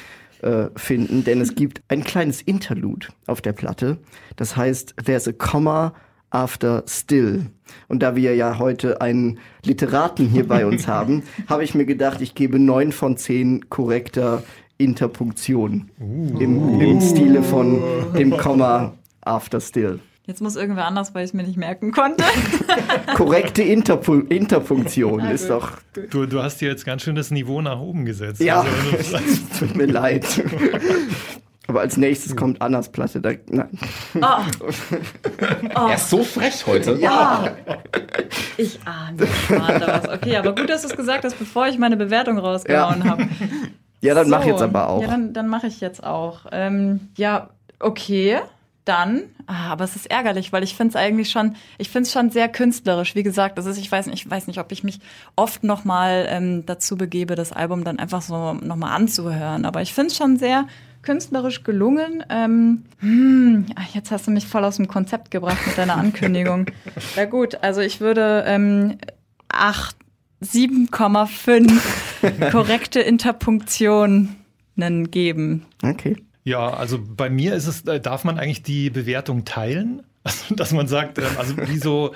äh, 0.43 0.67
finden, 0.77 1.25
denn 1.25 1.41
es 1.41 1.55
gibt 1.55 1.83
ein 1.89 2.05
kleines 2.05 2.43
Interlude 2.43 3.09
auf 3.27 3.41
der 3.41 3.53
Platte. 3.53 3.99
Das 4.37 4.57
heißt, 4.57 4.95
there's 5.05 5.29
a 5.29 5.33
comma 5.33 5.95
after 6.31 6.85
still. 6.87 7.47
Und 7.89 8.03
da 8.03 8.17
wir 8.17 8.35
ja 8.35 8.59
heute 8.59 9.01
einen 9.01 9.39
Literaten 9.65 10.29
hier 10.29 10.47
bei 10.47 10.67
uns 10.67 10.87
haben, 10.89 11.23
habe 11.49 11.65
ich 11.65 11.75
mir 11.75 11.85
gedacht, 11.85 12.21
ich 12.21 12.35
gebe 12.35 12.59
neun 12.59 12.93
von 12.93 13.17
zehn 13.17 13.69
korrekter 13.69 14.43
Interpunktion 14.79 15.91
uh. 16.01 16.39
im, 16.39 16.81
im 16.81 17.01
Stile 17.01 17.43
von 17.43 17.83
dem 18.17 18.37
Komma 18.37 18.95
after 19.23 19.61
still. 19.61 20.01
Jetzt 20.27 20.43
muss 20.43 20.57
irgendwer 20.57 20.87
anders, 20.87 21.15
weil 21.15 21.23
ich 21.23 21.31
es 21.31 21.35
mir 21.35 21.45
nicht 21.45 21.57
merken 21.57 21.93
konnte. 21.93 22.25
Korrekte 23.15 23.63
Interpu 23.63 24.15
Interpunktion 24.15 25.21
ja, 25.21 25.31
ist 25.31 25.49
doch. 25.49 25.79
Du, 26.11 26.27
du 26.27 26.43
hast 26.43 26.61
dir 26.61 26.69
jetzt 26.69 26.85
ganz 26.85 27.03
schön 27.03 27.15
das 27.15 27.31
Niveau 27.31 27.63
nach 27.63 27.79
oben 27.79 28.05
gesetzt. 28.05 28.41
Ja, 28.41 28.67
also, 29.13 29.19
tut 29.61 29.77
mir 29.77 29.87
leid. 29.87 30.25
Aber 31.69 31.81
als 31.81 31.97
nächstes 31.97 32.37
kommt 32.37 32.63
Annas 32.63 32.91
Platte. 32.91 33.21
Da, 33.21 33.33
nein. 33.49 33.69
Oh. 34.15 34.21
Oh. 35.75 35.89
Er 35.89 35.95
ist 35.95 36.11
so 36.11 36.23
frech 36.23 36.67
heute. 36.67 36.95
Ja. 36.95 37.55
Ich 38.59 38.79
ahne 38.87 39.19
was. 39.21 40.09
Okay, 40.09 40.37
aber 40.37 40.55
gut, 40.55 40.71
dass 40.71 40.81
du 40.81 40.89
es 40.89 40.97
gesagt 40.97 41.25
hast, 41.25 41.39
bevor 41.39 41.69
ich 41.69 41.77
meine 41.77 41.99
Bewertung 41.99 42.39
rausgehauen 42.39 43.03
ja. 43.05 43.11
habe. 43.11 43.29
Ja, 44.03 44.15
dann 44.15 44.27
so. 44.27 44.31
mach 44.31 44.45
jetzt 44.45 44.63
aber 44.63 44.89
auch. 44.89 45.03
Ja, 45.03 45.09
dann, 45.09 45.33
dann 45.33 45.49
mache 45.49 45.67
ich 45.67 45.81
jetzt 45.81 46.05
auch. 46.05 46.41
Ähm, 46.53 47.09
ja, 47.17 47.49
okay 47.81 48.39
dann, 48.87 49.25
ah, 49.47 49.73
aber 49.73 49.85
es 49.85 49.97
ist 49.97 50.09
ärgerlich, 50.11 50.53
weil 50.53 50.63
ich 50.63 50.77
finde 50.77 50.91
es 50.91 50.97
eigentlich 50.97 51.31
schon, 51.31 51.57
ich 51.77 51.91
finde 51.91 52.07
es 52.07 52.13
schon 52.13 52.31
sehr 52.31 52.49
künstlerisch. 52.49 53.17
Wie 53.17 53.25
gesagt, 53.25 53.59
das 53.59 53.67
ist, 53.67 53.79
ich 53.79 53.91
weiß 53.91 54.07
nicht, 54.07 54.25
ich 54.25 54.31
weiß 54.31 54.47
nicht, 54.47 54.61
ob 54.61 54.71
ich 54.71 54.85
mich 54.85 55.01
oft 55.35 55.65
noch 55.65 55.85
mal 55.85 56.27
ähm, 56.31 56.65
dazu 56.67 56.97
begebe, 56.97 57.35
das 57.35 57.53
Album 57.53 57.83
dann 57.83 57.99
einfach 57.99 58.23
so 58.23 58.55
noch 58.55 58.77
mal 58.77 58.95
anzuhören. 58.95 59.65
Aber 59.65 59.83
ich 59.83 59.93
finde 59.93 60.13
es 60.13 60.17
schon 60.17 60.37
sehr 60.37 60.67
künstlerisch 61.07 61.63
gelungen. 61.63 62.25
Ähm, 62.29 62.83
hm, 62.99 63.67
jetzt 63.95 64.11
hast 64.11 64.27
du 64.27 64.33
mich 64.33 64.47
voll 64.47 64.65
aus 64.65 64.77
dem 64.77 64.89
Konzept 64.89 65.31
gebracht 65.31 65.67
mit 65.67 65.79
deiner 65.79 65.97
Ankündigung. 65.97 66.67
ja 67.17 67.25
gut, 67.25 67.57
also 67.63 67.81
ich 67.81 68.01
würde 68.01 68.45
ähm, 68.47 68.99
8, 69.49 69.97
7,5 70.43 72.51
korrekte 72.51 73.01
Interpunktionen 73.01 74.37
geben. 75.11 75.65
Okay. 75.83 76.17
Ja, 76.43 76.71
also 76.71 76.99
bei 77.01 77.31
mir 77.31 77.55
ist 77.55 77.67
es, 77.67 77.87
äh, 77.87 78.01
darf 78.01 78.25
man 78.25 78.39
eigentlich 78.39 78.63
die 78.63 78.91
Bewertung 78.91 79.45
teilen? 79.45 80.03
Also, 80.27 80.57
dass 80.57 80.73
man 80.73 80.89
sagt, 80.89 81.19
ähm, 81.19 81.25
also 81.39 81.57
wie 81.57 81.79
so 81.79 82.13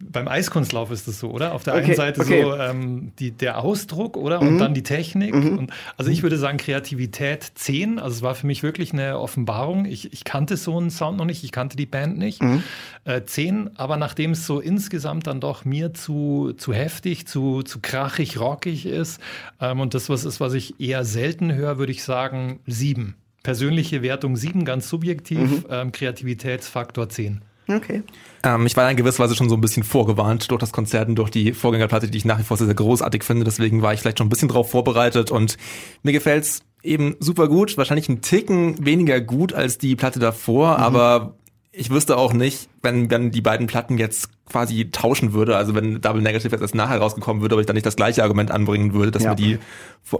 beim 0.00 0.28
Eiskunstlauf 0.28 0.90
ist 0.90 1.08
es 1.08 1.20
so, 1.20 1.30
oder? 1.30 1.54
Auf 1.54 1.62
der 1.62 1.74
okay, 1.74 1.84
einen 1.84 1.94
Seite 1.94 2.20
okay. 2.20 2.42
so 2.42 2.54
ähm, 2.54 3.12
die, 3.18 3.30
der 3.30 3.58
Ausdruck, 3.62 4.16
oder? 4.16 4.40
Und 4.40 4.54
mhm. 4.54 4.58
dann 4.58 4.74
die 4.74 4.82
Technik. 4.82 5.34
Mhm. 5.34 5.58
Und, 5.58 5.72
also 5.96 6.10
ich 6.10 6.22
würde 6.22 6.36
sagen 6.36 6.58
Kreativität 6.58 7.52
10. 7.54 7.98
Also 7.98 8.16
es 8.16 8.22
war 8.22 8.34
für 8.34 8.46
mich 8.46 8.62
wirklich 8.62 8.92
eine 8.92 9.18
Offenbarung. 9.18 9.84
Ich, 9.84 10.12
ich 10.12 10.24
kannte 10.24 10.56
so 10.56 10.78
einen 10.78 10.90
Sound 10.90 11.18
noch 11.18 11.24
nicht, 11.24 11.44
ich 11.44 11.52
kannte 11.52 11.76
die 11.76 11.86
Band 11.86 12.18
nicht. 12.18 12.42
Mhm. 12.42 12.62
Äh, 13.04 13.22
10, 13.24 13.76
aber 13.76 13.96
nachdem 13.96 14.32
es 14.32 14.46
so 14.46 14.60
insgesamt 14.60 15.26
dann 15.26 15.40
doch 15.40 15.64
mir 15.64 15.94
zu, 15.94 16.52
zu 16.56 16.72
heftig, 16.72 17.26
zu, 17.26 17.62
zu 17.62 17.80
krachig, 17.80 18.38
rockig 18.40 18.86
ist 18.86 19.20
ähm, 19.60 19.80
und 19.80 19.94
das 19.94 20.08
was 20.08 20.24
ist, 20.24 20.40
was 20.40 20.54
ich 20.54 20.80
eher 20.80 21.04
selten 21.04 21.52
höre, 21.54 21.78
würde 21.78 21.92
ich 21.92 22.02
sagen 22.02 22.60
7. 22.66 23.14
Persönliche 23.42 24.02
Wertung 24.02 24.36
7, 24.36 24.64
ganz 24.64 24.88
subjektiv, 24.88 25.38
mhm. 25.38 25.64
ähm, 25.68 25.92
Kreativitätsfaktor 25.92 27.08
10. 27.08 27.42
Okay. 27.68 28.02
Ähm, 28.42 28.66
ich 28.66 28.76
war 28.76 28.90
in 28.90 28.96
gewisser 28.96 29.24
Weise 29.24 29.34
schon 29.34 29.48
so 29.48 29.54
ein 29.54 29.60
bisschen 29.60 29.84
vorgewarnt 29.84 30.50
durch 30.50 30.60
das 30.60 30.72
Konzert 30.72 31.08
und 31.08 31.16
durch 31.16 31.30
die 31.30 31.52
Vorgängerplatte, 31.52 32.08
die 32.08 32.18
ich 32.18 32.24
nach 32.24 32.38
wie 32.38 32.42
vor 32.42 32.56
sehr, 32.56 32.66
sehr 32.66 32.74
großartig 32.74 33.24
finde. 33.24 33.44
Deswegen 33.44 33.82
war 33.82 33.94
ich 33.94 34.00
vielleicht 34.00 34.18
schon 34.18 34.26
ein 34.26 34.30
bisschen 34.30 34.48
drauf 34.48 34.70
vorbereitet 34.70 35.30
und 35.30 35.56
mir 36.02 36.12
gefällt's 36.12 36.62
eben 36.82 37.16
super 37.20 37.48
gut. 37.48 37.76
Wahrscheinlich 37.78 38.08
ein 38.08 38.20
Ticken 38.20 38.84
weniger 38.84 39.20
gut 39.20 39.54
als 39.54 39.78
die 39.78 39.96
Platte 39.96 40.20
davor, 40.20 40.76
mhm. 40.76 40.84
aber 40.84 41.34
ich 41.76 41.90
wüsste 41.90 42.16
auch 42.16 42.32
nicht, 42.32 42.68
wenn, 42.82 43.10
wenn 43.10 43.30
die 43.30 43.40
beiden 43.40 43.66
Platten 43.66 43.98
jetzt 43.98 44.28
quasi 44.46 44.90
tauschen 44.90 45.32
würde, 45.32 45.56
also 45.56 45.74
wenn 45.74 46.00
Double 46.00 46.22
Negative 46.22 46.52
jetzt 46.52 46.60
erst 46.60 46.74
nachher 46.74 46.98
rausgekommen 46.98 47.42
würde, 47.42 47.56
ob 47.56 47.60
ich 47.60 47.66
dann 47.66 47.74
nicht 47.74 47.86
das 47.86 47.96
gleiche 47.96 48.22
Argument 48.22 48.50
anbringen 48.50 48.94
würde, 48.94 49.10
dass 49.10 49.24
ja. 49.24 49.30
mir 49.30 49.36
die, 49.36 49.58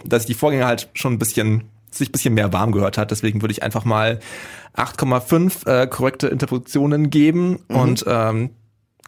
dass 0.05 0.23
ich 0.23 0.27
die 0.27 0.35
Vorgänger 0.35 0.67
halt 0.67 0.89
schon 0.95 1.13
ein 1.13 1.19
bisschen 1.19 1.65
sich 1.97 2.09
ein 2.09 2.13
bisschen 2.13 2.35
mehr 2.35 2.53
warm 2.53 2.73
gehört 2.73 2.99
hat. 2.99 3.11
Deswegen 3.11 3.43
würde 3.43 3.53
ich 3.53 3.63
einfach 3.63 3.85
mal 3.85 4.21
8,5 4.77 5.67
äh, 5.67 5.87
korrekte 5.87 6.29
Interpretationen 6.29 7.11
geben 7.11 7.61
mhm. 7.69 7.77
und 7.77 8.05
ähm, 8.07 8.51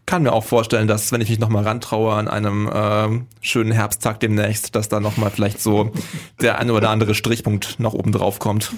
kann 0.07 0.23
mir 0.23 0.33
auch 0.33 0.45
vorstellen, 0.45 0.87
dass 0.87 1.11
wenn 1.11 1.21
ich 1.21 1.31
mich 1.31 1.41
nochmal 1.41 1.65
rantraue 1.65 2.15
an 2.15 2.29
einem 2.29 2.69
äh, 2.69 3.25
schönen 3.41 3.73
Herbsttag 3.73 4.21
demnächst, 4.21 4.77
dass 4.77 4.89
da 4.89 5.01
nochmal 5.01 5.31
vielleicht 5.31 5.61
so 5.61 5.91
der 6.41 6.59
eine 6.59 6.73
oder 6.73 6.91
andere 6.91 7.15
Strichpunkt 7.15 7.81
noch 7.81 7.93
oben 7.93 8.13
drauf 8.13 8.39
kommt. 8.39 8.73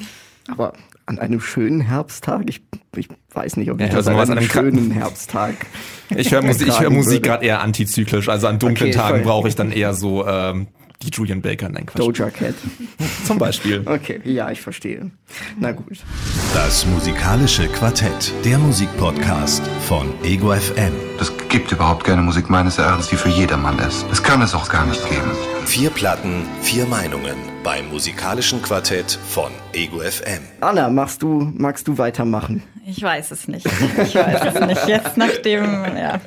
Aber 0.50 0.72
an 1.04 1.18
einem 1.18 1.40
schönen 1.40 1.82
Herbsttag? 1.82 2.48
Ich, 2.48 2.62
ich 2.96 3.08
weiß 3.34 3.56
nicht, 3.56 3.70
ob 3.70 3.80
ich 3.80 3.88
ja, 3.88 3.94
das 3.94 4.06
an 4.06 4.16
einem, 4.16 4.38
einem 4.38 4.48
schönen 4.48 4.90
Herbsttag. 4.90 5.54
Ich 6.16 6.32
höre 6.32 6.42
Musik, 6.42 6.68
ich 6.68 6.80
hör 6.80 6.90
Musik 6.90 7.22
gerade 7.22 7.44
eher 7.44 7.60
antizyklisch. 7.60 8.30
Also 8.30 8.46
an 8.46 8.58
dunklen 8.58 8.90
okay, 8.90 8.98
Tagen 8.98 9.22
brauche 9.22 9.48
ich 9.48 9.54
dann 9.54 9.70
eher 9.70 9.92
so 9.92 10.26
ähm, 10.26 10.68
die 11.02 11.10
Julian 11.10 11.40
Baker, 11.42 11.68
nein, 11.68 11.86
Quatsch. 11.86 12.00
Doja 12.00 12.30
Cat. 12.30 12.54
Zum 13.26 13.38
Beispiel. 13.38 13.82
Okay, 13.86 14.20
ja, 14.24 14.50
ich 14.50 14.60
verstehe. 14.60 15.10
Na 15.58 15.72
gut. 15.72 15.98
Das 16.54 16.86
musikalische 16.86 17.68
Quartett, 17.68 18.32
der 18.44 18.58
Musikpodcast 18.58 19.62
von 19.86 20.12
Ego 20.24 20.52
FM. 20.52 20.92
Es 21.20 21.32
gibt 21.48 21.70
überhaupt 21.70 22.04
keine 22.04 22.22
Musik 22.22 22.50
meines 22.50 22.78
Erachtens, 22.78 23.08
die 23.08 23.16
für 23.16 23.28
jedermann 23.28 23.78
ist. 23.78 24.06
Es 24.10 24.22
kann 24.22 24.42
es 24.42 24.54
auch 24.54 24.68
gar 24.68 24.86
nicht 24.86 25.08
geben. 25.08 25.30
Vier 25.66 25.90
Platten, 25.90 26.44
vier 26.62 26.86
Meinungen 26.86 27.36
beim 27.62 27.88
musikalischen 27.90 28.60
Quartett 28.62 29.18
von 29.28 29.52
Ego 29.72 30.00
FM. 30.00 30.40
Anna, 30.60 30.88
machst 30.88 31.22
du, 31.22 31.52
magst 31.54 31.86
du 31.86 31.98
weitermachen? 31.98 32.62
Ich 32.86 33.02
weiß 33.02 33.30
es 33.32 33.46
nicht. 33.48 33.66
Ich 33.66 34.14
weiß 34.14 34.54
es 34.54 34.66
nicht. 34.66 34.88
Jetzt 34.88 35.16
nach 35.16 35.36
dem, 35.44 35.84
ja. 35.96 36.20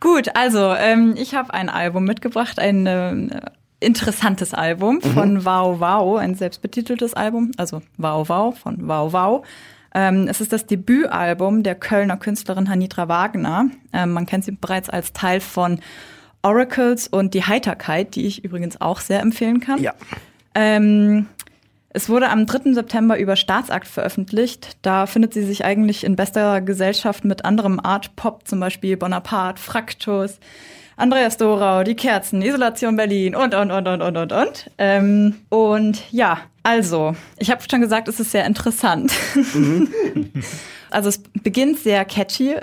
Gut, 0.00 0.28
also 0.34 0.74
ähm, 0.74 1.14
ich 1.16 1.34
habe 1.34 1.52
ein 1.52 1.68
Album 1.68 2.04
mitgebracht, 2.04 2.58
ein 2.58 2.86
äh, 2.86 3.40
interessantes 3.80 4.54
Album 4.54 4.96
mhm. 4.96 5.00
von 5.00 5.34
mhm. 5.34 5.44
Wow 5.44 5.80
Wow, 5.80 6.18
ein 6.18 6.34
selbstbetiteltes 6.34 7.14
Album, 7.14 7.52
also 7.56 7.82
Wow 7.96 8.28
Wow 8.28 8.58
von 8.58 8.88
Wow 8.88 9.12
Wow. 9.12 9.46
Ähm, 9.94 10.28
es 10.28 10.40
ist 10.40 10.52
das 10.52 10.66
Debütalbum 10.66 11.62
der 11.62 11.74
Kölner 11.74 12.16
Künstlerin 12.16 12.68
Hanitra 12.68 13.08
Wagner. 13.08 13.70
Ähm, 13.92 14.12
man 14.12 14.26
kennt 14.26 14.44
sie 14.44 14.52
bereits 14.52 14.90
als 14.90 15.12
Teil 15.12 15.40
von 15.40 15.80
Oracles 16.42 17.08
und 17.08 17.34
die 17.34 17.44
Heiterkeit, 17.44 18.14
die 18.14 18.26
ich 18.26 18.44
übrigens 18.44 18.80
auch 18.80 19.00
sehr 19.00 19.20
empfehlen 19.20 19.60
kann. 19.60 19.80
Ja. 19.80 19.94
Ähm, 20.54 21.26
es 21.98 22.08
wurde 22.08 22.28
am 22.30 22.46
3. 22.46 22.74
September 22.74 23.18
über 23.18 23.34
Staatsakt 23.34 23.88
veröffentlicht. 23.88 24.76
Da 24.82 25.06
findet 25.06 25.34
sie 25.34 25.42
sich 25.42 25.64
eigentlich 25.64 26.04
in 26.04 26.14
bester 26.14 26.60
Gesellschaft 26.60 27.24
mit 27.24 27.44
anderem 27.44 27.80
Art 27.80 28.14
Pop, 28.14 28.46
zum 28.46 28.60
Beispiel 28.60 28.96
Bonaparte, 28.96 29.60
Fraktus, 29.60 30.38
Andreas 30.96 31.38
Dorau, 31.38 31.82
Die 31.82 31.96
Kerzen, 31.96 32.40
Isolation 32.40 32.94
Berlin 32.94 33.34
und, 33.34 33.52
und, 33.52 33.72
und, 33.72 33.88
und, 33.88 34.00
und, 34.00 34.16
und, 34.16 34.32
und. 34.32 34.70
Ähm, 34.78 35.40
und 35.48 36.04
ja, 36.12 36.38
also, 36.62 37.16
ich 37.36 37.50
habe 37.50 37.64
schon 37.68 37.80
gesagt, 37.80 38.06
es 38.06 38.20
ist 38.20 38.30
sehr 38.30 38.46
interessant. 38.46 39.12
Mhm. 39.52 39.90
also 40.90 41.08
es 41.08 41.20
beginnt 41.42 41.80
sehr 41.80 42.04
catchy, 42.04 42.54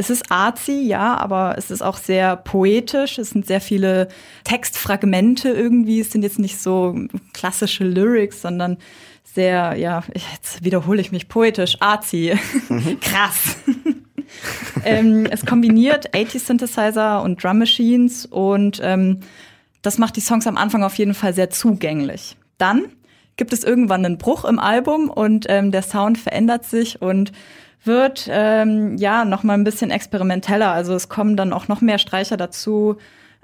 es 0.00 0.08
ist 0.08 0.32
artsy, 0.32 0.80
ja, 0.80 1.14
aber 1.18 1.56
es 1.58 1.70
ist 1.70 1.82
auch 1.82 1.98
sehr 1.98 2.34
poetisch. 2.36 3.18
Es 3.18 3.30
sind 3.30 3.46
sehr 3.46 3.60
viele 3.60 4.08
Textfragmente 4.44 5.50
irgendwie. 5.50 6.00
Es 6.00 6.10
sind 6.10 6.22
jetzt 6.22 6.38
nicht 6.38 6.58
so 6.58 6.98
klassische 7.34 7.84
Lyrics, 7.84 8.40
sondern 8.40 8.78
sehr, 9.22 9.76
ja, 9.76 10.02
jetzt 10.32 10.64
wiederhole 10.64 11.02
ich 11.02 11.12
mich, 11.12 11.28
poetisch, 11.28 11.76
artsy, 11.80 12.32
mhm. 12.70 12.98
krass. 13.00 13.58
ähm, 14.86 15.26
es 15.26 15.44
kombiniert 15.44 16.16
80 16.16 16.42
Synthesizer 16.42 17.22
und 17.22 17.44
Drum 17.44 17.58
Machines 17.58 18.24
und 18.24 18.80
ähm, 18.82 19.20
das 19.82 19.98
macht 19.98 20.16
die 20.16 20.22
Songs 20.22 20.46
am 20.46 20.56
Anfang 20.56 20.82
auf 20.82 20.94
jeden 20.94 21.14
Fall 21.14 21.34
sehr 21.34 21.50
zugänglich. 21.50 22.36
Dann 22.56 22.86
gibt 23.36 23.52
es 23.52 23.64
irgendwann 23.64 24.06
einen 24.06 24.16
Bruch 24.16 24.46
im 24.46 24.58
Album 24.58 25.10
und 25.10 25.44
ähm, 25.50 25.70
der 25.72 25.82
Sound 25.82 26.16
verändert 26.16 26.64
sich 26.64 27.02
und 27.02 27.32
wird 27.84 28.28
ähm, 28.30 28.96
ja 28.98 29.24
noch 29.24 29.42
mal 29.42 29.54
ein 29.54 29.64
bisschen 29.64 29.90
experimenteller. 29.90 30.70
Also 30.70 30.94
es 30.94 31.08
kommen 31.08 31.36
dann 31.36 31.52
auch 31.52 31.68
noch 31.68 31.80
mehr 31.80 31.98
Streicher 31.98 32.36
dazu. 32.36 32.96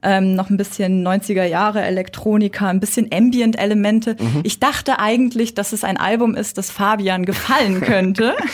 Ähm, 0.02 0.34
noch 0.34 0.50
ein 0.50 0.58
bisschen 0.58 1.06
90er 1.06 1.44
Jahre 1.44 1.82
Elektronika, 1.82 2.68
ein 2.68 2.80
bisschen 2.80 3.08
Ambient-Elemente. 3.12 4.16
Mhm. 4.20 4.40
Ich 4.44 4.60
dachte 4.60 4.98
eigentlich, 4.98 5.54
dass 5.54 5.72
es 5.72 5.84
ein 5.84 5.96
Album 5.96 6.34
ist, 6.34 6.58
das 6.58 6.70
Fabian 6.70 7.24
gefallen 7.24 7.80
könnte. 7.80 8.34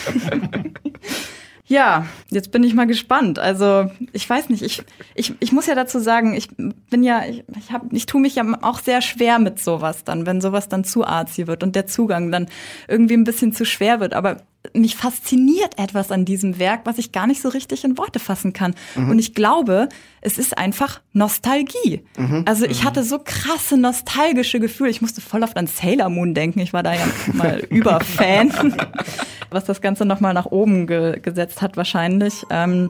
Ja, 1.65 2.05
jetzt 2.29 2.51
bin 2.51 2.63
ich 2.63 2.73
mal 2.73 2.85
gespannt. 2.85 3.39
Also 3.39 3.89
ich 4.11 4.29
weiß 4.29 4.49
nicht, 4.49 4.61
ich, 4.61 4.83
ich, 5.15 5.33
ich 5.39 5.51
muss 5.53 5.65
ja 5.65 5.75
dazu 5.75 5.99
sagen, 5.99 6.33
ich 6.35 6.49
bin 6.57 7.03
ja, 7.03 7.23
ich, 7.25 7.45
ich, 7.57 7.71
hab, 7.71 7.91
ich 7.93 8.05
tue 8.05 8.19
mich 8.19 8.35
ja 8.35 8.43
auch 8.61 8.79
sehr 8.79 9.01
schwer 9.01 9.39
mit 9.39 9.59
sowas 9.59 10.03
dann, 10.03 10.25
wenn 10.25 10.41
sowas 10.41 10.67
dann 10.67 10.83
zu 10.83 11.05
arzi 11.05 11.47
wird 11.47 11.63
und 11.63 11.75
der 11.75 11.87
Zugang 11.87 12.31
dann 12.31 12.47
irgendwie 12.87 13.15
ein 13.15 13.23
bisschen 13.23 13.53
zu 13.53 13.65
schwer 13.65 14.01
wird. 14.01 14.13
Aber 14.13 14.43
mich 14.73 14.95
fasziniert 14.95 15.77
etwas 15.77 16.11
an 16.11 16.25
diesem 16.25 16.57
Werk, 16.57 16.81
was 16.85 16.97
ich 16.97 17.11
gar 17.11 17.27
nicht 17.27 17.41
so 17.41 17.49
richtig 17.49 17.83
in 17.83 17.97
Worte 17.97 18.19
fassen 18.19 18.53
kann. 18.53 18.75
Mhm. 18.95 19.11
Und 19.11 19.19
ich 19.19 19.33
glaube, 19.33 19.89
es 20.21 20.37
ist 20.37 20.57
einfach 20.57 21.01
Nostalgie. 21.11 22.03
Mhm. 22.17 22.43
Also 22.45 22.65
ich 22.65 22.81
mhm. 22.81 22.87
hatte 22.87 23.03
so 23.03 23.19
krasse 23.19 23.77
nostalgische 23.77 24.59
Gefühle. 24.59 24.89
Ich 24.89 25.01
musste 25.01 25.21
voll 25.21 25.43
oft 25.43 25.57
an 25.57 25.67
Sailor 25.67 26.09
Moon 26.09 26.33
denken. 26.33 26.59
Ich 26.59 26.73
war 26.73 26.83
da 26.83 26.93
ja 26.93 27.05
mal 27.33 27.59
über 27.69 27.99
Fan, 27.99 28.75
was 29.49 29.65
das 29.65 29.81
Ganze 29.81 30.05
nochmal 30.05 30.33
nach 30.33 30.45
oben 30.45 30.87
ge 30.87 31.19
gesetzt 31.19 31.61
hat 31.61 31.75
wahrscheinlich. 31.77 32.33
Ähm, 32.49 32.89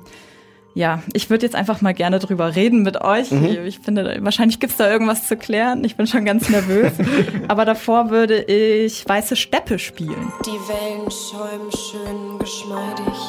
ja, 0.75 1.03
ich 1.13 1.29
würde 1.29 1.45
jetzt 1.45 1.55
einfach 1.55 1.81
mal 1.81 1.93
gerne 1.93 2.17
drüber 2.19 2.55
reden 2.55 2.81
mit 2.81 2.99
euch. 3.01 3.29
Mhm. 3.31 3.65
Ich 3.65 3.79
finde, 3.79 4.17
wahrscheinlich 4.21 4.59
gibt's 4.59 4.77
da 4.77 4.89
irgendwas 4.89 5.27
zu 5.27 5.37
klären. 5.37 5.83
Ich 5.83 5.95
bin 5.95 6.07
schon 6.07 6.25
ganz 6.25 6.49
nervös. 6.49 6.93
Aber 7.47 7.65
davor 7.65 8.09
würde 8.09 8.41
ich 8.41 9.07
Weiße 9.07 9.35
Steppe 9.35 9.77
spielen. 9.77 10.33
Die 10.45 10.59
Wellen 10.67 11.11
schäumen 11.11 11.71
schön 11.71 12.39
geschmeidig. 12.39 13.19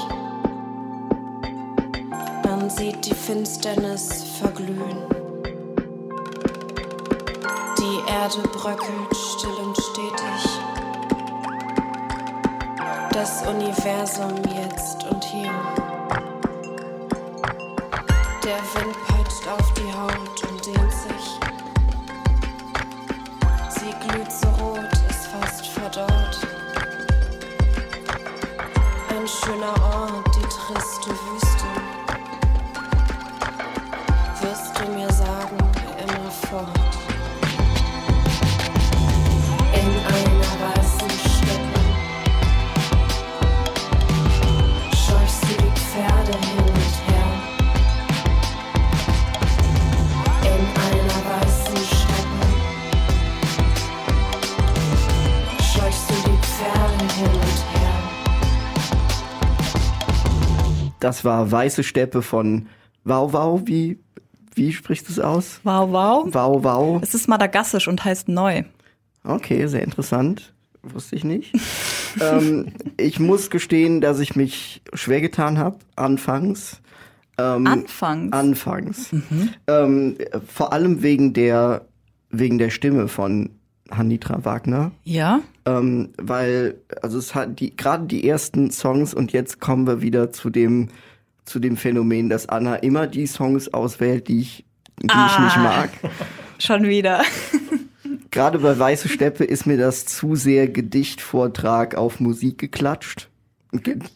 Man 2.45 2.71
sieht 2.71 3.05
die 3.05 3.15
Finsternis 3.15 4.25
verglühen. 4.41 4.97
Die 7.79 8.11
Erde 8.11 8.49
bröckelt 8.55 9.15
still 9.15 9.51
und 9.67 9.77
stetig. 9.77 10.61
Das 13.13 13.47
Universum 13.47 14.33
jetzt 14.57 15.05
und 15.11 15.23
hier. 15.25 15.84
Der 18.45 18.61
Wind 18.75 18.95
peitscht 19.07 19.49
auf 19.49 19.73
die 19.73 19.91
Haut 19.91 20.51
und 20.51 20.67
dehnt 20.67 20.93
sich. 20.93 21.41
Sie 23.71 23.91
glüht 24.07 24.31
so 24.31 24.49
rot, 24.63 24.93
ist 25.09 25.29
fast 25.29 25.67
verdorrt. 25.69 26.47
Ein 29.09 29.27
schöner 29.27 29.73
Ort, 29.83 29.94
Das 61.05 61.23
war 61.23 61.53
Weiße 61.53 61.83
Steppe 61.83 62.23
von 62.23 62.65
Wow 63.05 63.35
Wow. 63.35 63.61
Wie, 63.67 63.99
wie 64.55 64.73
sprichst 64.73 65.07
du 65.07 65.13
es 65.13 65.19
aus? 65.19 65.61
Wow, 65.63 65.91
wow. 65.93 66.35
Wow 66.35 66.65
Wow. 66.65 67.03
Es 67.03 67.13
ist 67.13 67.29
madagassisch 67.29 67.89
und 67.89 68.03
heißt 68.03 68.29
neu. 68.29 68.63
Okay, 69.23 69.67
sehr 69.67 69.83
interessant. 69.83 70.55
Wusste 70.83 71.17
ich 71.17 71.25
nicht. 71.25 71.53
ähm, 72.23 72.73
ich 72.97 73.21
muss 73.21 73.51
gestehen, 73.51 74.01
dass 74.01 74.19
ich 74.19 74.35
mich 74.35 74.81
schwer 74.95 75.21
getan 75.21 75.59
habe, 75.59 75.77
anfangs. 75.95 76.81
Ähm, 77.37 77.67
Anfangs. 77.67 78.33
Anfangs. 78.33 79.11
Ähm, 79.67 80.17
vor 80.49 80.73
allem 80.73 81.03
wegen 81.03 81.35
der, 81.35 81.85
wegen 82.31 82.57
der 82.57 82.71
Stimme 82.71 83.09
von 83.09 83.51
Hanitra 83.91 84.45
Wagner. 84.45 84.93
Ja. 85.05 85.41
Ähm, 85.67 86.11
weil, 86.17 86.77
also 87.03 87.19
es 87.19 87.35
hat 87.35 87.61
die, 87.61 87.77
gerade 87.77 88.07
die 88.07 88.29
ersten 88.29 88.71
Songs 88.71 89.15
und 89.15 89.33
jetzt 89.33 89.61
kommen 89.61 89.87
wir 89.87 90.01
wieder 90.03 90.33
zu 90.33 90.51
dem, 90.51 90.89
zu 91.45 91.59
dem 91.59 91.77
Phänomen, 91.77 92.29
dass 92.29 92.49
Anna 92.49 92.77
immer 92.77 93.07
die 93.07 93.27
Songs 93.27 93.73
auswählt, 93.73 94.29
die 94.29 94.41
ich, 94.41 94.65
die 95.01 95.07
ich 95.07 95.39
nicht 95.39 95.57
Ah. 95.57 95.63
mag. 95.63 95.91
Schon 96.59 96.85
wieder. 96.85 97.23
Gerade 98.31 98.59
bei 98.59 98.77
Weiße 98.79 99.09
Steppe 99.09 99.45
ist 99.45 99.67
mir 99.67 99.77
das 99.77 100.07
zu 100.07 100.35
sehr 100.35 100.69
Gedichtvortrag 100.69 101.95
auf 101.97 102.21
Musik 102.21 102.59
geklatscht. 102.59 103.29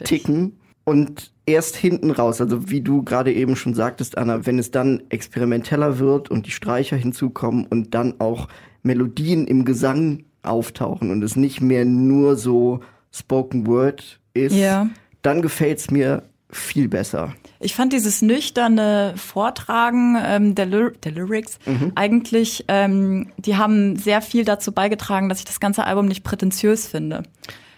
Ticken. 0.05 0.59
Und 0.85 1.33
erst 1.47 1.77
hinten 1.77 2.11
raus, 2.11 2.41
also 2.41 2.71
wie 2.71 2.81
du 2.81 3.03
gerade 3.03 3.33
eben 3.33 3.57
schon 3.57 3.75
sagtest, 3.75 4.17
Anna, 4.17 4.47
wenn 4.47 4.59
es 4.59 4.71
dann 4.71 5.03
experimenteller 5.11 5.99
wird 5.99 6.31
und 6.31 6.47
die 6.47 6.51
Streicher 6.51 6.97
hinzukommen 6.97 7.67
und 7.67 7.95
dann 7.95 8.21
auch 8.21 8.49
Melodien 8.89 9.47
im 9.47 9.65
Gesang 9.65 10.25
auftauchen 10.43 11.11
und 11.11 11.23
es 11.23 11.37
nicht 11.37 11.61
mehr 11.61 11.85
nur 11.85 12.37
so 12.37 12.81
Spoken 13.13 13.67
Word 13.67 14.19
ist, 14.35 14.55
Ja. 14.57 14.89
dann 15.23 15.43
gefällt's 15.43 15.91
mir 15.91 16.23
viel 16.51 16.89
besser. 16.89 17.35
Ich 17.61 17.75
fand 17.75 17.93
dieses 17.93 18.23
nüchterne 18.23 19.13
Vortragen 19.17 20.17
ähm, 20.25 20.55
der, 20.55 20.65
Ly 20.67 20.91
der 21.05 21.13
Lyrics 21.13 21.59
eigentlich, 21.95 22.65
ähm, 22.69 23.31
die 23.37 23.57
haben 23.57 23.97
sehr 23.97 24.23
viel 24.23 24.45
dazu 24.47 24.73
beigetragen, 24.73 25.29
dass 25.29 25.41
ich 25.41 25.45
das 25.45 25.61
ganze 25.61 25.85
Album 25.85 26.07
nicht 26.07 26.25
prätentiös 26.25 26.87
finde. 26.87 27.25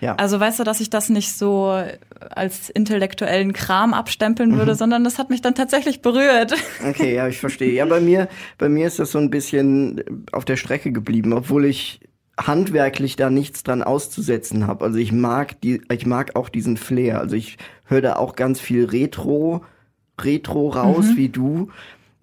Ja. 0.01 0.14
Also 0.16 0.40
weißt 0.40 0.59
du, 0.59 0.64
dass 0.64 0.80
ich 0.80 0.90
das 0.90 1.11
nicht 1.11 1.32
so 1.36 1.82
als 2.30 2.70
intellektuellen 2.70 3.53
Kram 3.53 3.92
abstempeln 3.92 4.57
würde, 4.57 4.74
sondern 4.74 5.05
das 5.05 5.18
hat 5.18 5.30
mich 5.30 5.42
dann 5.42 5.55
tatsächlich 5.55 6.01
berührt. 6.01 6.55
Okay, 6.86 7.14
ja, 7.14 7.28
ich 7.28 7.38
verstehe. 7.38 7.72
Ja, 7.72 7.84
bei 7.84 8.01
mir, 8.01 8.28
bei 8.57 8.68
mir 8.68 8.86
ist 8.86 8.98
das 8.98 9.12
so 9.12 9.18
ein 9.18 9.30
bisschen 9.30 10.24
auf 10.32 10.44
der 10.44 10.57
Strecke 10.57 10.92
geblieben, 10.92 11.32
obwohl 11.32 11.66
ich 11.66 12.01
handwerklich 12.38 13.16
da 13.16 13.28
nichts 13.28 13.62
dran 13.62 13.82
auszusetzen 13.82 14.66
habe. 14.66 14.84
Also 14.84 14.98
ich 14.98 15.12
mag 15.12 15.61
die, 15.61 15.82
ich 15.92 16.07
mag 16.07 16.36
auch 16.36 16.48
diesen 16.48 16.76
Flair. 16.76 17.20
Also 17.20 17.36
ich 17.36 17.59
höre 17.84 18.01
da 18.01 18.16
auch 18.16 18.34
ganz 18.34 18.61
viel 18.61 18.86
Retro, 18.86 19.64
Retro 20.18 20.68
raus 20.68 21.05
wie 21.16 21.28
du. 21.28 21.70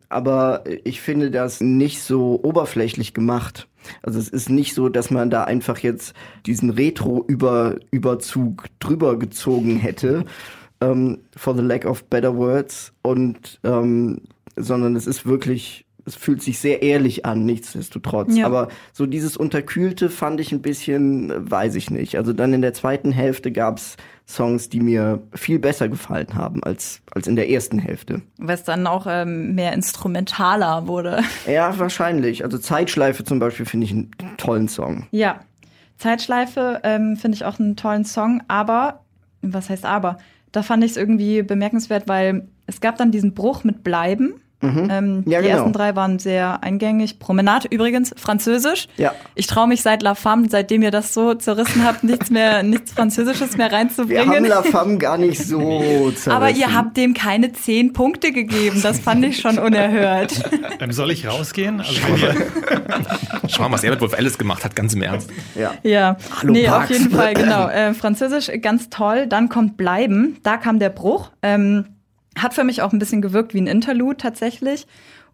Aber 0.10 0.64
ich 0.84 1.02
finde 1.02 1.32
das 1.32 1.62
nicht 1.62 2.02
so 2.02 2.40
oberflächlich 2.44 3.14
gemacht. 3.14 3.68
Also 4.04 4.20
es 4.20 4.30
ist 4.30 4.50
nicht 4.50 4.74
so, 4.74 4.90
dass 4.90 5.12
man 5.12 5.30
da 5.30 5.44
einfach 5.44 5.80
jetzt 5.80 6.14
diesen 6.46 6.70
Retro-Überzug 6.70 8.66
drüber 8.80 9.18
gezogen 9.20 9.78
hätte, 9.78 10.26
ähm, 10.82 11.20
for 11.36 11.56
the 11.56 11.62
lack 11.62 11.86
of 11.86 12.04
better 12.06 12.36
words. 12.36 12.94
Und 13.02 13.60
ähm, 13.64 14.22
sondern 14.58 14.96
es 14.96 15.08
ist 15.08 15.26
wirklich, 15.26 15.86
es 16.08 16.16
fühlt 16.16 16.42
sich 16.42 16.60
sehr 16.60 16.82
ehrlich 16.82 17.26
an, 17.26 17.46
nichtsdestotrotz. 17.46 18.36
Ja. 18.36 18.46
Aber 18.46 18.70
so 18.94 19.06
dieses 19.06 19.36
Unterkühlte 19.36 20.10
fand 20.10 20.40
ich 20.40 20.52
ein 20.52 20.62
bisschen, 20.62 21.52
weiß 21.52 21.76
ich 21.76 21.92
nicht. 21.92 22.16
Also 22.16 22.34
dann 22.34 22.54
in 22.54 22.62
der 22.62 22.74
zweiten 22.74 23.12
Hälfte 23.12 23.52
gab's 23.52 23.98
Songs, 24.28 24.70
die 24.70 24.80
mir 24.80 25.22
viel 25.34 25.60
besser 25.60 25.88
gefallen 25.88 26.34
haben 26.34 26.64
als, 26.64 27.02
als 27.12 27.28
in 27.28 27.36
der 27.36 27.50
ersten 27.50 27.80
Hälfte. 27.80 28.22
Weil 28.38 28.56
es 28.56 28.64
dann 28.64 28.88
auch 28.88 29.06
ähm, 29.08 29.56
mehr 29.56 29.74
instrumentaler 29.74 30.88
wurde. 30.88 31.22
Ja, 31.48 31.78
wahrscheinlich. 31.80 32.44
Also 32.44 32.58
Zeitschleife 32.58 33.24
zum 33.24 33.40
Beispiel 33.40 33.66
finde 33.66 33.86
ich 33.86 33.92
einen 33.92 34.12
tollen 34.38 34.68
Song. 34.68 35.08
Ja, 35.12 35.40
Zeitschleife 35.98 36.82
ähm, 36.84 37.16
finde 37.16 37.36
ich 37.36 37.46
auch 37.46 37.60
einen 37.60 37.76
tollen 37.76 38.06
Song, 38.06 38.44
aber, 38.48 39.02
was 39.42 39.70
heißt 39.70 39.86
aber? 39.86 40.18
Da 40.52 40.62
fand 40.62 40.84
ich 40.84 40.92
es 40.92 40.98
irgendwie 40.98 41.42
bemerkenswert, 41.42 42.08
weil 42.08 42.48
es 42.66 42.82
gab 42.82 42.98
dann 42.98 43.12
diesen 43.12 43.34
Bruch 43.34 43.64
mit 43.64 43.84
Bleiben. 43.84 44.42
Ähm, 44.62 45.24
Ja, 45.28 45.40
die 45.42 45.46
genau. 45.48 45.58
ersten 45.60 45.74
drei 45.74 45.96
waren 45.96 46.18
sehr 46.20 46.64
eingängig. 46.64 47.20
Promenade 47.20 47.68
übrigens, 47.70 48.14
Französisch. 48.18 48.88
Ja. 48.98 49.14
Ich 49.36 49.46
traue 49.48 49.68
mich 49.68 49.82
seit 49.84 50.02
La 50.02 50.16
Femme, 50.16 50.48
seitdem 50.50 50.82
ihr 50.82 50.90
das 50.92 51.14
so 51.14 51.36
zerrissen 51.36 51.84
habt, 51.86 52.04
nichts 52.04 52.30
mehr, 52.32 52.64
nichts 52.64 52.92
Französisches 52.94 53.56
mehr 53.58 53.70
Wir 53.72 53.78
haben 53.78 53.88
reinzubringen. 53.90 54.46
La 54.46 54.64
Femme 54.64 54.98
gar 54.98 55.18
nicht 55.18 55.44
so 55.46 55.60
zerrissen. 56.16 56.32
Aber 56.32 56.50
ihr 56.50 56.74
habt 56.74 56.98
dem 56.98 57.14
keine 57.14 57.54
zehn 57.54 57.94
Punkte 57.94 58.32
gegeben. 58.32 58.82
Das 58.82 59.00
fand 59.00 59.24
ich 59.26 59.40
schon 59.40 59.58
unerhört. 59.60 60.34
Ähm, 60.80 60.92
soll 60.92 61.10
ich 61.12 61.28
rausgehen? 61.28 61.80
Also 61.80 61.92
Schau 63.48 63.64
mal, 63.64 63.72
was 63.72 63.84
er 63.84 63.92
mit 63.92 64.02
Wolf 64.02 64.14
Alice 64.14 64.38
gemacht 64.38 64.64
hat, 64.64 64.76
ganz 64.76 64.94
im 64.94 65.02
Ernst. 65.02 65.30
Ja. 65.56 65.74
Ja, 65.84 66.18
Hallo, 66.40 66.54
nee, 66.54 66.66
Pax. 66.68 66.86
auf 66.86 66.98
jeden 66.98 67.12
Fall, 67.12 67.34
genau. 67.34 67.68
Äh, 67.78 67.94
Französisch 67.94 68.50
ganz 68.62 68.90
toll. 68.90 69.28
Dann 69.28 69.50
kommt 69.50 69.78
Bleiben. 69.78 70.38
Da 70.44 70.58
kam 70.58 70.80
der 70.80 70.90
Bruch. 70.90 71.32
Ähm, 71.42 71.86
hat 72.38 72.54
für 72.54 72.64
mich 72.64 72.82
auch 72.82 72.94
ein 72.94 73.00
bisschen 73.00 73.22
gewirkt 73.22 73.54
wie 73.54 73.62
ein 73.62 73.68
Interlude 73.68 74.18
tatsächlich. 74.18 74.88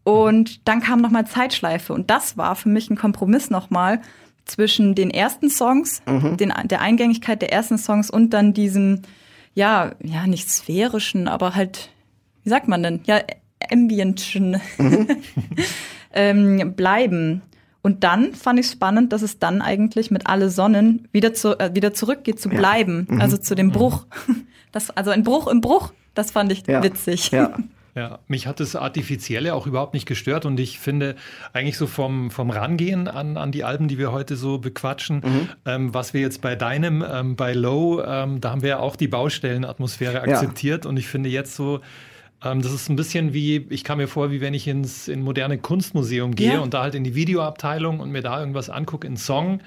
Und 0.03 0.67
dann 0.67 0.81
kam 0.81 1.01
nochmal 1.01 1.25
Zeitschleife. 1.25 1.93
Und 1.93 2.09
das 2.09 2.37
war 2.37 2.55
für 2.55 2.69
mich 2.69 2.89
ein 2.89 2.97
Kompromiss 2.97 3.49
nochmal 3.49 4.01
zwischen 4.45 4.95
den 4.95 5.09
ersten 5.09 5.49
Songs, 5.49 6.01
den, 6.05 6.53
der 6.65 6.81
Eingängigkeit 6.81 7.41
der 7.41 7.53
ersten 7.53 7.77
Songs 7.77 8.09
und 8.09 8.31
dann 8.31 8.53
diesem, 8.53 9.01
ja, 9.53 9.93
ja, 10.03 10.27
nicht 10.27 10.49
sphärischen, 10.49 11.29
aber 11.29 11.55
halt, 11.55 11.91
wie 12.43 12.49
sagt 12.49 12.67
man 12.67 12.83
denn? 12.83 12.99
Ja, 13.05 13.21
ambientischen 13.71 14.59
ähm, 16.13 16.73
bleiben. 16.75 17.41
Und 17.81 18.03
dann 18.03 18.33
fand 18.33 18.59
ich 18.59 18.67
spannend, 18.67 19.13
dass 19.13 19.21
es 19.21 19.39
dann 19.39 19.61
eigentlich 19.61 20.11
mit 20.11 20.27
alle 20.27 20.49
Sonnen 20.49 21.07
wieder, 21.11 21.33
zu, 21.33 21.59
äh, 21.59 21.73
wieder 21.73 21.93
zurückgeht 21.93 22.39
zu 22.39 22.49
bleiben, 22.49 23.07
also 23.19 23.37
zu 23.37 23.55
dem 23.55 23.71
Bruch. 23.71 24.05
Das, 24.71 24.89
also 24.89 25.11
ein 25.11 25.21
Bruch 25.21 25.45
im 25.45 25.61
Bruch, 25.61 25.93
das 26.13 26.31
fand 26.31 26.51
ich 26.51 26.65
Ja. 26.67 26.83
witzig. 26.83 27.31
Ja. 27.31 27.51
Ja, 27.95 28.17
mich 28.27 28.47
hat 28.47 28.59
das 28.59 28.75
Artifizielle 28.75 29.53
auch 29.53 29.67
überhaupt 29.67 29.93
nicht 29.93 30.07
gestört 30.07 30.47
und 30.47 30.59
ich 30.59 30.79
finde 30.79 31.15
eigentlich 31.53 31.77
so 31.77 31.85
vom, 31.85 32.31
vom 32.31 32.49
Rangehen 32.49 33.07
an, 33.07 33.37
an 33.37 33.51
die 33.51 33.63
Alben, 33.63 33.87
die 33.87 33.99
wir 33.99 34.11
heute 34.11 34.35
so 34.35 34.57
bequatschen, 34.57 35.21
ähm, 35.67 35.93
was 35.93 36.11
wir 36.15 36.21
jetzt 36.21 36.41
bei 36.41 36.55
deinem, 36.55 37.05
ähm, 37.07 37.35
bei 37.35 37.53
Low, 37.53 38.01
ähm, 38.03 38.41
da 38.41 38.49
haben 38.49 38.63
wir 38.63 38.69
ja 38.69 38.79
auch 38.79 38.95
die 38.95 39.07
Baustellenatmosphäre 39.07 40.13
Ja. 40.15 40.21
akzeptiert 40.23 40.87
und 40.87 40.97
ich 40.97 41.07
finde 41.07 41.29
jetzt 41.29 41.55
so, 41.55 41.81
das 42.43 42.73
ist 42.73 42.89
ein 42.89 42.95
bisschen 42.95 43.33
wie, 43.33 43.65
ich 43.69 43.83
kam 43.83 43.99
mir 43.99 44.07
vor, 44.07 44.29
wie 44.31 44.41
wenn 44.41 44.53
ich 44.53 44.67
ins 44.67 45.07
in 45.07 45.21
moderne 45.21 45.57
Kunstmuseum 45.57 46.35
gehe 46.35 46.53
Ja. 46.53 46.59
und 46.59 46.73
da 46.73 46.81
halt 46.83 46.93
in 46.95 47.03
die 47.03 47.15
Videoabteilung 47.15 47.99
und 47.99 48.11
mir 48.11 48.21
da 48.21 48.39
irgendwas 48.39 48.69
angucke, 48.69 49.07
einen 49.07 49.17
Song, 49.17 49.61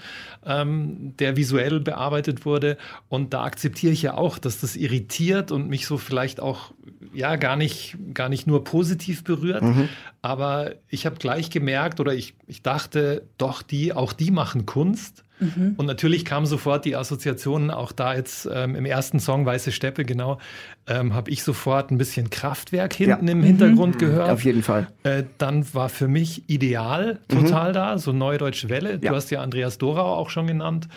ähm, 0.45 1.14
der 1.18 1.37
visuell 1.37 1.81
bearbeitet 1.81 2.45
wurde. 2.45 2.77
Und 3.09 3.33
da 3.33 3.45
akzeptiere 3.45 3.93
ich 3.93 4.03
ja 4.03 4.14
auch, 4.14 4.39
dass 4.39 4.61
das 4.61 4.77
irritiert 4.77 5.51
und 5.53 5.68
mich 5.68 5.87
so 5.87 5.97
vielleicht 5.99 6.41
auch 6.41 6.72
ja 7.14 7.37
gar 7.37 7.57
nicht, 7.57 7.97
gar 8.14 8.29
nicht 8.29 8.47
nur 8.47 8.62
positiv 8.64 9.24
berührt. 9.24 9.62
Aber 10.22 10.72
ich 10.89 11.07
habe 11.07 11.16
gleich 11.16 11.51
gemerkt 11.51 12.01
oder 12.01 12.14
ich, 12.14 12.35
ich 12.47 12.62
dachte, 12.62 13.22
doch, 13.39 13.62
die, 13.62 13.93
auch 13.93 14.12
die 14.12 14.31
machen 14.31 14.66
Kunst. 14.66 15.24
Und 15.39 15.84
natürlich 15.84 16.24
kam 16.24 16.47
sofort 16.47 16.84
die 16.87 16.97
Assoziation, 16.97 17.70
auch 17.70 17.93
da 17.93 18.14
jetzt 18.14 18.49
ähm, 18.51 18.74
im 18.74 18.87
ersten 18.87 19.20
Song 19.20 19.45
Weiße 19.45 19.70
Steppe, 19.70 20.05
genau, 20.07 20.39
ähm, 20.87 21.12
habe 21.14 21.30
ich 21.30 21.43
sofort 21.43 21.91
ein 21.91 21.99
bisschen 21.99 22.30
Kraftwerk 22.30 22.95
hinten 22.95 23.26
Ja. 23.26 23.32
im 23.32 23.43
Hintergrund 23.43 23.99
gehört. 23.99 24.30
Auf 24.30 24.45
jeden 24.45 24.62
Fall. 24.62 24.87
Äh, 25.03 25.24
dann 25.37 25.66
war 25.74 25.91
für 25.91 26.09
mich 26.09 26.49
ideal 26.49 27.18
total 27.28 27.72
da, 27.72 27.99
so 27.99 28.12
Neue 28.12 28.39
Deutsche 28.39 28.70
Welle. 28.70 28.99
Du 28.99 29.07
Ja. 29.09 29.14
hast 29.14 29.30
ja 29.30 29.43
Andreas 29.43 29.76
Dorau 29.78 30.14
auch 30.14 30.30
schon 30.30 30.47
genannt. 30.47 30.89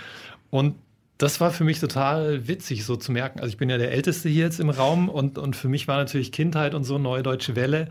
Und 0.50 0.76
das 1.18 1.42
war 1.42 1.52
für 1.52 1.66
mich 1.66 1.82
total 1.82 2.48
witzig, 2.48 2.86
so 2.86 2.96
zu 2.96 3.12
merken. 3.12 3.42
Also 3.42 3.52
ich 3.52 3.58
bin 3.58 3.70
ja 3.70 3.78
der 3.78 3.92
Älteste 3.92 4.30
hier 4.30 4.46
jetzt 4.46 4.62
im 4.62 4.70
Raum 4.70 5.10
und, 5.10 5.38
und 5.38 5.58
für 5.58 5.68
mich 5.68 5.86
war 5.90 5.98
natürlich 5.98 6.32
Kindheit 6.32 6.74
und 6.74 6.86
so 6.86 6.98
Neue 6.98 7.24
Deutsche 7.24 7.58
Welle 7.58 7.90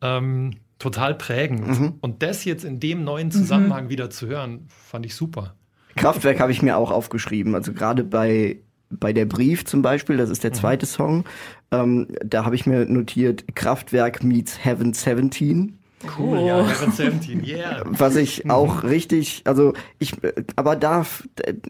ähm, 0.00 0.52
total 0.78 1.14
prägend. 1.14 1.92
Und 2.00 2.22
das 2.22 2.46
jetzt 2.46 2.64
in 2.64 2.80
dem 2.80 3.04
neuen 3.04 3.30
Zusammenhang 3.30 3.90
wieder 3.90 4.08
zu 4.08 4.28
hören, 4.28 4.66
fand 4.68 5.04
ich 5.04 5.14
super. 5.14 5.54
Kraftwerk 5.96 6.40
habe 6.40 6.52
ich 6.52 6.62
mir 6.62 6.76
auch 6.76 6.90
aufgeschrieben. 6.90 7.54
Also 7.54 7.72
gerade 7.72 8.04
bei 8.04 8.58
bei 8.90 9.12
der 9.12 9.24
Brief 9.24 9.64
zum 9.64 9.82
Beispiel, 9.82 10.16
das 10.16 10.30
ist 10.30 10.42
der 10.44 10.52
zweite 10.52 10.84
Song, 10.84 11.24
ähm, 11.70 12.08
da 12.24 12.44
habe 12.44 12.56
ich 12.56 12.66
mir 12.66 12.86
notiert 12.86 13.44
Kraftwerk 13.54 14.24
meets 14.24 14.64
Heaven 14.64 14.92
17. 14.92 15.78
Cool, 16.18 16.40
ja, 16.40 16.66
Heaven 16.66 16.92
17, 16.92 17.44
yeah. 17.44 17.82
Was 17.90 18.16
ich 18.16 18.50
auch 18.50 18.82
richtig, 18.82 19.42
also 19.44 19.74
ich, 19.98 20.14
aber 20.56 20.74
da, 20.74 21.06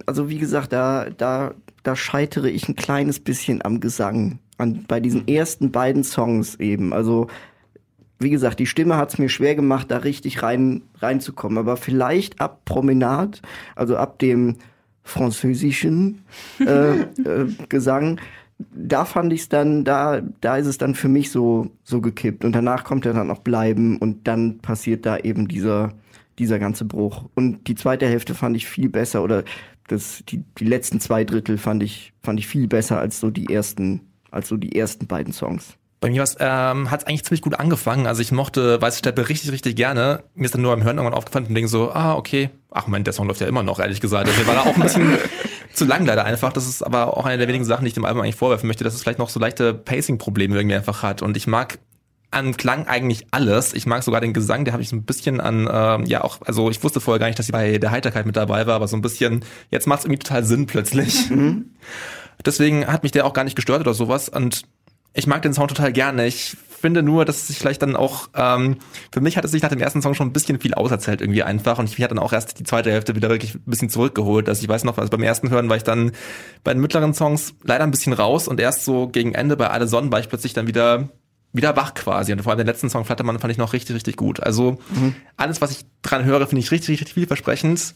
also 0.07 0.31
wie 0.31 0.39
gesagt, 0.39 0.73
da, 0.73 1.11
da, 1.11 1.55
da 1.83 1.97
scheitere 1.97 2.49
ich 2.49 2.68
ein 2.68 2.77
kleines 2.77 3.21
bisschen 3.21 3.64
am 3.64 3.81
Gesang. 3.81 4.39
An, 4.57 4.85
bei 4.87 5.01
diesen 5.01 5.27
ersten 5.27 5.73
beiden 5.73 6.05
Songs 6.05 6.57
eben. 6.57 6.93
Also, 6.93 7.29
wie 8.21 8.31
gesagt, 8.31 8.61
die 8.61 8.66
Stimme 8.66 8.97
hat 8.97 9.12
es 9.12 9.18
mir 9.18 9.31
schwer 9.31 9.55
gemacht, 9.55 9.91
da 9.91 9.99
richtig 9.99 10.43
rein, 10.43 10.83
reinzukommen. 10.99 11.59
Aber 11.59 11.77
vielleicht 11.77 12.41
ab 12.41 12.64
Promenade, 12.66 13.39
also 13.75 13.97
ab 13.97 14.18
dem 14.18 14.57
französischen 15.03 16.23
äh, 16.61 17.01
äh, 17.25 17.49
Gesang, 17.68 18.21
da 18.75 19.07
fand 19.07 19.33
ich 19.33 19.41
es 19.41 19.49
dann, 19.49 19.85
da, 19.85 20.21
da 20.43 20.59
ist 20.59 20.66
es 20.66 20.77
dann 20.77 20.95
für 20.95 21.09
mich 21.09 21.31
so, 21.31 21.71
so 21.83 22.03
gekippt. 22.03 22.45
Und 22.45 22.53
danach 22.53 22.85
kommt 22.85 23.07
er 23.07 23.14
dann 23.14 23.29
noch 23.29 23.41
bleiben 23.41 23.97
und 23.97 24.29
dann 24.29 24.59
passiert 24.59 25.07
da 25.07 25.16
eben 25.16 25.49
dieser, 25.49 25.95
dieser 26.39 26.59
ganze 26.59 26.85
Bruch. 26.85 27.25
Und 27.35 27.68
die 27.68 27.75
zweite 27.75 28.07
Hälfte 28.07 28.35
fand 28.35 28.55
ich 28.55 28.66
viel 28.66 28.91
besser 28.91 29.23
oder 29.25 29.45
das, 29.89 30.23
die, 30.29 30.45
die 30.59 30.66
letzten 30.66 31.01
zwei 31.01 31.25
Drittel 31.25 31.57
fand 31.57 31.83
ich, 31.83 32.12
fand 32.23 32.39
ich 32.39 32.47
viel 32.47 32.68
besser 32.68 33.01
als 33.01 33.18
so 33.18 33.31
die 33.31 33.53
ersten, 33.53 34.03
als 34.31 34.49
so 34.49 34.59
die 34.59 34.77
ersten 34.77 35.07
beiden 35.07 35.33
Songs. 35.33 35.79
Bei 36.01 36.09
mir 36.09 36.24
ähm, 36.38 36.90
hat 36.90 37.03
es 37.03 37.07
eigentlich 37.07 37.24
ziemlich 37.24 37.42
gut 37.42 37.61
angefangen. 37.61 38.07
Also 38.07 38.22
ich 38.22 38.32
mochte 38.32 38.80
Weiße 38.80 38.98
Steppe 38.98 39.28
richtig, 39.28 39.53
richtig 39.53 39.76
gerne. 39.76 40.24
Mir 40.34 40.46
ist 40.46 40.55
dann 40.55 40.62
nur 40.62 40.72
am 40.72 40.82
Hören 40.82 40.96
irgendwann 40.96 41.16
aufgefallen 41.16 41.46
und 41.46 41.55
denke 41.55 41.68
so, 41.68 41.92
ah, 41.92 42.14
okay. 42.14 42.48
Ach 42.70 42.86
Moment, 42.86 43.07
der 43.07 43.12
Song 43.12 43.26
läuft 43.26 43.42
ja 43.42 43.46
immer 43.46 43.62
noch, 43.62 43.78
ehrlich 43.80 44.01
gesagt. 44.01 44.26
Also 44.26 44.40
mir 44.40 44.46
war 44.46 44.55
da 44.55 44.61
auch 44.62 44.74
ein 44.74 44.80
bisschen 44.80 45.18
zu 45.74 45.84
lang 45.84 46.07
leider 46.07 46.24
einfach. 46.24 46.55
Das 46.55 46.66
ist 46.66 46.82
aber 46.82 47.18
auch 47.18 47.26
eine 47.26 47.36
der 47.36 47.48
wenigen 47.48 47.66
Sachen, 47.66 47.84
die 47.84 47.88
ich 47.88 47.94
dem 47.94 48.07
Album 48.07 48.22
eigentlich 48.22 48.36
vorwerfen 48.36 48.66
möchte, 48.66 48.82
dass 48.82 48.94
es 48.94 49.03
vielleicht 49.03 49.18
noch 49.18 49.28
so 49.28 49.38
leichte 49.38 49.74
Pacing-Probleme 49.74 50.57
irgendwie 50.57 50.76
einfach 50.76 51.03
hat. 51.03 51.20
Und 51.20 51.36
ich 51.36 51.46
mag 51.46 51.78
an 52.30 52.57
Klang 52.57 52.86
eigentlich 52.86 53.26
alles. 53.30 53.74
Ich 53.74 53.84
mag 53.84 54.03
sogar 54.03 54.22
den 54.22 54.32
Gesang, 54.32 54.64
der 54.64 54.72
habe 54.72 54.82
ich 54.82 54.88
so 54.88 54.96
ein 54.96 55.03
bisschen 55.03 55.40
an, 55.40 55.68
ähm, 55.70 56.07
ja 56.07 56.22
auch, 56.24 56.38
also 56.46 56.70
ich 56.70 56.82
wusste 56.82 57.01
vorher 57.01 57.18
gar 57.18 57.26
nicht, 57.26 57.38
dass 57.38 57.46
sie 57.46 57.53
bei 57.53 57.76
der 57.76 57.90
Heiterkeit 57.90 58.24
mit 58.24 58.36
dabei 58.36 58.66
war, 58.66 58.76
aber 58.76 58.88
so 58.88 58.96
ein 58.96 59.03
bisschen, 59.03 59.44
jetzt 59.70 59.86
macht 59.86 60.01
es 60.01 60.05
irgendwie 60.07 60.20
total 60.20 60.44
Sinn 60.44 60.66
plötzlich. 60.66 61.28
Mhm. 61.28 61.72
Deswegen 62.44 62.86
hat 62.86 63.03
mich 63.03 63.12
der 63.12 63.26
auch 63.26 63.32
gar 63.32 63.44
nicht 63.44 63.57
gestört 63.57 63.80
oder 63.80 63.94
sowas. 63.94 64.28
Und 64.28 64.62
ich 65.13 65.27
mag 65.27 65.43
den 65.43 65.55
Sound 65.55 65.71
total 65.71 65.93
gerne. 65.93 66.27
Ich 66.27 66.57
finde 66.81 67.03
nur, 67.03 67.25
dass 67.25 67.37
es 67.37 67.49
sich 67.49 67.59
vielleicht 67.59 67.83
dann 67.83 67.95
auch, 67.95 68.29
ähm, 68.35 68.79
für 69.13 69.21
mich 69.21 69.37
hat 69.37 69.45
es 69.45 69.51
sich 69.51 69.63
nach 69.63 69.69
dem 69.69 69.81
ersten 69.81 70.01
Song 70.01 70.15
schon 70.15 70.29
ein 70.29 70.33
bisschen 70.33 70.61
viel 70.61 70.73
auserzählt 70.75 71.21
irgendwie 71.21 71.43
einfach 71.43 71.79
und 71.79 71.89
ich 71.89 71.99
mich 71.99 72.05
hat 72.05 72.11
dann 72.11 72.19
auch 72.19 72.33
erst 72.33 72.59
die 72.59 72.65
zweite 72.65 72.91
Hälfte 72.91 73.15
wieder 73.15 73.29
wirklich 73.29 73.55
ein 73.55 73.63
bisschen 73.67 73.91
zurückgeholt. 73.91 74.49
Also 74.49 74.63
ich 74.63 74.69
weiß 74.69 74.85
noch, 74.85 74.97
also 74.97 75.11
beim 75.11 75.23
ersten 75.23 75.51
Hören 75.51 75.69
war 75.69 75.77
ich 75.77 75.85
dann 75.85 76.13
bei 76.65 76.73
den 76.73 76.81
mittleren 76.81 77.13
Songs 77.13 77.55
leider 77.63 77.85
ein 77.85 77.91
bisschen 77.91 78.15
raus 78.15 78.49
und 78.49 78.59
erst 78.61 78.85
so 78.85 79.09
gegen 79.09 79.35
Ende 79.35 79.57
bei 79.57 79.69
Alle 79.69 79.89
Sonnen 79.89 80.11
war 80.11 80.21
ich 80.21 80.29
plötzlich 80.29 80.55
dann 80.55 80.67
wieder 80.67 81.11
wieder 81.53 81.77
wach 81.77 81.95
quasi. 81.95 82.33
Und 82.33 82.43
vor 82.43 82.53
allem 82.53 82.59
den 82.59 82.67
letzten 82.67 82.91
Song 82.91 83.05
Flattermann 83.05 83.39
fand 83.39 83.51
ich 83.51 83.59
noch 83.59 83.73
richtig, 83.73 83.97
richtig 83.97 84.17
gut. 84.17 84.41
Also 84.41 84.79
mhm. 84.95 85.15
alles, 85.37 85.61
was 85.61 85.73
ich 85.73 85.85
dran 86.03 86.25
höre, 86.25 86.47
finde 86.47 86.61
ich 86.61 86.71
richtig, 86.71 87.01
richtig 87.01 87.15
vielversprechend. 87.15 87.95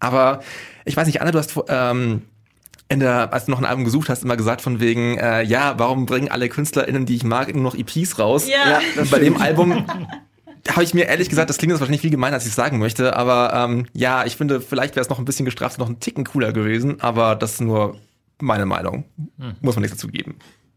Aber 0.00 0.40
ich 0.84 0.96
weiß 0.96 1.06
nicht, 1.06 1.20
Anna, 1.20 1.30
du 1.30 1.38
hast 1.38 1.54
ähm, 1.68 2.22
in 2.94 3.00
der, 3.00 3.32
als 3.32 3.44
du 3.44 3.50
noch 3.50 3.58
ein 3.58 3.64
Album 3.64 3.84
gesucht 3.84 4.08
hast, 4.08 4.24
immer 4.24 4.36
gesagt 4.36 4.62
von 4.62 4.80
wegen, 4.80 5.18
äh, 5.18 5.42
ja, 5.42 5.74
warum 5.76 6.06
bringen 6.06 6.30
alle 6.30 6.48
KünstlerInnen, 6.48 7.04
die 7.04 7.16
ich 7.16 7.24
mag, 7.24 7.52
nur 7.54 7.62
noch 7.62 7.74
EPs 7.74 8.18
raus? 8.18 8.48
Ja. 8.48 8.80
ja 8.80 9.04
bei 9.10 9.18
dem 9.18 9.36
Album 9.40 9.84
habe 10.68 10.82
ich 10.82 10.94
mir 10.94 11.06
ehrlich 11.06 11.28
gesagt, 11.28 11.50
das 11.50 11.58
klingt 11.58 11.72
jetzt 11.72 11.80
wahrscheinlich 11.80 12.00
viel 12.00 12.10
gemeiner, 12.10 12.34
als 12.34 12.46
ich 12.46 12.54
sagen 12.54 12.78
möchte, 12.78 13.16
aber 13.16 13.52
ähm, 13.54 13.86
ja, 13.92 14.24
ich 14.24 14.36
finde, 14.36 14.60
vielleicht 14.60 14.96
wäre 14.96 15.02
es 15.02 15.10
noch 15.10 15.18
ein 15.18 15.24
bisschen 15.24 15.44
gestraft, 15.44 15.78
noch 15.78 15.88
ein 15.88 16.00
Ticken 16.00 16.24
cooler 16.24 16.52
gewesen, 16.52 17.00
aber 17.00 17.34
das 17.36 17.54
ist 17.54 17.60
nur 17.60 17.98
meine 18.40 18.66
Meinung. 18.66 19.04
Hm. 19.38 19.54
Muss 19.60 19.76
man 19.76 19.82
nichts 19.82 19.98
dazu 19.98 20.08
geben. 20.08 20.36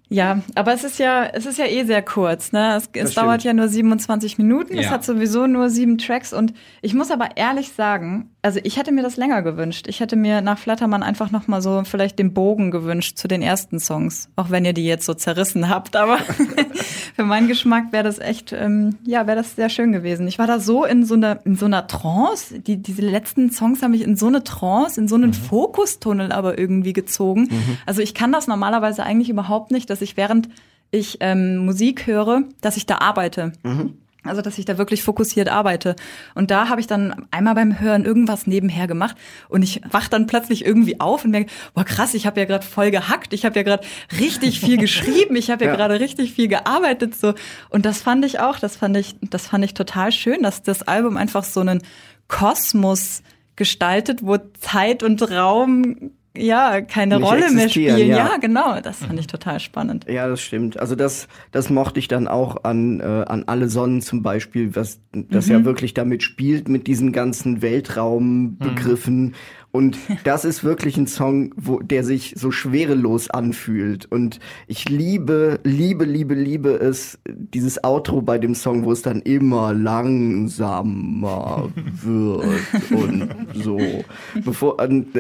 Ja, 0.10 0.42
aber 0.56 0.74
es 0.74 0.86
ist 0.86 1.00
ja, 1.00 1.26
es 1.26 1.46
ist 1.46 1.60
ja 1.60 1.66
eh 1.66 1.84
sehr 1.84 2.02
kurz. 2.02 2.54
Ne? 2.54 2.78
Es, 2.78 2.90
es 2.94 3.14
dauert 3.14 3.44
ja 3.44 3.54
nur 3.54 3.68
27 3.68 4.38
Minuten. 4.38 4.76
Ja. 4.76 4.84
Es 4.84 4.90
hat 4.90 5.04
sowieso 5.04 5.48
nur 5.48 5.70
sieben 5.70 5.98
Tracks. 5.98 6.32
Und 6.32 6.54
ich 6.82 6.94
muss 6.94 7.12
aber 7.12 7.36
ehrlich 7.36 7.74
sagen, 7.74 8.30
also 8.48 8.62
ich 8.64 8.78
hätte 8.78 8.94
mir 8.94 9.04
das 9.04 9.18
länger 9.18 9.42
gewünscht. 9.42 9.88
Ich 9.90 10.00
hätte 10.00 10.16
mir 10.16 10.40
nach 10.40 10.58
Flattermann 10.58 11.04
einfach 11.04 11.32
noch 11.32 11.48
mal 11.48 11.62
so 11.62 11.84
vielleicht 11.84 12.18
den 12.18 12.34
Bogen 12.34 12.72
gewünscht 12.72 13.18
zu 13.18 13.28
den 13.28 13.42
ersten 13.42 13.78
Songs, 13.78 14.30
auch 14.38 14.50
wenn 14.50 14.64
ihr 14.64 14.72
die 14.72 14.86
jetzt 14.86 15.06
so 15.06 15.14
zerrissen 15.14 15.68
habt. 15.68 15.98
Aber 15.98 16.18
für 17.16 17.26
meinen 17.26 17.50
Geschmack 17.50 17.92
wäre 17.92 18.06
das 18.06 18.20
echt, 18.20 18.54
ähm, 18.54 18.96
ja, 19.06 19.28
wäre 19.28 19.36
das 19.36 19.58
sehr 19.58 19.68
schön 19.68 19.92
gewesen. 19.92 20.30
Ich 20.30 20.40
war 20.40 20.48
da 20.48 20.62
so 20.62 20.86
in 20.86 21.04
so 21.04 21.16
einer, 21.16 21.46
in 21.46 21.58
so 21.58 21.66
einer 21.66 21.88
Trance. 21.88 22.62
Die, 22.62 22.82
diese 22.82 23.02
letzten 23.02 23.52
Songs 23.52 23.84
haben 23.84 23.92
mich 23.92 24.04
in 24.04 24.16
so 24.16 24.28
eine 24.28 24.46
Trance, 24.46 25.02
in 25.02 25.10
so 25.10 25.16
einen 25.16 25.32
mhm. 25.32 25.34
Fokustunnel 25.34 26.32
aber 26.32 26.58
irgendwie 26.58 26.94
gezogen. 26.94 27.50
Mhm. 27.52 27.78
Also 27.86 28.02
ich 28.02 28.14
kann 28.14 28.32
das 28.32 28.48
normalerweise 28.48 29.04
eigentlich 29.04 29.30
überhaupt 29.30 29.72
nicht 29.72 29.90
dass 29.90 30.02
ich 30.02 30.16
während 30.16 30.48
ich 30.90 31.18
ähm, 31.20 31.58
Musik 31.58 32.08
höre, 32.08 32.44
dass 32.62 32.78
ich 32.78 32.86
da 32.86 33.00
arbeite. 33.00 33.52
Mhm. 33.64 33.98
Also, 34.30 34.42
dass 34.42 34.58
ich 34.58 34.66
da 34.66 34.78
wirklich 34.78 35.04
fokussiert 35.04 35.50
arbeite. 35.50 35.96
Und 36.36 36.52
da 36.52 36.70
habe 36.70 36.82
ich 36.82 36.88
dann 36.88 37.28
einmal 37.32 37.56
beim 37.56 37.80
Hören 37.80 38.06
irgendwas 38.06 38.48
nebenher 38.48 38.88
gemacht 38.88 39.16
und 39.50 39.62
ich 39.62 39.82
wach 39.90 40.08
dann 40.08 40.28
plötzlich 40.28 40.66
irgendwie 40.66 41.00
auf 41.00 41.26
und 41.26 41.32
merke, 41.32 41.52
boah 41.74 41.84
krass, 41.84 42.14
ich 42.14 42.26
habe 42.26 42.40
ja 42.40 42.46
gerade 42.46 42.66
voll 42.66 42.92
gehackt, 42.92 43.34
ich 43.34 43.46
habe 43.46 43.56
ja 43.56 43.64
gerade 43.64 43.86
richtig 44.20 44.60
viel 44.60 44.78
geschrieben, 44.88 45.36
ich 45.36 45.50
habe 45.50 45.66
ja, 45.66 45.72
ja. 45.72 45.78
gerade 45.78 46.00
richtig 46.00 46.34
viel 46.34 46.48
gearbeitet 46.48 47.16
so. 47.16 47.34
Und 47.70 47.86
das 47.86 48.02
fand 48.02 48.26
ich 48.26 48.40
auch, 48.40 48.60
das 48.60 48.76
fand 48.76 48.98
ich, 48.98 49.16
das 49.22 49.48
fand 49.48 49.66
ich 49.66 49.74
total 49.74 50.12
schön, 50.12 50.44
dass 50.44 50.64
das 50.64 50.84
Album 50.84 51.18
einfach 51.18 51.44
so 51.44 51.60
einen 51.60 51.82
Kosmos 52.28 53.24
gestaltet, 53.56 54.20
wo 54.22 54.38
Zeit 54.60 55.04
und 55.04 55.22
Raum 55.32 56.12
ja 56.38 56.82
keine 56.82 57.20
Rolle 57.20 57.52
mehr 57.52 57.70
spielen. 57.70 58.08
Ja. 58.08 58.18
ja. 58.18 58.38
genau. 58.38 58.80
Das 58.82 59.00
fand 59.00 59.20
ich 59.20 59.28
total 59.28 59.60
spannend. 59.60 60.06
Ja, 60.10 60.28
das 60.28 60.42
stimmt. 60.42 60.80
Also 60.80 60.96
das, 60.96 61.28
das 61.52 61.70
mochte 61.70 62.00
ich 62.00 62.08
dann 62.08 62.28
auch 62.28 62.64
an, 62.64 63.00
äh, 63.00 63.04
an 63.04 63.44
alle 63.48 63.70
Sonnen 63.70 64.02
zum 64.02 64.22
Beispiel, 64.22 64.76
was 64.76 65.00
das 65.12 65.48
mhm. 65.48 65.52
ja 65.52 65.66
wirklich 65.66 65.94
damit 65.94 66.24
spielt 66.24 66.70
mit 66.70 66.88
diesen 66.88 67.12
ganzen 67.12 67.62
Weltraumbegriffen. 67.62 69.22
Mhm. 69.22 69.34
Und 69.78 70.00
das 70.24 70.44
ist 70.44 70.64
wirklich 70.64 70.98
ein 70.98 71.06
Song, 71.06 71.54
wo 71.56 71.78
der 71.78 72.04
sich 72.04 72.34
so 72.36 72.50
schwerelos 72.50 73.30
anfühlt. 73.30 74.12
Und 74.12 74.40
ich 74.66 74.90
liebe, 74.90 75.60
liebe, 75.64 76.04
liebe, 76.04 76.34
liebe 76.34 76.72
es, 76.72 77.20
dieses 77.28 77.84
Outro 77.84 78.24
bei 78.24 78.40
dem 78.40 78.56
Song, 78.56 78.86
wo 78.86 78.92
es 78.92 79.04
dann 79.04 79.22
immer 79.22 79.76
langsamer 79.76 81.70
wird 82.02 82.92
und 82.92 83.30
so. 83.54 84.04
Bevor, 84.44 84.78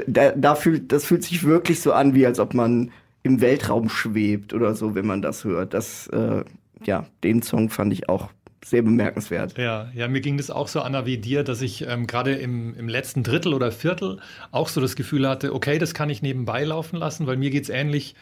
da, 0.08 0.32
da 0.32 0.56
fühlt, 0.56 0.92
das 0.92 1.06
fühlt 1.06 1.22
sich 1.22 1.44
wirklich 1.44 1.80
so 1.80 1.94
an, 1.94 2.16
wie 2.16 2.26
als 2.26 2.40
ob 2.40 2.56
man 2.56 2.90
im 3.22 3.42
Weltraum 3.42 3.90
schwebt 3.90 4.56
oder 4.56 4.74
so, 4.74 4.96
wenn 4.96 5.06
man 5.06 5.22
das 5.22 5.44
hört. 5.44 5.76
Das, 5.76 6.08
äh, 6.08 6.44
ja, 6.84 7.06
den 7.24 7.44
Song 7.44 7.70
fand 7.70 7.94
ich 7.94 8.10
auch 8.10 8.32
sehr 8.70 8.82
bemerkenswert. 8.82 9.58
Ja, 9.58 9.90
ja, 9.94 10.08
mir 10.08 10.22
ging 10.22 10.38
das 10.38 10.50
auch 10.52 10.68
so, 10.68 10.82
Anna, 10.82 11.06
wie 11.06 11.18
dir, 11.18 11.44
dass 11.44 11.62
ich 11.62 11.88
ähm, 11.88 12.06
gerade 12.06 12.34
im, 12.34 12.76
im 12.76 12.90
letzten 12.90 13.24
Drittel 13.24 13.54
oder 13.54 13.72
Viertel 13.72 14.20
auch 14.52 14.68
so 14.68 14.82
das 14.82 14.96
Gefühl 14.96 15.28
hatte, 15.28 15.54
okay, 15.54 15.78
das 15.78 15.94
kann 15.94 16.10
ich 16.10 16.22
nebenbei 16.22 16.64
laufen 16.64 16.98
lassen, 16.98 17.28
weil 17.28 17.38
mir 17.38 17.50
geht 17.50 17.64
es 17.64 17.70
ähnlich 17.70 18.16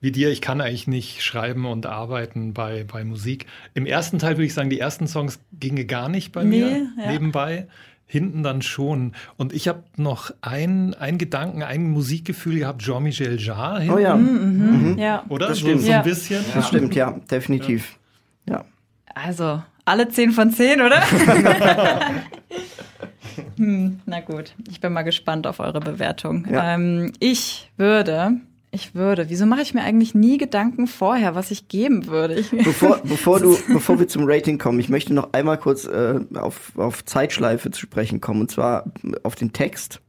wie 0.00 0.10
dir. 0.10 0.30
Ich 0.30 0.40
kann 0.40 0.60
eigentlich 0.60 0.88
nicht 0.88 1.22
schreiben 1.22 1.66
und 1.66 1.86
arbeiten 1.86 2.52
bei, 2.52 2.84
bei 2.84 3.04
Musik. 3.04 3.46
Im 3.74 3.86
ersten 3.86 4.18
Teil 4.18 4.32
würde 4.32 4.46
ich 4.46 4.54
sagen, 4.54 4.70
die 4.70 4.80
ersten 4.80 5.06
Songs 5.06 5.38
gingen 5.52 5.86
gar 5.86 6.08
nicht 6.08 6.32
bei 6.32 6.42
nee, 6.42 6.60
mir 6.60 6.86
ja. 6.98 7.12
nebenbei. 7.12 7.68
Hinten 8.04 8.42
dann 8.42 8.60
schon. 8.60 9.12
Und 9.38 9.54
ich 9.54 9.68
habe 9.68 9.84
noch 9.96 10.32
ein, 10.42 10.92
ein 10.92 11.16
Gedanken, 11.16 11.62
ein 11.62 11.88
Musikgefühl 11.90 12.58
gehabt, 12.58 12.82
Jean-Michel 12.82 13.40
Jarre. 13.40 13.80
Hinten. 13.80 13.94
Oh 13.94 13.98
ja. 13.98 14.16
Mhm, 14.16 14.90
mhm. 14.92 14.98
ja. 14.98 15.24
Oder? 15.30 15.48
Das 15.48 15.60
stimmt. 15.60 15.80
So, 15.80 15.86
so 15.86 15.92
ein 15.92 16.02
bisschen. 16.02 16.44
Das 16.52 16.68
stimmt, 16.68 16.94
ja, 16.94 17.12
definitiv. 17.30 17.98
Ja. 18.46 18.66
Also, 19.14 19.62
alle 19.92 20.08
10 20.08 20.32
von 20.32 20.50
10, 20.50 20.80
oder? 20.80 21.02
hm, 23.56 24.00
na 24.06 24.20
gut, 24.20 24.54
ich 24.70 24.80
bin 24.80 24.94
mal 24.94 25.02
gespannt 25.02 25.46
auf 25.46 25.60
eure 25.60 25.80
Bewertung. 25.80 26.46
Ja. 26.50 26.74
Ähm, 26.74 27.12
ich 27.18 27.70
würde, 27.76 28.40
ich 28.70 28.94
würde, 28.94 29.28
wieso 29.28 29.44
mache 29.44 29.60
ich 29.60 29.74
mir 29.74 29.82
eigentlich 29.82 30.14
nie 30.14 30.38
Gedanken 30.38 30.86
vorher, 30.86 31.34
was 31.34 31.50
ich 31.50 31.68
geben 31.68 32.06
würde? 32.06 32.36
Ich 32.36 32.50
bevor, 32.50 33.00
bevor, 33.04 33.38
du, 33.38 33.58
bevor 33.70 33.98
wir 33.98 34.08
zum 34.08 34.22
Rating 34.24 34.56
kommen, 34.56 34.80
ich 34.80 34.88
möchte 34.88 35.12
noch 35.12 35.34
einmal 35.34 35.58
kurz 35.58 35.84
äh, 35.84 36.20
auf, 36.36 36.72
auf 36.76 37.04
Zeitschleife 37.04 37.70
zu 37.70 37.80
sprechen 37.80 38.22
kommen, 38.22 38.40
und 38.40 38.50
zwar 38.50 38.84
auf 39.24 39.34
den 39.34 39.52
Text. 39.52 40.00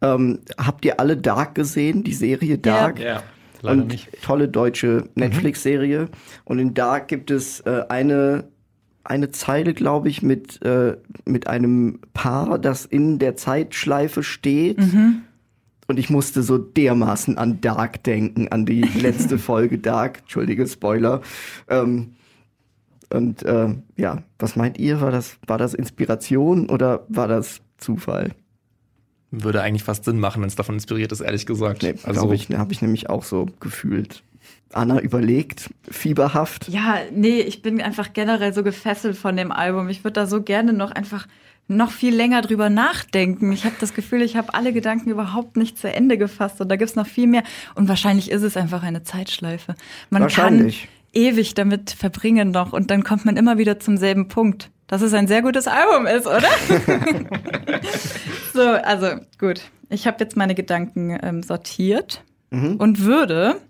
Ähm, 0.00 0.38
habt 0.56 0.84
ihr 0.84 1.00
alle 1.00 1.16
Dark 1.16 1.56
gesehen, 1.56 2.04
die 2.04 2.14
Serie 2.14 2.56
Dark? 2.56 3.00
Ja. 3.00 3.04
ja. 3.04 3.22
Leider 3.62 3.82
und 3.82 3.88
nicht. 3.88 4.22
tolle 4.22 4.46
deutsche 4.46 5.08
Netflix-Serie. 5.16 6.02
Mhm. 6.02 6.08
Und 6.44 6.60
in 6.60 6.74
Dark 6.74 7.08
gibt 7.08 7.32
es 7.32 7.58
äh, 7.62 7.82
eine 7.88 8.44
eine 9.08 9.30
Zeile, 9.30 9.74
glaube 9.74 10.08
ich, 10.08 10.22
mit, 10.22 10.62
äh, 10.62 10.96
mit 11.24 11.46
einem 11.46 12.00
Paar, 12.14 12.58
das 12.58 12.84
in 12.84 13.18
der 13.18 13.36
Zeitschleife 13.36 14.22
steht. 14.22 14.78
Mhm. 14.78 15.22
Und 15.86 15.98
ich 15.98 16.10
musste 16.10 16.42
so 16.42 16.58
dermaßen 16.58 17.38
an 17.38 17.60
Dark 17.60 18.04
denken, 18.04 18.48
an 18.48 18.66
die 18.66 18.82
letzte 19.00 19.38
Folge 19.38 19.78
Dark. 19.78 20.18
Entschuldige, 20.20 20.66
Spoiler. 20.66 21.22
Ähm, 21.68 22.12
und 23.10 23.42
äh, 23.42 23.74
ja, 23.96 24.22
was 24.38 24.54
meint 24.54 24.78
ihr? 24.78 25.00
War 25.00 25.10
das, 25.10 25.38
war 25.46 25.56
das 25.56 25.72
Inspiration 25.72 26.68
oder 26.68 27.06
war 27.08 27.26
das 27.26 27.60
Zufall? 27.78 28.34
würde 29.30 29.62
eigentlich 29.62 29.84
fast 29.84 30.04
Sinn 30.04 30.18
machen, 30.20 30.40
wenn 30.42 30.48
es 30.48 30.56
davon 30.56 30.76
inspiriert 30.76 31.12
ist, 31.12 31.20
ehrlich 31.20 31.46
gesagt. 31.46 31.82
Nee, 31.82 31.94
also 32.04 32.32
ich, 32.32 32.48
habe 32.50 32.72
ich 32.72 32.82
nämlich 32.82 33.10
auch 33.10 33.24
so 33.24 33.46
gefühlt. 33.60 34.22
Anna 34.72 35.00
überlegt, 35.00 35.70
fieberhaft. 35.90 36.68
Ja, 36.68 36.98
nee, 37.12 37.40
ich 37.40 37.62
bin 37.62 37.80
einfach 37.80 38.12
generell 38.12 38.52
so 38.52 38.62
gefesselt 38.62 39.16
von 39.16 39.36
dem 39.36 39.50
Album. 39.50 39.88
Ich 39.88 40.04
würde 40.04 40.14
da 40.14 40.26
so 40.26 40.42
gerne 40.42 40.72
noch 40.72 40.90
einfach 40.90 41.26
noch 41.68 41.90
viel 41.90 42.14
länger 42.14 42.40
drüber 42.42 42.70
nachdenken. 42.70 43.52
Ich 43.52 43.64
habe 43.64 43.76
das 43.78 43.94
Gefühl, 43.94 44.22
ich 44.22 44.36
habe 44.36 44.54
alle 44.54 44.72
Gedanken 44.72 45.10
überhaupt 45.10 45.56
nicht 45.56 45.78
zu 45.78 45.92
Ende 45.92 46.16
gefasst 46.16 46.60
und 46.60 46.68
da 46.70 46.76
gibt's 46.76 46.96
noch 46.96 47.06
viel 47.06 47.26
mehr. 47.26 47.42
Und 47.74 47.88
wahrscheinlich 47.88 48.30
ist 48.30 48.42
es 48.42 48.56
einfach 48.56 48.82
eine 48.82 49.02
Zeitschleife. 49.02 49.74
Man 50.08 50.28
kann 50.28 50.72
ewig 51.12 51.54
damit 51.54 51.90
verbringen 51.90 52.50
noch 52.50 52.72
und 52.72 52.90
dann 52.90 53.04
kommt 53.04 53.24
man 53.24 53.36
immer 53.36 53.58
wieder 53.58 53.78
zum 53.78 53.96
selben 53.96 54.28
Punkt. 54.28 54.70
Dass 54.86 55.02
es 55.02 55.12
ein 55.12 55.26
sehr 55.26 55.42
gutes 55.42 55.66
Album 55.68 56.06
ist, 56.06 56.26
oder? 56.26 56.48
so, 58.54 58.62
also 58.62 59.20
gut. 59.38 59.60
Ich 59.90 60.06
habe 60.06 60.16
jetzt 60.20 60.34
meine 60.34 60.54
Gedanken 60.54 61.18
ähm, 61.22 61.42
sortiert 61.42 62.24
mhm. 62.50 62.76
und 62.76 63.04
würde 63.04 63.60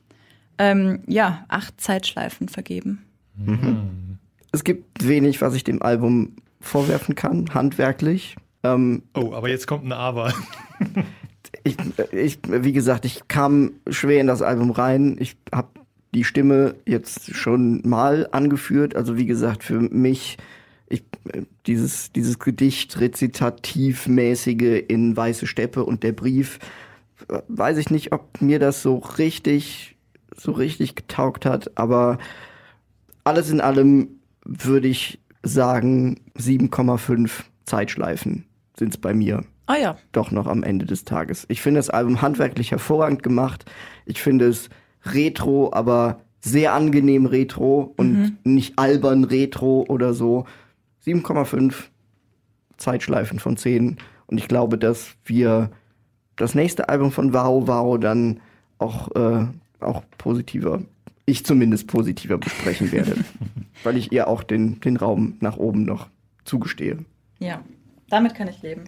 ähm, 0.59 1.01
ja 1.07 1.45
acht 1.49 1.81
Zeitschleifen 1.81 2.49
vergeben. 2.49 3.05
Mhm. 3.37 4.19
Es 4.53 4.65
gibt 4.65 5.07
wenig, 5.07 5.41
was 5.41 5.55
ich 5.55 5.65
dem 5.65 5.83
Album 5.83 6.37
vorwerfen 6.61 7.15
kann, 7.15 7.53
handwerklich. 7.55 8.37
Ähm, 8.65 9.03
oh, 9.15 9.33
aber 9.33 9.49
jetzt 9.49 9.67
kommt 9.67 9.85
ein 9.85 9.93
Aber. 9.93 10.33
ich, 11.65 11.77
ich, 12.13 12.39
wie 12.49 12.73
gesagt, 12.73 13.05
ich 13.05 13.29
kam 13.29 13.73
schwer 13.89 14.21
in 14.21 14.27
das 14.27 14.43
Album 14.43 14.71
rein. 14.71 15.17
Ich 15.21 15.37
habe 15.53 15.69
die 16.15 16.25
Stimme 16.25 16.75
jetzt 16.87 17.35
schon 17.35 17.83
mal 17.85 18.29
angeführt. 18.33 18.97
Also 18.97 19.17
wie 19.17 19.27
gesagt, 19.27 19.63
für 19.63 19.79
mich 19.79 20.39
ich, 20.89 21.05
dieses, 21.67 22.13
dieses 22.13 22.39
Gedicht 22.39 23.01
rezitativmäßige 23.01 24.85
in 24.89 25.17
Weiße 25.17 25.47
Steppe 25.47 25.85
und 25.85 26.03
der 26.03 26.13
Brief, 26.13 26.59
weiß 27.49 27.79
ich 27.79 27.91
nicht, 27.91 28.13
ob 28.13 28.41
mir 28.41 28.59
das 28.59 28.83
so 28.83 28.97
richtig, 28.97 29.97
so 30.39 30.53
richtig 30.53 30.95
getaugt 30.95 31.47
hat, 31.47 31.76
aber 31.76 32.18
alles 33.24 33.51
in 33.51 33.61
allem 33.61 34.20
würde 34.45 34.89
ich 34.89 35.20
sagen, 35.43 36.20
7,5 36.36 37.30
Zeitschleifen 37.64 38.45
sind 38.76 38.95
es 38.95 38.99
bei 38.99 39.14
mir. 39.14 39.45
Ah 39.66 39.76
ja. 39.76 39.97
Doch 40.12 40.30
noch 40.30 40.47
am 40.47 40.62
Ende 40.62 40.86
des 40.86 41.05
Tages. 41.05 41.45
Ich 41.49 41.61
finde 41.61 41.78
das 41.78 41.91
Album 41.91 42.22
handwerklich 42.22 42.70
hervorragend 42.70 43.22
gemacht. 43.22 43.66
Ich 44.07 44.22
finde 44.22 44.49
es 44.49 44.70
retro, 45.05 45.70
aber 45.72 46.20
sehr 46.41 46.72
angenehm 46.72 47.26
retro 47.26 47.93
und 47.97 48.12
mhm. 48.12 48.39
nicht 48.45 48.78
albern 48.78 49.24
retro 49.24 49.84
oder 49.89 50.14
so. 50.14 50.47
7,5 51.05 51.74
Zeitschleifen 52.78 53.39
von 53.39 53.57
10. 53.57 53.99
Und 54.26 54.39
ich 54.39 54.49
glaube, 54.49 54.78
dass 54.78 55.16
wir 55.24 55.70
das 56.36 56.55
nächste 56.55 56.89
Album 56.89 57.12
von 57.12 57.34
Wow 57.34 57.66
Wow 57.66 57.99
dann 57.99 58.41
auch, 58.78 59.14
äh, 59.16 59.47
auch 59.81 60.03
positiver 60.16 60.81
ich 61.29 61.45
zumindest 61.45 61.87
positiver 61.87 62.39
besprechen 62.39 62.91
werde, 62.91 63.16
weil 63.85 63.97
ich 63.97 64.11
ihr 64.12 64.29
auch 64.29 64.43
den, 64.43 64.81
den 64.81 64.97
Raum 64.97 65.37
nach 65.41 65.57
oben 65.57 65.85
noch 65.85 66.09
zugestehe. 66.45 67.05
Ja, 67.39 67.61
damit 68.09 68.35
kann 68.35 68.49
ich 68.49 68.62
leben. 68.62 68.85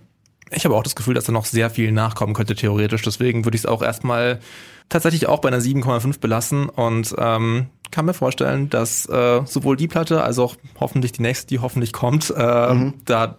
Ich 0.51 0.65
habe 0.65 0.75
auch 0.75 0.83
das 0.83 0.97
Gefühl, 0.97 1.15
dass 1.15 1.25
da 1.25 1.33
noch 1.33 1.45
sehr 1.45 1.71
viel 1.71 1.93
nachkommen 1.93 2.35
könnte, 2.35 2.57
theoretisch. 2.57 3.03
Deswegen 3.03 3.45
würde 3.45 3.55
ich 3.57 3.63
es 3.63 3.67
auch 3.67 3.83
erstmal 3.83 4.41
tatsächlich 4.89 5.29
auch 5.29 5.41
bei 5.41 5.49
einer 5.49 5.61
7,5 5.61 6.19
belassen 6.19 6.69
und 6.69 7.15
ähm, 7.19 7.67
kann 7.93 8.07
mir 8.07 8.15
vorstellen, 8.15 8.69
dass 8.71 9.07
äh, 9.07 9.43
sowohl 9.45 9.77
die 9.77 9.87
Platte 9.87 10.25
als 10.25 10.39
auch 10.39 10.57
hoffentlich 10.81 11.13
die 11.13 11.23
nächste, 11.23 11.47
die 11.47 11.61
hoffentlich 11.61 11.93
kommt, 11.93 12.33
äh, 12.37 12.75
mhm. 12.75 12.95
da 13.05 13.37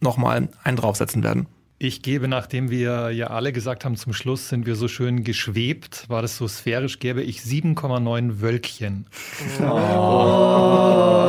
nochmal 0.00 0.48
einen 0.62 0.76
draufsetzen 0.76 1.22
werden. 1.22 1.46
Ich 1.78 2.00
gebe, 2.00 2.26
nachdem 2.26 2.70
wir 2.70 3.10
ja 3.10 3.26
alle 3.26 3.52
gesagt 3.52 3.84
haben, 3.84 3.96
zum 3.96 4.14
Schluss 4.14 4.48
sind 4.48 4.64
wir 4.64 4.76
so 4.76 4.88
schön 4.88 5.24
geschwebt, 5.24 6.08
war 6.08 6.22
das 6.22 6.38
so 6.38 6.48
sphärisch, 6.48 7.00
gäbe 7.00 7.22
ich 7.22 7.40
7,9 7.40 8.40
Wölkchen. 8.40 9.04
Oh, 9.60 11.28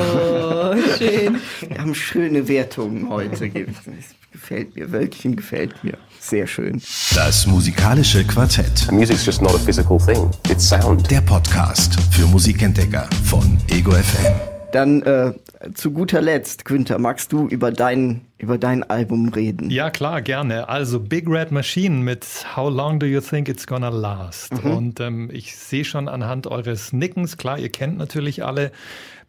schön. 0.98 1.42
Wir 1.68 1.78
haben 1.78 1.94
schöne 1.94 2.48
Wertungen 2.48 3.10
heute. 3.10 3.50
Gefällt 3.50 4.74
mir. 4.78 4.90
Wölkchen 4.90 5.36
gefällt 5.36 5.84
mir. 5.84 5.98
Sehr 6.22 6.48
schön. 6.48 6.82
Das 7.14 7.46
musikalische 7.46 8.24
Quartett. 8.24 8.90
Music's 8.90 9.26
just 9.26 9.42
not 9.42 9.54
a 9.54 9.60
physical 9.60 9.98
thing. 9.98 10.32
It's 10.50 10.70
sound. 10.70 11.12
Der 11.12 11.20
Podcast 11.22 11.98
für 12.12 12.26
Musikentdecker 12.26 13.10
von 13.26 13.58
Ego 13.70 13.92
FM. 13.92 14.34
Dann 14.72 15.02
äh, 15.02 15.34
zu 15.74 15.92
guter 15.92 16.22
Letzt, 16.22 16.66
Günther, 16.66 17.00
magst 17.00 17.32
du 17.32 17.48
über 17.48 17.72
dein, 17.72 18.22
über 18.38 18.58
dein 18.58 18.84
Album 18.84 19.30
reden? 19.30 19.70
Ja, 19.70 19.90
klar, 19.90 20.22
gerne. 20.22 20.70
Also 20.70 21.00
Big 21.00 21.28
Red 21.28 21.52
Machine 21.52 21.96
mit 21.98 22.26
How 22.56 22.72
Long 22.74 23.00
Do 23.00 23.06
You 23.06 23.22
Think 23.22 23.50
It's 23.50 23.68
Gonna 23.68 23.90
Last? 23.90 24.64
Mhm. 24.64 24.72
Und 24.72 25.00
ähm, 25.00 25.30
ich 25.32 25.56
sehe 25.56 25.86
schon 25.86 26.08
anhand 26.08 26.48
eures 26.48 26.94
Nickens, 26.94 27.38
klar, 27.38 27.60
ihr 27.60 27.70
kennt 27.70 27.98
natürlich 27.98 28.44
alle 28.44 28.72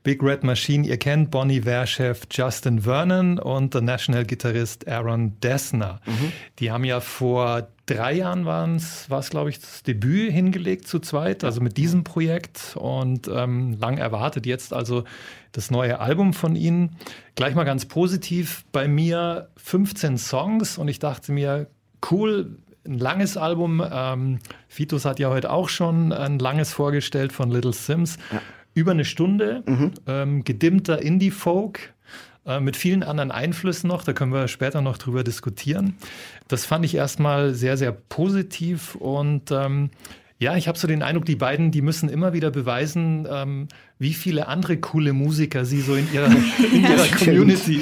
Big 0.03 0.22
Red 0.22 0.45
Machine, 0.45 0.86
ihr 0.86 0.97
kennt 0.97 1.30
Bonnie 1.30 1.62
Verchef, 1.62 2.22
Justin 2.30 2.82
Vernon 2.82 3.39
und 3.39 3.74
der 3.74 3.82
National-Gitarrist 3.82 4.89
Aaron 4.89 5.39
Dessner. 5.41 6.01
Mhm. 6.07 6.32
Die 6.61 6.70
haben 6.70 6.84
ja 6.84 7.01
vor 7.01 7.68
drei 7.89 8.14
Jahren 8.14 8.45
war 8.45 8.68
es 8.68 9.30
glaube 9.30 9.51
ich, 9.51 9.61
das 9.61 9.82
Debüt 9.82 10.32
hingelegt 10.32 10.86
zu 10.86 10.99
zweit, 10.99 11.45
also 11.45 11.61
mit 11.61 11.76
diesem 11.76 12.05
Projekt 12.05 12.76
und 12.76 13.28
ähm, 13.28 13.76
lang 13.78 13.99
erwartet 13.99 14.47
jetzt 14.47 14.72
also 14.72 15.05
das 15.53 15.70
neue 15.70 15.99
Album 16.01 16.34
von 16.34 16.55
ihnen. 16.55 16.97
Gleich 17.34 17.55
mal 17.55 17.64
ganz 17.64 17.86
positiv, 17.86 18.64
bei 18.72 18.89
mir 18.89 19.49
15 19.57 20.18
Songs 20.18 20.78
und 20.78 20.89
ich 20.89 20.99
dachte 20.99 21.32
mir, 21.32 21.68
cool, 22.11 22.59
ein 22.86 22.99
langes 22.99 23.36
Album. 23.36 23.82
Ähm, 23.91 24.39
Fitus 24.68 25.05
hat 25.05 25.18
ja 25.18 25.30
heute 25.30 25.51
auch 25.51 25.68
schon 25.68 26.12
ein 26.12 26.39
langes 26.39 26.72
vorgestellt 26.72 27.32
von 27.32 27.51
Little 27.51 27.72
Sims. 27.72 28.18
Ja. 28.32 28.41
Über 28.74 28.93
eine 28.93 29.05
Stunde, 29.05 29.62
mhm. 29.66 29.93
ähm, 30.07 30.45
gedimmter 30.45 31.03
Indie-Folk 31.03 31.95
mit 32.61 32.76
vielen 32.76 33.03
anderen 33.03 33.30
Einflüssen 33.30 33.88
noch. 33.88 34.05
Da 34.05 34.12
können 34.12 34.32
wir 34.32 34.49
später 34.49 34.80
noch 34.80 34.99
drüber 34.99 35.24
diskutieren. 35.24 35.96
Das 36.49 36.64
fand 36.64 36.84
ich 36.84 36.94
erstmal 36.94 37.55
sehr, 37.55 37.76
sehr 37.76 37.92
positiv 37.92 38.94
und 38.94 39.51
ähm, 39.51 39.90
ja, 40.41 40.57
ich 40.57 40.68
habe 40.68 40.78
so 40.78 40.86
den 40.86 41.03
Eindruck, 41.03 41.24
die 41.24 41.34
beiden, 41.34 41.72
die 41.72 41.82
müssen 41.82 42.09
immer 42.09 42.32
wieder 42.32 42.53
beweisen, 42.53 43.26
ähm, 43.28 43.66
wie 43.99 44.14
viele 44.14 44.47
andere 44.47 44.76
coole 44.76 45.12
Musiker 45.12 45.64
sie 45.64 45.80
so 45.80 45.97
in 45.97 46.12
ihrer, 46.12 46.30
in 46.72 46.82
ihrer 46.82 47.09
Community, 47.09 47.80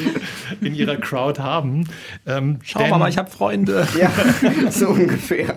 in 0.62 0.74
ihrer 0.74 0.96
Crowd 0.96 1.38
haben. 1.42 1.86
Ähm, 2.24 2.58
Schau 2.62 2.78
denn, 2.78 2.90
mal, 2.90 3.10
ich 3.10 3.18
habe 3.18 3.30
Freunde. 3.30 3.86
Ja, 3.96 4.10
so 4.70 4.88
ungefähr. 4.88 5.56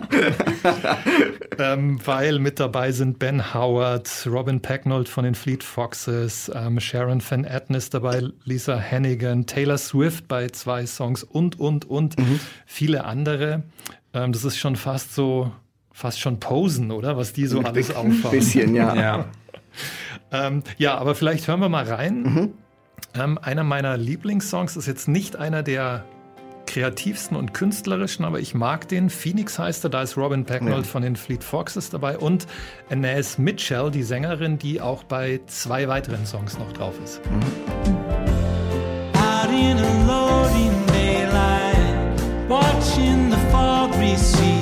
ähm, 1.58 2.00
weil 2.04 2.38
mit 2.38 2.58
dabei 2.58 2.92
sind 2.92 3.18
Ben 3.18 3.54
Howard, 3.54 4.26
Robin 4.26 4.60
Pecknold 4.60 5.08
von 5.08 5.24
den 5.24 5.34
Fleet 5.34 5.62
Foxes, 5.62 6.50
ähm, 6.54 6.80
Sharon 6.80 7.22
Van 7.26 7.44
Etten 7.44 7.74
ist 7.74 7.92
dabei, 7.92 8.22
Lisa 8.44 8.80
Hannigan, 8.80 9.46
Taylor 9.46 9.78
Swift 9.78 10.26
bei 10.28 10.48
zwei 10.48 10.86
Songs 10.86 11.22
und, 11.22 11.58
und, 11.58 11.88
und 11.88 12.18
mhm. 12.18 12.40
viele 12.66 13.04
andere. 13.04 13.62
Ähm, 14.14 14.32
das 14.32 14.44
ist 14.44 14.58
schon 14.58 14.76
fast 14.76 15.14
so 15.14 15.52
fast 16.00 16.18
schon 16.18 16.40
posen, 16.40 16.90
oder? 16.90 17.16
Was 17.16 17.32
die 17.32 17.46
so 17.46 17.60
alles 17.60 17.90
auffahren. 17.94 18.14
Ein 18.24 18.30
bisschen, 18.30 18.74
ja. 18.74 18.94
ja. 18.94 19.24
ähm, 20.32 20.62
ja, 20.78 20.96
aber 20.96 21.14
vielleicht 21.14 21.46
hören 21.46 21.60
wir 21.60 21.68
mal 21.68 21.84
rein. 21.84 22.22
Mhm. 22.22 22.54
Ähm, 23.14 23.38
einer 23.42 23.64
meiner 23.64 23.96
Lieblingssongs 23.96 24.76
ist 24.76 24.86
jetzt 24.86 25.08
nicht 25.08 25.36
einer 25.36 25.62
der 25.62 26.04
kreativsten 26.66 27.36
und 27.36 27.52
künstlerischen, 27.52 28.24
aber 28.24 28.40
ich 28.40 28.54
mag 28.54 28.88
den. 28.88 29.10
Phoenix 29.10 29.58
heißt 29.58 29.84
er, 29.84 29.90
da 29.90 30.02
ist 30.02 30.16
Robin 30.16 30.44
Pecknold 30.44 30.86
ja. 30.86 30.90
von 30.90 31.02
den 31.02 31.16
Fleet 31.16 31.44
Foxes 31.44 31.90
dabei 31.90 32.16
und 32.16 32.46
Anais 32.88 33.36
Mitchell, 33.38 33.90
die 33.90 34.02
Sängerin, 34.02 34.58
die 34.58 34.80
auch 34.80 35.02
bei 35.04 35.40
zwei 35.48 35.86
weiteren 35.88 36.24
Songs 36.24 36.58
noch 36.58 36.72
drauf 36.72 36.94
ist. 37.04 37.20
Mhm. 37.26 37.40
Out 39.18 39.50
in 39.50 39.76
a 39.76 40.06
loading 40.06 40.86
daylight, 40.86 42.48
watching 42.48 43.30
the 43.30 43.38
fog 43.50 43.92
recede. 43.98 44.59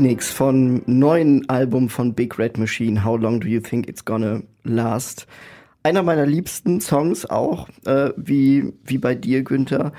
Remix 0.00 0.32
vom 0.32 0.80
neuen 0.86 1.46
Album 1.50 1.90
von 1.90 2.14
Big 2.14 2.38
Red 2.38 2.56
Machine, 2.56 3.04
How 3.04 3.20
Long 3.20 3.38
Do 3.38 3.46
You 3.46 3.60
Think 3.60 3.86
It's 3.86 4.02
Gonna 4.02 4.40
Last? 4.64 5.26
Einer 5.82 6.02
meiner 6.02 6.24
liebsten 6.24 6.80
Songs 6.80 7.26
auch, 7.28 7.68
äh, 7.84 8.08
wie, 8.16 8.72
wie 8.82 8.96
bei 8.96 9.14
dir, 9.14 9.42
Günther. 9.42 9.92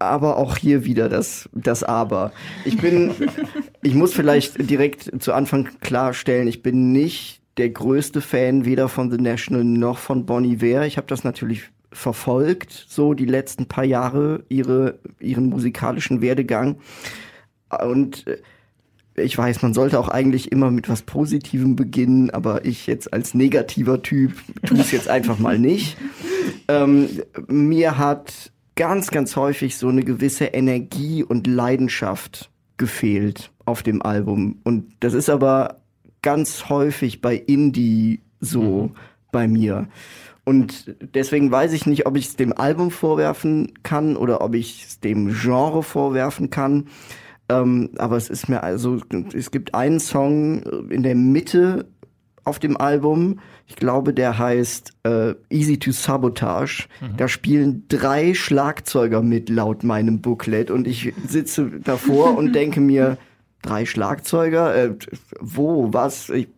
Aber 0.00 0.38
auch 0.38 0.56
hier 0.56 0.84
wieder 0.84 1.08
das, 1.08 1.48
das 1.52 1.84
Aber. 1.84 2.32
Ich 2.64 2.78
bin, 2.78 3.14
ich 3.84 3.94
muss 3.94 4.12
vielleicht 4.12 4.68
direkt 4.68 5.22
zu 5.22 5.32
Anfang 5.32 5.68
klarstellen, 5.80 6.48
ich 6.48 6.64
bin 6.64 6.90
nicht 6.90 7.40
der 7.56 7.70
größte 7.70 8.22
Fan 8.22 8.64
weder 8.64 8.88
von 8.88 9.08
The 9.08 9.18
National 9.18 9.62
noch 9.62 9.98
von 9.98 10.26
Bonnie 10.26 10.60
Ware. 10.60 10.88
Ich 10.88 10.96
habe 10.96 11.06
das 11.06 11.22
natürlich 11.22 11.70
verfolgt, 11.92 12.86
so 12.88 13.14
die 13.14 13.24
letzten 13.24 13.66
paar 13.66 13.84
Jahre, 13.84 14.42
ihre, 14.48 14.98
ihren 15.20 15.48
musikalischen 15.48 16.22
Werdegang. 16.22 16.80
Und 17.80 18.26
äh, 18.26 18.38
ich 19.16 19.36
weiß, 19.36 19.62
man 19.62 19.74
sollte 19.74 19.98
auch 19.98 20.08
eigentlich 20.08 20.50
immer 20.50 20.70
mit 20.70 20.88
was 20.88 21.02
Positivem 21.02 21.76
beginnen, 21.76 22.30
aber 22.30 22.64
ich 22.64 22.86
jetzt 22.86 23.12
als 23.12 23.34
negativer 23.34 24.02
Typ 24.02 24.32
tue 24.66 24.80
es 24.80 24.90
jetzt 24.90 25.08
einfach 25.08 25.38
mal 25.38 25.58
nicht. 25.58 25.96
Ähm, 26.66 27.08
mir 27.46 27.98
hat 27.98 28.50
ganz, 28.74 29.10
ganz 29.10 29.36
häufig 29.36 29.76
so 29.76 29.88
eine 29.88 30.02
gewisse 30.02 30.46
Energie 30.46 31.22
und 31.22 31.46
Leidenschaft 31.46 32.50
gefehlt 32.76 33.50
auf 33.64 33.82
dem 33.82 34.02
Album. 34.02 34.60
Und 34.64 34.92
das 35.00 35.14
ist 35.14 35.28
aber 35.28 35.82
ganz 36.22 36.68
häufig 36.68 37.20
bei 37.20 37.36
Indie 37.36 38.20
so 38.40 38.88
mhm. 38.88 38.96
bei 39.30 39.46
mir. 39.46 39.88
Und 40.44 40.94
deswegen 41.00 41.50
weiß 41.50 41.72
ich 41.72 41.86
nicht, 41.86 42.06
ob 42.06 42.16
ich 42.16 42.28
es 42.28 42.36
dem 42.36 42.52
Album 42.52 42.90
vorwerfen 42.90 43.72
kann 43.82 44.16
oder 44.16 44.42
ob 44.42 44.54
ich 44.54 44.84
es 44.84 45.00
dem 45.00 45.34
Genre 45.34 45.82
vorwerfen 45.82 46.50
kann. 46.50 46.88
Ähm, 47.48 47.90
aber 47.98 48.16
es 48.16 48.30
ist 48.30 48.48
mir 48.48 48.62
also, 48.62 49.00
es 49.34 49.50
gibt 49.50 49.74
einen 49.74 50.00
Song 50.00 50.62
in 50.90 51.02
der 51.02 51.14
Mitte 51.14 51.86
auf 52.44 52.58
dem 52.58 52.76
Album. 52.76 53.40
Ich 53.66 53.76
glaube, 53.76 54.12
der 54.12 54.38
heißt 54.38 54.92
äh, 55.04 55.34
Easy 55.50 55.78
to 55.78 55.92
Sabotage. 55.92 56.86
Mhm. 57.00 57.16
Da 57.16 57.28
spielen 57.28 57.84
drei 57.88 58.34
Schlagzeuger 58.34 59.22
mit 59.22 59.48
laut 59.48 59.84
meinem 59.84 60.20
Booklet 60.20 60.70
und 60.70 60.86
ich 60.86 61.12
sitze 61.26 61.70
davor 61.82 62.36
und 62.36 62.52
denke 62.54 62.80
mir, 62.80 63.18
drei 63.62 63.86
Schlagzeuger? 63.86 64.74
Äh, 64.74 64.94
wo? 65.40 65.92
Was? 65.92 66.28
Ich, 66.30 66.48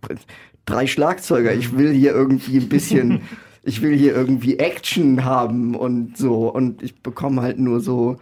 drei 0.67 0.87
Schlagzeuger. 0.87 1.53
Ich 1.53 1.77
will 1.77 1.93
hier 1.93 2.13
irgendwie 2.13 2.59
ein 2.59 2.69
bisschen 2.69 3.23
ich 3.67 3.83
will 3.83 3.97
hier 3.97 4.15
irgendwie 4.15 4.59
Action 4.59 5.25
haben 5.25 5.75
und 5.75 6.17
so. 6.17 6.49
Und 6.49 6.83
ich 6.83 7.03
bekomme 7.03 7.43
halt 7.43 7.59
nur 7.59 7.81
so, 7.81 8.17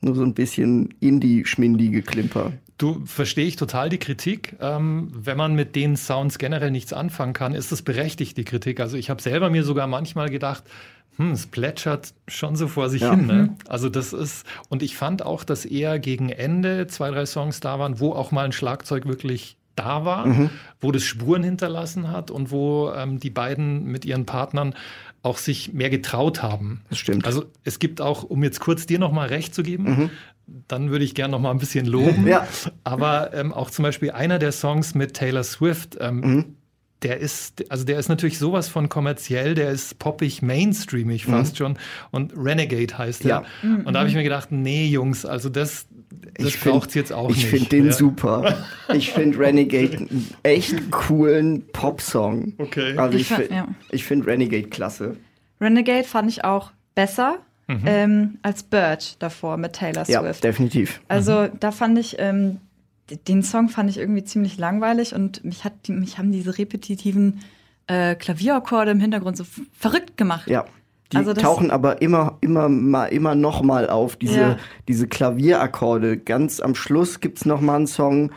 nur 0.00 0.14
so 0.14 0.22
ein 0.22 0.34
bisschen 0.34 0.94
Indie-schmindige 1.00 2.02
Klimper. 2.02 2.52
Du 2.78 3.02
verstehe 3.06 3.46
ich 3.46 3.56
total 3.56 3.88
die 3.88 3.98
Kritik. 3.98 4.56
Ähm, 4.60 5.10
wenn 5.14 5.38
man 5.38 5.54
mit 5.54 5.74
den 5.76 5.96
Sounds 5.96 6.38
generell 6.38 6.70
nichts 6.70 6.92
anfangen 6.92 7.32
kann, 7.32 7.54
ist 7.54 7.72
es 7.72 7.82
berechtigt, 7.82 8.36
die 8.36 8.44
Kritik. 8.44 8.80
Also 8.80 8.98
ich 8.98 9.08
habe 9.08 9.22
selber 9.22 9.48
mir 9.48 9.64
sogar 9.64 9.86
manchmal 9.86 10.28
gedacht, 10.28 10.64
hm, 11.16 11.32
es 11.32 11.46
plätschert 11.46 12.12
schon 12.28 12.56
so 12.56 12.68
vor 12.68 12.90
sich 12.90 13.02
ja. 13.02 13.12
hin. 13.12 13.26
Ne? 13.26 13.34
Mhm. 13.34 13.56
Also 13.66 13.88
das 13.88 14.12
ist, 14.12 14.46
und 14.68 14.82
ich 14.82 14.96
fand 14.96 15.24
auch, 15.24 15.44
dass 15.44 15.64
eher 15.64 15.98
gegen 15.98 16.28
Ende 16.28 16.86
zwei, 16.86 17.10
drei 17.10 17.24
Songs 17.24 17.60
da 17.60 17.78
waren, 17.78 17.98
wo 18.00 18.12
auch 18.12 18.30
mal 18.30 18.44
ein 18.44 18.52
Schlagzeug 18.52 19.06
wirklich 19.06 19.56
da 19.76 20.04
war, 20.04 20.26
mhm. 20.26 20.50
wo 20.80 20.90
das 20.90 21.04
Spuren 21.04 21.42
hinterlassen 21.42 22.10
hat 22.10 22.30
und 22.30 22.50
wo 22.50 22.90
ähm, 22.90 23.20
die 23.20 23.30
beiden 23.30 23.84
mit 23.84 24.04
ihren 24.04 24.26
Partnern 24.26 24.74
auch 25.26 25.38
sich 25.38 25.72
mehr 25.72 25.90
getraut 25.90 26.42
haben. 26.42 26.82
Das 26.88 26.98
stimmt. 26.98 27.26
Also 27.26 27.46
es 27.64 27.80
gibt 27.80 28.00
auch, 28.00 28.22
um 28.22 28.44
jetzt 28.44 28.60
kurz 28.60 28.86
dir 28.86 29.00
nochmal 29.00 29.28
recht 29.28 29.54
zu 29.54 29.64
geben, 29.64 29.84
mhm. 29.84 30.10
dann 30.68 30.90
würde 30.90 31.04
ich 31.04 31.16
gerne 31.16 31.32
nochmal 31.32 31.50
ein 31.50 31.58
bisschen 31.58 31.84
loben. 31.84 32.26
ja. 32.28 32.46
Aber 32.84 33.34
ähm, 33.34 33.52
auch 33.52 33.70
zum 33.70 33.82
Beispiel 33.82 34.12
einer 34.12 34.38
der 34.38 34.52
Songs 34.52 34.94
mit 34.94 35.14
Taylor 35.14 35.42
Swift, 35.42 35.96
ähm, 36.00 36.20
mhm. 36.20 36.44
der 37.02 37.18
ist, 37.18 37.68
also 37.72 37.84
der 37.84 37.98
ist 37.98 38.08
natürlich 38.08 38.38
sowas 38.38 38.68
von 38.68 38.88
kommerziell, 38.88 39.56
der 39.56 39.72
ist 39.72 39.98
poppig, 39.98 40.42
mainstreamig 40.42 41.26
fast 41.26 41.54
mhm. 41.54 41.56
schon. 41.56 41.78
Und 42.12 42.32
Renegade 42.36 42.96
heißt 42.96 43.24
er. 43.24 43.28
Ja. 43.28 43.44
Und 43.84 43.92
da 43.92 43.98
habe 43.98 44.08
ich 44.08 44.14
mir 44.14 44.22
gedacht, 44.22 44.52
nee, 44.52 44.86
Jungs, 44.86 45.26
also 45.26 45.48
das, 45.48 45.88
das 46.34 46.46
ich 46.46 46.60
braucht 46.60 46.94
jetzt 46.94 47.12
auch 47.12 47.30
ich 47.30 47.36
nicht. 47.36 47.44
Ich 47.44 47.50
finde 47.50 47.68
den 47.68 47.86
ja. 47.86 47.92
super. 47.92 48.66
Ich 48.92 49.12
finde 49.12 49.38
Renegade 49.40 49.96
einen 49.96 50.34
echt 50.42 50.90
coolen 50.90 51.66
Popsong. 51.72 52.54
Okay. 52.58 52.96
Also 52.96 53.18
ich, 53.18 53.30
ich, 53.30 53.50
ja. 53.50 53.68
ich 53.90 54.04
finde 54.04 54.26
Renegade 54.26 54.68
klasse. 54.68 55.16
Renegade 55.60 56.04
fand 56.04 56.30
ich 56.30 56.44
auch 56.44 56.72
besser 56.94 57.38
mhm. 57.68 57.82
ähm, 57.86 58.38
als 58.42 58.62
Birch 58.62 59.16
davor 59.18 59.56
mit 59.56 59.74
Taylor 59.74 60.04
Swift. 60.04 60.22
Ja, 60.22 60.32
definitiv. 60.32 61.00
Also 61.08 61.42
mhm. 61.42 61.50
da 61.60 61.70
fand 61.70 61.98
ich, 61.98 62.16
ähm, 62.18 62.58
den 63.28 63.42
Song 63.42 63.68
fand 63.68 63.90
ich 63.90 63.98
irgendwie 63.98 64.24
ziemlich 64.24 64.58
langweilig 64.58 65.14
und 65.14 65.44
mich, 65.44 65.64
hat, 65.64 65.88
mich 65.88 66.18
haben 66.18 66.32
diese 66.32 66.58
repetitiven 66.58 67.40
äh, 67.86 68.14
Klavierakkorde 68.14 68.90
im 68.90 69.00
Hintergrund 69.00 69.36
so 69.36 69.44
verrückt 69.72 70.16
gemacht. 70.16 70.48
Ja. 70.48 70.64
Die 71.12 71.16
also 71.18 71.34
tauchen 71.34 71.70
aber 71.70 72.02
immer, 72.02 72.38
immer 72.40 72.68
mal, 72.68 73.06
immer 73.06 73.34
noch 73.34 73.62
mal 73.62 73.88
auf, 73.88 74.16
diese, 74.16 74.40
ja. 74.40 74.56
diese 74.88 75.06
Klavierakkorde. 75.06 76.16
Ganz 76.16 76.60
am 76.60 76.74
Schluss 76.74 77.20
gibt's 77.20 77.44
noch 77.44 77.60
mal 77.60 77.76
einen 77.76 77.86
Song, 77.86 78.32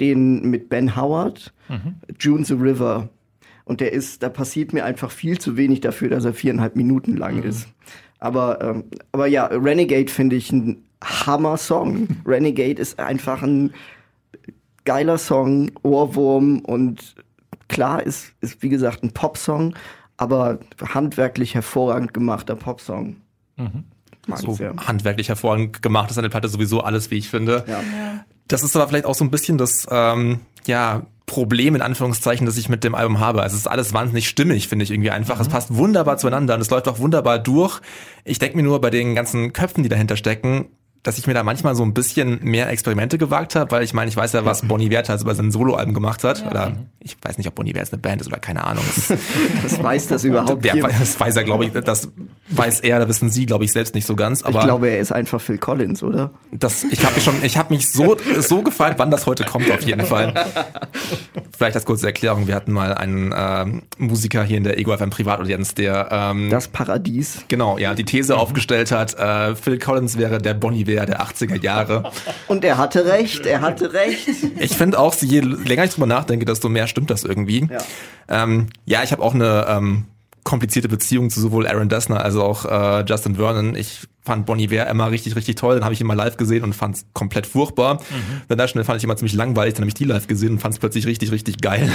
den 0.00 0.48
mit 0.48 0.68
Ben 0.68 0.96
Howard, 0.96 1.52
mhm. 1.68 1.96
June 2.18 2.44
the 2.44 2.54
River. 2.54 3.08
Und 3.64 3.80
der 3.80 3.92
ist, 3.92 4.22
da 4.22 4.28
passiert 4.28 4.72
mir 4.72 4.84
einfach 4.84 5.10
viel 5.10 5.38
zu 5.38 5.56
wenig 5.56 5.80
dafür, 5.80 6.08
dass 6.08 6.24
er 6.24 6.34
viereinhalb 6.34 6.76
Minuten 6.76 7.16
lang 7.16 7.36
mhm. 7.36 7.44
ist. 7.44 7.68
Aber, 8.20 8.60
ähm, 8.62 8.84
aber 9.12 9.26
ja, 9.26 9.46
Renegade 9.46 10.10
finde 10.10 10.36
ich 10.36 10.52
ein 10.52 10.84
Hammer-Song. 11.02 12.08
Renegade 12.26 12.80
ist 12.80 12.98
einfach 12.98 13.42
ein 13.42 13.72
geiler 14.84 15.18
Song, 15.18 15.70
Ohrwurm 15.82 16.60
und 16.60 17.16
klar 17.68 18.02
ist, 18.02 18.32
ist 18.40 18.62
wie 18.62 18.68
gesagt 18.68 19.02
ein 19.02 19.12
Pop-Song, 19.12 19.74
aber 20.16 20.58
handwerklich 20.82 21.54
hervorragend 21.54 22.14
gemachter 22.14 22.56
Popsong. 22.56 23.16
Mhm. 23.56 23.84
so 24.36 24.58
handwerklich 24.58 25.28
hervorragend 25.28 25.82
gemacht 25.82 26.10
ist 26.10 26.18
an 26.18 26.22
der 26.22 26.30
Platte 26.30 26.48
sowieso 26.48 26.80
alles, 26.80 27.10
wie 27.10 27.16
ich 27.16 27.28
finde. 27.28 27.64
Ja. 27.66 27.80
Das 28.48 28.62
ist 28.62 28.76
aber 28.76 28.88
vielleicht 28.88 29.06
auch 29.06 29.14
so 29.14 29.24
ein 29.24 29.30
bisschen 29.30 29.58
das 29.58 29.86
ähm, 29.90 30.40
ja, 30.66 31.06
Problem 31.26 31.74
in 31.74 31.82
Anführungszeichen, 31.82 32.46
das 32.46 32.56
ich 32.58 32.68
mit 32.68 32.84
dem 32.84 32.94
Album 32.94 33.18
habe. 33.18 33.42
Also 33.42 33.54
es 33.54 33.62
ist 33.62 33.68
alles 33.68 33.94
wahnsinnig 33.94 34.28
stimmig, 34.28 34.68
finde 34.68 34.84
ich 34.84 34.90
irgendwie 34.90 35.10
einfach. 35.10 35.36
Mhm. 35.36 35.42
Es 35.42 35.48
passt 35.48 35.74
wunderbar 35.74 36.18
zueinander 36.18 36.54
und 36.54 36.60
es 36.60 36.70
läuft 36.70 36.88
auch 36.88 36.98
wunderbar 36.98 37.38
durch. 37.38 37.80
Ich 38.24 38.38
denke 38.38 38.56
mir 38.56 38.62
nur 38.62 38.80
bei 38.80 38.90
den 38.90 39.14
ganzen 39.14 39.52
Köpfen, 39.52 39.82
die 39.82 39.88
dahinter 39.88 40.16
stecken, 40.16 40.66
dass 41.04 41.18
ich 41.18 41.26
mir 41.26 41.34
da 41.34 41.42
manchmal 41.42 41.74
so 41.74 41.82
ein 41.84 41.92
bisschen 41.92 42.40
mehr 42.42 42.70
Experimente 42.70 43.18
gewagt 43.18 43.54
habe, 43.54 43.70
weil 43.70 43.82
ich 43.82 43.92
meine, 43.92 44.08
ich 44.08 44.16
weiß 44.16 44.32
ja, 44.32 44.46
was 44.46 44.62
Bonnie 44.62 44.88
Wert 44.90 45.10
also 45.10 45.26
bei 45.26 45.34
seinen 45.34 45.50
Soloalben 45.50 45.92
gemacht 45.92 46.24
hat. 46.24 46.40
Ja. 46.40 46.50
Oder 46.50 46.72
ich 46.98 47.18
weiß 47.20 47.36
nicht, 47.36 47.46
ob 47.46 47.54
Bonnie 47.54 47.74
Wert 47.74 47.92
eine 47.92 48.00
Band 48.00 48.22
ist 48.22 48.26
oder 48.26 48.38
keine 48.38 48.64
Ahnung. 48.64 48.84
Das, 48.94 49.72
das 49.74 49.82
weiß 49.82 50.06
das 50.08 50.24
überhaupt 50.24 50.62
nicht. 50.62 50.82
Das 50.82 51.20
weiß 51.20 51.36
er, 51.36 51.44
glaube 51.44 51.66
ich, 51.66 51.72
das 51.72 52.08
weiß 52.48 52.80
er, 52.80 53.00
da 53.00 53.08
wissen 53.08 53.28
Sie, 53.28 53.44
glaube 53.44 53.64
ich, 53.64 53.72
selbst 53.72 53.94
nicht 53.94 54.06
so 54.06 54.16
ganz. 54.16 54.42
Aber 54.42 54.60
ich 54.60 54.64
glaube, 54.64 54.88
er 54.88 54.98
ist 54.98 55.12
einfach 55.12 55.40
Phil 55.40 55.58
Collins, 55.58 56.02
oder? 56.02 56.30
Das, 56.52 56.84
ich 56.84 57.04
habe 57.04 57.14
mich 57.14 57.24
schon, 57.24 57.34
ich 57.42 57.58
habe 57.58 57.74
mich 57.74 57.90
so, 57.90 58.16
so 58.38 58.62
gefragt, 58.62 58.98
wann 58.98 59.10
das 59.10 59.26
heute 59.26 59.44
kommt, 59.44 59.70
auf 59.70 59.82
jeden 59.82 60.06
Fall. 60.06 60.32
Vielleicht 61.56 61.76
als 61.76 61.84
kurze 61.84 62.06
Erklärung, 62.06 62.46
wir 62.46 62.54
hatten 62.54 62.72
mal 62.72 62.94
einen 62.94 63.34
ähm, 63.36 63.82
Musiker 63.98 64.42
hier 64.42 64.56
in 64.56 64.64
der 64.64 64.78
Ego 64.78 64.96
FM 64.96 65.10
Privataudienz, 65.10 65.74
der 65.74 66.08
ähm, 66.10 66.48
Das 66.50 66.68
Paradies. 66.68 67.44
Genau, 67.48 67.78
ja, 67.78 67.94
die 67.94 68.04
These 68.04 68.36
aufgestellt 68.36 68.90
hat, 68.90 69.14
äh, 69.18 69.54
Phil 69.54 69.78
Collins 69.78 70.16
wäre 70.16 70.38
der 70.38 70.54
Bonnie 70.54 70.86
Wert 70.86 70.93
Bär 70.94 71.06
der 71.06 71.20
80er 71.20 71.60
Jahre. 71.60 72.10
Und 72.46 72.64
er 72.64 72.78
hatte 72.78 73.04
recht, 73.04 73.46
er 73.46 73.60
hatte 73.62 73.92
recht. 73.92 74.28
Ich 74.58 74.76
finde 74.76 74.98
auch, 74.98 75.14
je 75.20 75.40
länger 75.40 75.84
ich 75.84 75.90
drüber 75.90 76.06
nachdenke, 76.06 76.44
desto 76.44 76.68
mehr 76.68 76.86
stimmt 76.86 77.10
das 77.10 77.24
irgendwie. 77.24 77.68
Ja, 77.68 78.44
ähm, 78.44 78.68
ja 78.84 79.02
ich 79.02 79.10
habe 79.10 79.22
auch 79.22 79.34
eine 79.34 79.66
ähm, 79.68 80.04
komplizierte 80.44 80.88
Beziehung 80.88 81.30
zu 81.30 81.40
sowohl 81.40 81.66
Aaron 81.66 81.88
Dessner 81.88 82.22
als 82.22 82.36
auch 82.36 82.66
äh, 82.66 83.04
Justin 83.06 83.36
Vernon. 83.36 83.74
Ich 83.74 84.02
fand 84.20 84.46
Bonnie 84.46 84.70
Ware 84.70 84.88
immer 84.88 85.10
richtig, 85.10 85.36
richtig 85.36 85.56
toll. 85.56 85.74
Dann 85.74 85.84
habe 85.84 85.94
ich 85.94 86.00
ihn 86.00 86.06
mal 86.06 86.14
live 86.14 86.36
gesehen 86.36 86.64
und 86.64 86.74
fand 86.74 86.96
es 86.96 87.06
komplett 87.12 87.46
furchtbar. 87.46 87.94
Mhm. 87.94 88.42
The 88.48 88.56
National 88.56 88.84
fand 88.84 88.98
ich 88.98 89.04
immer 89.04 89.16
ziemlich 89.16 89.34
langweilig. 89.34 89.74
Dann 89.74 89.82
habe 89.82 89.88
ich 89.88 89.94
die 89.94 90.04
live 90.04 90.26
gesehen 90.26 90.52
und 90.52 90.58
fand 90.60 90.74
es 90.74 90.78
plötzlich 90.78 91.06
richtig, 91.06 91.30
richtig 91.30 91.60
geil. 91.60 91.90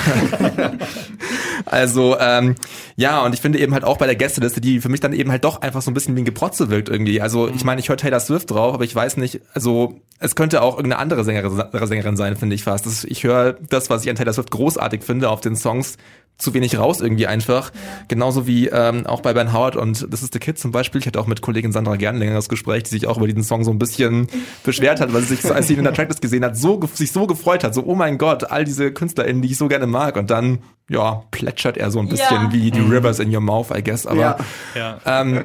also 1.66 2.18
ähm, 2.20 2.56
ja, 2.95 3.24
und 3.24 3.34
ich 3.34 3.41
finde 3.41 3.60
eben 3.60 3.74
halt 3.74 3.84
auch 3.84 3.97
bei 3.97 4.06
der 4.06 4.16
Gästeliste, 4.16 4.62
die 4.62 4.82
für 4.82 4.89
mich 4.89 5.00
dann 5.00 5.14
eben 5.14 5.32
halt 5.32 5.43
doch 5.43 5.62
einfach 5.62 5.82
so 5.82 5.89
ein 5.89 5.93
bisschen 5.93 6.16
wie 6.16 6.22
ein 6.22 6.26
Geprotze 6.26 6.70
wirkt 6.70 6.89
irgendwie. 6.89 7.22
Also 7.22 7.47
mhm. 7.47 7.54
ich 7.56 7.64
meine, 7.64 7.82
ich 7.82 7.89
höre 7.89 7.97
Taylor 7.97 8.20
Swift 8.20 8.52
drauf, 8.52 8.74
aber 8.74 8.84
ich 8.84 8.95
weiß 8.95 9.18
nicht, 9.18 9.41
also 9.54 10.00
es 10.20 10.36
könnte 10.36 10.62
auch 10.62 10.76
irgendeine 10.76 11.02
andere 11.02 11.24
Sängerin, 11.24 11.88
Sängerin 11.88 12.18
sein, 12.18 12.36
finde 12.36 12.56
ich 12.56 12.64
fast. 12.64 12.86
Das, 12.86 13.04
ich 13.06 13.24
höre 13.24 13.54
das, 13.54 13.89
was 13.89 14.04
ich 14.04 14.10
an 14.10 14.16
Taylor 14.16 14.34
Swift 14.34 14.52
großartig 14.52 15.04
finde, 15.04 15.30
auf 15.30 15.41
den 15.41 15.56
Songs 15.56 15.97
zu 16.40 16.54
wenig 16.54 16.80
raus 16.80 17.02
irgendwie 17.02 17.28
einfach. 17.28 17.72
Genauso 18.08 18.48
wie 18.48 18.68
ähm, 18.68 19.06
auch 19.06 19.22
bei 19.22 19.34
Ben 19.34 19.54
Howard 19.54 19.76
und 19.76 20.12
Das 20.12 20.24
ist 20.24 20.34
the 20.34 20.40
Kid 20.40 20.58
zum 20.58 20.72
Beispiel. 20.72 21.00
Ich 21.00 21.08
hatte 21.08 21.20
auch 21.20 21.28
mit 21.28 21.42
Kollegin 21.42 21.72
Sandra 21.72 21.98
Gern 21.98 22.16
ein 22.16 22.20
längeres 22.20 22.50
Gespräch, 22.50 22.84
die 22.84 22.90
sich 22.90 23.08
auch 23.08 23.18
über 23.18 23.28
diesen 23.28 23.44
Song 23.44 23.64
so 23.64 23.72
ein 23.72 23.78
bisschen 23.78 24.28
beschwert 24.64 25.02
hat, 25.02 25.14
weil 25.14 25.22
sie 25.22 25.36
sich, 25.36 25.52
als 25.52 25.68
sie 25.68 25.74
ihn 25.74 25.80
in 25.80 25.86
der 25.86 25.94
Tracklist 25.94 26.22
gesehen 26.22 26.44
hat, 26.44 26.58
so 26.58 26.80
sich 26.94 27.12
so 27.12 27.28
gefreut 27.28 27.64
hat, 27.64 27.76
so 27.76 27.84
oh 27.86 27.96
mein 27.96 28.18
Gott, 28.18 28.50
all 28.50 28.64
diese 28.64 28.92
KünstlerInnen, 28.92 29.42
die 29.42 29.50
ich 29.50 29.58
so 29.58 29.68
gerne 29.68 29.86
mag 29.86 30.16
und 30.18 30.32
dann 30.32 30.60
ja, 30.90 31.24
plätschert 31.30 31.78
er 31.78 31.92
so 31.92 32.00
ein 32.00 32.10
bisschen 32.10 32.44
ja. 32.44 32.52
wie 32.52 32.72
die 32.72 32.80
Rivers 32.80 33.20
in 33.20 33.34
your 33.34 33.42
mouth, 33.42 33.68
I 33.76 33.84
guess, 33.84 34.08
aber 34.08 34.38
ja. 34.76 35.00
Ähm, 35.06 35.44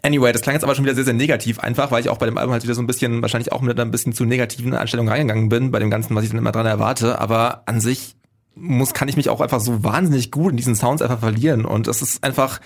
Anyway, 0.00 0.32
das 0.32 0.42
klang 0.42 0.54
jetzt 0.54 0.62
aber 0.62 0.76
schon 0.76 0.84
wieder 0.84 0.94
sehr, 0.94 1.04
sehr 1.04 1.14
negativ, 1.14 1.58
einfach, 1.58 1.90
weil 1.90 2.00
ich 2.00 2.08
auch 2.08 2.18
bei 2.18 2.26
dem 2.26 2.38
Album 2.38 2.52
halt 2.52 2.62
wieder 2.62 2.74
so 2.74 2.80
ein 2.80 2.86
bisschen, 2.86 3.20
wahrscheinlich 3.20 3.50
auch 3.50 3.62
mit 3.62 3.76
einer 3.76 3.86
ein 3.86 3.90
bisschen 3.90 4.12
zu 4.12 4.24
negativen 4.24 4.72
Einstellung 4.72 5.08
reingegangen 5.08 5.48
bin, 5.48 5.72
bei 5.72 5.80
dem 5.80 5.90
Ganzen, 5.90 6.14
was 6.14 6.22
ich 6.22 6.30
dann 6.30 6.38
immer 6.38 6.52
dran 6.52 6.66
erwarte. 6.66 7.20
Aber 7.20 7.62
an 7.66 7.80
sich 7.80 8.14
muss, 8.60 8.94
kann 8.94 9.08
ich 9.08 9.16
mich 9.16 9.28
auch 9.28 9.40
einfach 9.40 9.60
so 9.60 9.84
wahnsinnig 9.84 10.30
gut 10.30 10.50
in 10.52 10.56
diesen 10.56 10.74
Sounds 10.74 11.02
einfach 11.02 11.20
verlieren. 11.20 11.64
Und 11.64 11.86
das 11.86 12.02
ist 12.02 12.22
einfach 12.24 12.60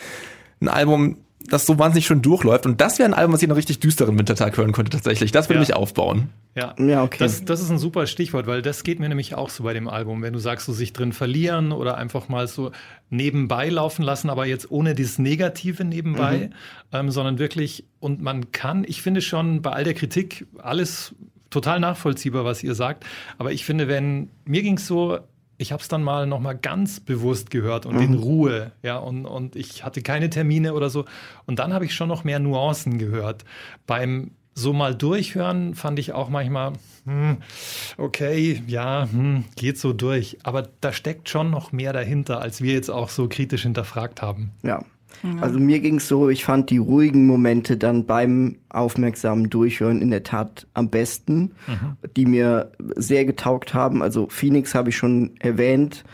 ein 0.61 0.69
Album, 0.69 1.17
das 1.49 1.67
so 1.67 1.79
wahnsinnig 1.79 2.07
schön 2.07 2.23
durchläuft. 2.23 2.67
Und 2.67 2.81
das 2.81 2.99
wäre 2.99 3.09
ein 3.09 3.15
Album, 3.15 3.33
was 3.35 3.43
ich 3.43 3.49
einen 3.49 3.57
richtig 3.57 3.81
düsteren 3.81 4.17
Wintertag 4.19 4.57
hören 4.57 4.73
könnte, 4.73 4.93
tatsächlich. 4.93 5.33
Das 5.33 5.49
würde 5.49 5.57
Ja. 5.57 5.61
mich 5.61 5.75
aufbauen. 5.75 6.29
Ja, 6.55 6.75
Ja, 6.79 7.03
okay. 7.03 7.17
Das, 7.19 7.45
das 7.45 7.61
ist 7.61 7.71
ein 7.71 7.79
super 7.79 8.07
Stichwort, 8.07 8.47
weil 8.47 8.63
das 8.63 8.85
geht 8.85 9.01
mir 9.01 9.09
nämlich 9.09 9.35
auch 9.35 9.49
so 9.49 9.65
bei 9.65 9.73
dem 9.73 9.89
Album. 9.89 10.23
Wenn 10.23 10.33
du 10.35 10.39
sagst, 10.39 10.67
so 10.67 10.73
sich 10.73 10.93
drin 10.93 11.13
verlieren 11.13 11.73
oder 11.73 11.97
einfach 11.97 12.29
mal 12.29 12.47
so 12.47 12.71
nebenbei 13.11 13.69
laufen 13.71 14.03
lassen, 14.03 14.31
aber 14.31 14.47
jetzt 14.47 14.71
ohne 14.71 14.95
dieses 14.95 15.19
Negative 15.19 15.85
nebenbei, 15.85 16.51
ähm, 16.93 17.11
sondern 17.11 17.39
wirklich, 17.39 17.85
und 18.01 18.23
man 18.23 18.53
kann, 18.53 18.85
ich 18.87 19.03
finde 19.03 19.21
schon 19.21 19.63
bei 19.63 19.71
all 19.73 19.85
der 19.85 19.95
Kritik 19.95 20.47
alles 20.59 21.15
total 21.51 21.81
nachvollziehbar, 21.81 22.45
was 22.45 22.63
ihr 22.63 22.75
sagt. 22.75 23.05
Aber 23.39 23.53
ich 23.53 23.65
finde, 23.65 23.89
wenn, 23.89 24.31
mir 24.45 24.63
ging 24.63 24.77
es 24.77 24.87
so, 24.87 25.19
ich 25.63 25.73
habe 25.73 25.81
es 25.81 25.89
dann 25.89 26.03
mal 26.03 26.27
nochmal 26.27 26.57
ganz 26.57 27.01
bewusst 27.01 27.51
gehört 27.51 27.87
und 27.87 27.99
in 28.01 28.15
Ruhe, 28.15 28.73
ja, 28.83 28.99
und, 28.99 29.25
und 29.25 29.57
ich 29.57 29.85
hatte 29.85 30.03
keine 30.03 30.29
Termine 30.29 30.75
oder 30.75 30.91
so. 30.91 31.05
Und 31.47 31.59
dann 31.59 31.73
habe 31.73 31.85
ich 31.85 31.95
schon 31.95 32.09
noch 32.09 32.25
mehr 32.25 32.39
Nuancen 32.39 32.99
gehört. 32.99 33.45
Beim 33.87 34.33
so 34.55 34.73
mal 34.73 34.95
durchhören 34.95 35.75
fand 35.75 35.99
ich 35.99 36.13
auch 36.13 36.29
manchmal, 36.29 36.75
hm, 37.05 37.39
okay, 37.97 38.63
ja, 38.67 39.09
hm, 39.11 39.45
geht 39.57 39.79
so 39.79 39.93
durch. 39.93 40.39
Aber 40.43 40.69
da 40.81 40.93
steckt 40.93 41.29
schon 41.29 41.51
noch 41.51 41.73
mehr 41.73 41.93
dahinter, 41.93 42.41
als 42.41 42.61
wir 42.61 42.75
jetzt 42.75 42.91
auch 42.91 43.09
so 43.09 43.29
kritisch 43.29 43.63
hinterfragt 43.63 44.21
haben. 44.21 44.53
Ja. 44.63 44.85
Also 45.41 45.59
mir 45.59 45.81
ging's 45.81 46.09
so, 46.09 46.29
ich 46.29 46.45
fand 46.45 46.71
die 46.71 46.79
ruhigen 46.79 47.27
Momente 47.27 47.77
dann 47.77 48.07
beim 48.07 48.57
aufmerksamen 48.69 49.51
Durchhören 49.51 50.03
in 50.03 50.11
der 50.11 50.25
Tat 50.25 50.67
am 50.75 50.91
besten, 50.91 51.53
die 52.17 52.27
mir 52.27 52.73
sehr 52.97 53.25
getaugt 53.25 53.75
haben. 53.75 54.03
Also 54.03 54.29
Phoenix 54.29 54.75
habe 54.75 54.91
ich 54.91 54.97
schon 54.97 55.33
erwähnt. 55.39 56.05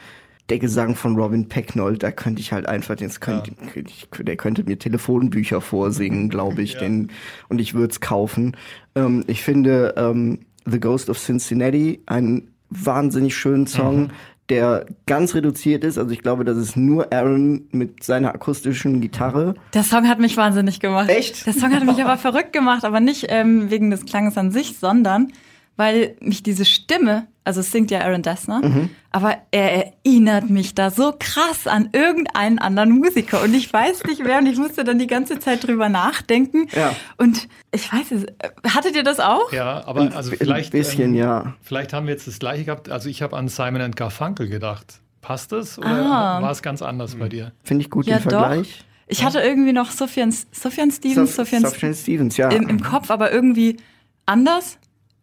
Der 0.51 0.59
Gesang 0.59 0.95
von 0.95 1.17
Robin 1.17 1.47
Pecknold, 1.47 2.03
da 2.03 2.11
könnte 2.11 2.41
ich 2.41 2.55
halt 2.55 2.67
einfach, 2.67 2.97
das 2.97 3.21
könnte, 3.21 3.53
ich, 3.75 4.09
der 4.19 4.37
könnte 4.37 4.65
mir 4.65 4.79
Telefonbücher 4.79 5.61
vorsingen, 5.61 6.31
glaube 6.31 6.63
ich, 6.63 6.77
den, 6.79 7.11
und 7.51 7.61
ich 7.61 7.75
würde 7.75 7.91
es 7.91 8.01
kaufen. 8.01 8.57
Ähm, 8.95 9.25
ich 9.27 9.43
finde 9.43 9.93
ähm, 9.99 10.39
The 10.65 10.81
Ghost 10.81 11.11
of 11.11 11.19
Cincinnati 11.19 12.01
einen 12.07 12.51
wahnsinnig 12.71 13.37
schönen 13.37 13.67
Song, 13.67 14.11
der 14.49 14.87
ganz 15.07 15.35
reduziert 15.35 15.85
ist. 15.85 15.99
Also 15.99 16.11
ich 16.11 16.23
glaube, 16.23 16.45
das 16.45 16.57
ist 16.57 16.77
nur 16.77 17.13
Aaron 17.13 17.69
mit 17.71 18.03
seiner 18.03 18.35
akustischen 18.35 19.01
Gitarre. 19.01 19.55
Der 19.75 19.83
Song 19.83 20.09
hat 20.09 20.19
mich 20.19 20.37
wahnsinnig 20.37 20.81
gemacht. 20.81 21.09
Echt? 21.09 21.47
Der 21.47 21.53
Song 21.53 21.73
hat 21.75 21.85
mich 21.85 22.03
aber 22.03 22.17
verrückt 22.17 22.53
gemacht, 22.53 22.85
aber 22.85 23.01
nicht 23.01 23.27
ähm, 23.29 23.71
wegen 23.71 23.91
des 23.91 24.07
Klanges 24.07 24.39
an 24.39 24.51
sich, 24.51 24.79
sondern 24.79 25.33
weil 25.77 26.17
mich 26.21 26.43
diese 26.43 26.65
Stimme, 26.65 27.29
also 27.49 27.61
es 27.61 27.73
singt 27.73 27.91
ja 27.91 28.01
Aaron 28.03 28.23
Dessner, 28.23 28.61
Mhm. 28.65 28.91
aber 29.11 29.37
er 29.51 29.87
erinnert 30.05 30.49
mich 30.51 30.75
da 30.77 30.91
so 30.91 31.13
krass 31.19 31.67
an 31.67 31.89
irgendeinen 31.93 32.59
anderen 32.61 32.91
Musiker 32.91 33.43
und 33.43 33.53
ich 33.55 33.73
weiß 33.73 34.05
nicht 34.05 34.23
wer 34.25 34.39
und 34.39 34.47
ich 34.47 34.57
musste 34.59 34.85
dann 34.85 34.99
die 35.01 35.07
ganze 35.09 35.39
Zeit 35.41 35.67
drüber 35.67 35.89
nachdenken 35.89 36.69
Ja. 36.77 36.95
und 37.17 37.49
ich 37.73 37.93
weiß 37.93 38.13
es, 38.13 38.27
hattet 38.75 38.95
ihr 38.95 39.03
das 39.03 39.19
auch? 39.19 39.51
Ja, 39.53 39.83
aber 39.87 40.15
also 40.15 40.31
vielleicht. 40.33 40.73
Ein 40.75 40.79
bisschen, 40.79 41.11
ähm, 41.15 41.15
ja. 41.15 41.55
Vielleicht 41.63 41.93
haben 41.93 42.07
wir 42.07 42.13
jetzt 42.15 42.27
das 42.29 42.39
gleiche 42.39 42.65
gehabt. 42.65 42.89
Also 42.91 43.09
ich 43.09 43.23
habe 43.23 43.37
an 43.37 43.49
Simon 43.49 43.81
and 43.81 43.97
Garfunkel 43.97 44.49
gedacht. 44.49 45.01
Passt 45.21 45.53
es 45.53 45.79
oder 45.79 45.89
Ah. 45.89 46.41
war 46.43 46.51
es 46.53 46.63
ganz 46.63 46.81
anders 46.81 47.17
bei 47.17 47.29
dir? 47.29 47.53
Finde 47.65 47.83
ich 47.85 47.91
gut 47.91 48.07
Ja, 48.07 48.19
den 48.19 48.23
Vergleich. 48.31 48.85
Ich 49.09 49.25
hatte 49.25 49.41
irgendwie 49.41 49.73
noch 49.73 49.91
Sufjan 49.91 50.31
Stevens, 50.33 51.35
Sof- 51.35 51.47
Sufjan 51.47 51.63
Sufjan 51.65 51.95
Stevens, 51.95 52.37
ja. 52.37 52.51
im, 52.51 52.69
im 52.69 52.83
Kopf, 52.83 53.11
aber 53.11 53.33
irgendwie 53.33 53.79
anders. 54.27 54.79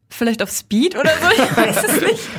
Vielleicht 0.09 0.41
auf 0.43 0.49
Speed 0.51 0.95
oder 0.97 1.09
so, 1.09 1.43
ich 1.43 1.57
weiß 1.57 1.83
es 1.83 2.01
nicht. 2.09 2.29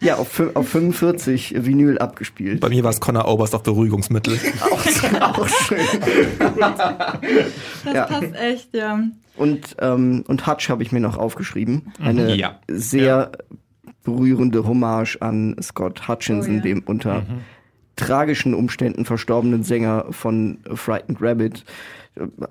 Ja, 0.00 0.16
auf, 0.16 0.40
auf 0.54 0.68
45 0.68 1.54
Vinyl 1.64 1.98
abgespielt. 1.98 2.60
Bei 2.60 2.68
mir 2.68 2.84
war 2.84 2.90
es 2.90 3.00
Connor 3.00 3.26
Oberst 3.26 3.54
auf 3.54 3.62
Beruhigungsmittel. 3.62 4.38
auch, 4.60 5.38
auch 5.40 5.48
schön. 5.48 5.78
Das 7.84 7.94
Ja. 7.94 8.04
passt 8.06 8.34
echt, 8.34 8.74
ja. 8.74 9.00
Und, 9.36 9.76
ähm, 9.80 10.24
und 10.28 10.46
Hutch 10.46 10.68
habe 10.68 10.82
ich 10.82 10.92
mir 10.92 11.00
noch 11.00 11.16
aufgeschrieben. 11.16 11.92
Eine 12.00 12.34
Ja. 12.36 12.60
sehr 12.68 13.32
berührende 14.04 14.66
Hommage 14.66 15.16
an 15.20 15.56
Scott 15.62 16.06
Hutchinson, 16.06 16.52
Oh 16.52 16.56
ja. 16.56 16.62
dem 16.62 16.82
unter 16.86 17.24
tragischen 17.96 18.54
Umständen 18.54 19.04
verstorbenen 19.04 19.62
Sänger 19.62 20.06
von 20.10 20.58
Frightened 20.74 21.18
Rabbit. 21.20 21.64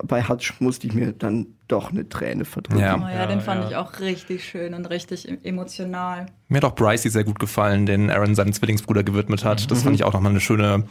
Bei 0.06 0.22
Hutch 0.26 0.60
musste 0.60 0.86
ich 0.86 0.94
mir 0.94 1.12
dann 1.12 1.46
doch 1.68 1.90
eine 1.90 2.08
Träne 2.08 2.44
verdrücken. 2.44 2.80
Ja. 2.82 2.96
Oh 2.96 3.08
ja, 3.08 3.26
den 3.26 3.40
fand 3.40 3.62
ja. 3.64 3.68
ich 3.70 3.76
auch 3.76 4.00
richtig 4.00 4.44
schön 4.44 4.74
und 4.74 4.86
richtig 4.90 5.28
em- 5.28 5.38
emotional. 5.42 6.26
Mir 6.48 6.58
hat 6.58 6.64
auch 6.64 6.74
Brycey 6.74 7.10
sehr 7.10 7.24
gut 7.24 7.38
gefallen, 7.38 7.86
den 7.86 8.10
Aaron 8.10 8.34
seinem 8.34 8.52
Zwillingsbruder 8.52 9.02
gewidmet 9.02 9.44
hat. 9.44 9.70
Das 9.70 9.80
Mhm. 9.80 9.84
fand 9.84 9.94
ich 9.96 10.04
auch 10.04 10.12
nochmal 10.12 10.30
eine 10.30 10.40
schöne, 10.40 10.84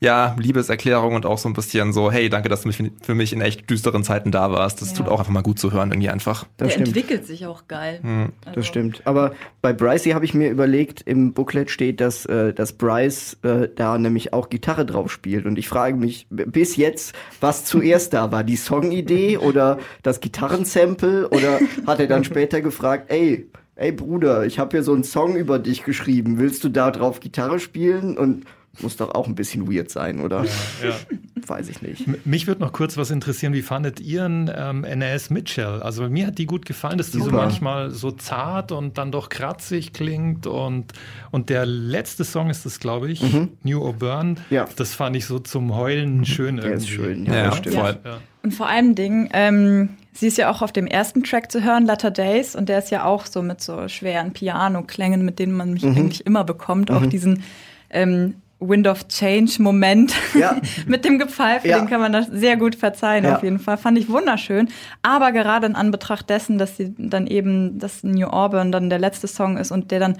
ja, 0.00 0.34
Liebeserklärung 0.38 1.14
und 1.14 1.26
auch 1.26 1.38
so 1.38 1.48
ein 1.48 1.52
bisschen 1.52 1.92
so, 1.92 2.10
hey, 2.10 2.28
danke, 2.28 2.48
dass 2.48 2.62
du 2.62 2.68
mich 2.68 2.82
für 3.02 3.14
mich 3.14 3.32
in 3.32 3.40
echt 3.40 3.70
düsteren 3.70 4.02
Zeiten 4.02 4.32
da 4.32 4.50
warst. 4.50 4.80
Das 4.82 4.90
Ja. 4.90 4.96
tut 4.96 5.08
auch 5.08 5.20
einfach 5.20 5.32
mal 5.32 5.42
gut 5.42 5.60
zu 5.60 5.70
hören, 5.72 5.92
irgendwie 5.92 6.08
einfach. 6.10 6.44
Das 6.56 6.68
Der 6.68 6.72
stimmt. 6.72 6.88
entwickelt 6.88 7.24
sich 7.26 7.46
auch 7.46 7.68
geil. 7.68 8.00
Also, 8.44 8.54
Das 8.56 8.66
stimmt. 8.66 9.02
Aber 9.04 9.32
bei 9.60 9.72
Brycey 9.72 10.10
habe 10.10 10.24
ich 10.24 10.34
mir 10.34 10.50
überlegt, 10.50 11.02
im 11.02 11.34
Booklet 11.34 11.70
steht, 11.70 12.00
dass, 12.00 12.26
äh, 12.26 12.52
dass 12.52 12.72
Bryce 12.72 13.36
äh, 13.44 13.68
da 13.74 13.96
nämlich 13.96 14.32
auch 14.32 14.50
Gitarre 14.50 14.84
drauf 14.86 15.12
spielt. 15.12 15.46
Und 15.46 15.56
ich 15.56 15.68
frage 15.68 15.94
mich 15.96 16.26
bis 16.30 16.74
jetzt, 16.76 17.14
was 17.40 17.64
zuerst 17.64 18.12
da 18.12 18.32
war. 18.32 18.42
Die 18.42 18.56
Songidee 18.56 19.36
oder 19.36 19.78
das 20.02 20.11
Gitarrensample? 20.20 21.28
Oder 21.30 21.60
hat 21.86 22.00
er 22.00 22.06
dann 22.06 22.24
später 22.24 22.60
gefragt, 22.60 23.10
ey, 23.10 23.48
ey 23.76 23.92
Bruder, 23.92 24.44
ich 24.46 24.58
habe 24.58 24.70
hier 24.76 24.82
so 24.82 24.92
einen 24.92 25.04
Song 25.04 25.36
über 25.36 25.58
dich 25.58 25.84
geschrieben. 25.84 26.38
Willst 26.38 26.62
du 26.64 26.68
da 26.68 26.90
drauf 26.90 27.20
Gitarre 27.20 27.58
spielen? 27.58 28.16
Und 28.16 28.44
muss 28.80 28.96
doch 28.96 29.14
auch 29.14 29.26
ein 29.26 29.34
bisschen 29.34 29.70
weird 29.70 29.90
sein, 29.90 30.20
oder? 30.20 30.44
Ja. 30.82 30.94
Weiß 31.46 31.68
ich 31.68 31.82
nicht. 31.82 32.06
M- 32.06 32.16
Mich 32.24 32.46
würde 32.46 32.62
noch 32.62 32.72
kurz 32.72 32.96
was 32.96 33.10
interessieren, 33.10 33.52
wie 33.52 33.60
fandet 33.60 34.00
ihr 34.00 34.24
ähm, 34.24 34.84
NS 34.84 35.28
Mitchell? 35.28 35.82
Also 35.82 36.08
mir 36.08 36.28
hat 36.28 36.38
die 36.38 36.46
gut 36.46 36.64
gefallen, 36.64 36.96
dass 36.96 37.10
die 37.10 37.18
so 37.18 37.24
Super. 37.24 37.36
manchmal 37.36 37.90
so 37.90 38.12
zart 38.12 38.72
und 38.72 38.96
dann 38.96 39.12
doch 39.12 39.28
kratzig 39.28 39.92
klingt 39.92 40.46
und, 40.46 40.92
und 41.32 41.50
der 41.50 41.66
letzte 41.66 42.24
Song 42.24 42.48
ist 42.48 42.64
das, 42.64 42.80
glaube 42.80 43.10
ich, 43.10 43.22
New 43.62 43.82
Auburn. 43.84 44.30
Mhm. 44.30 44.36
Ja. 44.48 44.66
Das 44.76 44.94
fand 44.94 45.16
ich 45.16 45.26
so 45.26 45.38
zum 45.38 45.76
Heulen 45.76 46.24
schön 46.24 46.56
Der 46.56 46.64
irgendwie. 46.66 46.84
ist 46.86 46.90
schön, 46.90 47.26
ja, 47.26 47.34
Ja, 47.34 47.44
das 47.48 47.58
stimmt. 47.58 47.76
Ja. 47.76 47.98
Und 48.42 48.54
vor 48.54 48.68
allen 48.68 48.94
Dingen, 48.94 49.28
ähm, 49.34 49.90
sie 50.12 50.26
ist 50.28 50.38
ja 50.38 50.50
auch 50.50 50.62
auf 50.62 50.72
dem 50.72 50.86
ersten 50.86 51.22
Track 51.24 51.50
zu 51.50 51.62
hören, 51.62 51.86
Latter 51.86 52.10
Days, 52.10 52.54
und 52.54 52.68
der 52.68 52.78
ist 52.78 52.90
ja 52.90 53.04
auch 53.04 53.26
so 53.26 53.42
mit 53.42 53.60
so 53.60 53.88
schweren 53.88 54.32
Piano-Klängen, 54.32 55.24
mit 55.24 55.38
denen 55.38 55.52
man 55.52 55.72
mich 55.72 55.82
Mhm. 55.82 55.96
eigentlich 55.96 56.26
immer 56.26 56.44
bekommt. 56.44 56.90
Auch 56.90 57.06
diesen 57.06 57.42
ähm, 57.90 58.34
Wind 58.60 58.86
of 58.86 59.08
Change-Moment 59.08 60.14
Ja. 60.34 60.56
mit 60.86 61.04
dem 61.04 61.18
Gepfeife, 61.18 61.66
Ja. 61.68 61.78
den 61.78 61.88
kann 61.88 62.00
man 62.00 62.12
das 62.12 62.26
sehr 62.28 62.56
gut 62.56 62.74
verzeihen, 62.76 63.24
Ja. 63.24 63.36
auf 63.36 63.42
jeden 63.42 63.58
Fall. 63.58 63.76
Fand 63.76 63.98
ich 63.98 64.08
wunderschön. 64.08 64.68
Aber 65.02 65.32
gerade 65.32 65.66
in 65.66 65.74
Anbetracht 65.74 66.30
dessen, 66.30 66.58
dass 66.58 66.76
sie 66.76 66.94
dann 66.96 67.26
eben 67.26 67.78
das 67.78 68.02
New 68.04 68.26
Auburn 68.28 68.70
dann 68.70 68.88
der 68.90 68.98
letzte 68.98 69.26
Song 69.28 69.56
ist 69.56 69.72
und 69.72 69.90
der 69.90 69.98
dann 70.00 70.16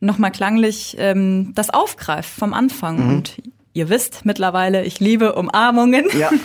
nochmal 0.00 0.30
klanglich 0.32 0.96
ähm, 0.98 1.52
das 1.54 1.70
aufgreift 1.70 2.30
vom 2.30 2.52
Anfang. 2.54 3.04
Mhm. 3.04 3.10
Und 3.10 3.36
ihr 3.74 3.88
wisst 3.88 4.24
mittlerweile, 4.24 4.84
ich 4.84 5.00
liebe 5.00 5.34
Umarmungen. 5.34 6.06
Ja. 6.18 6.30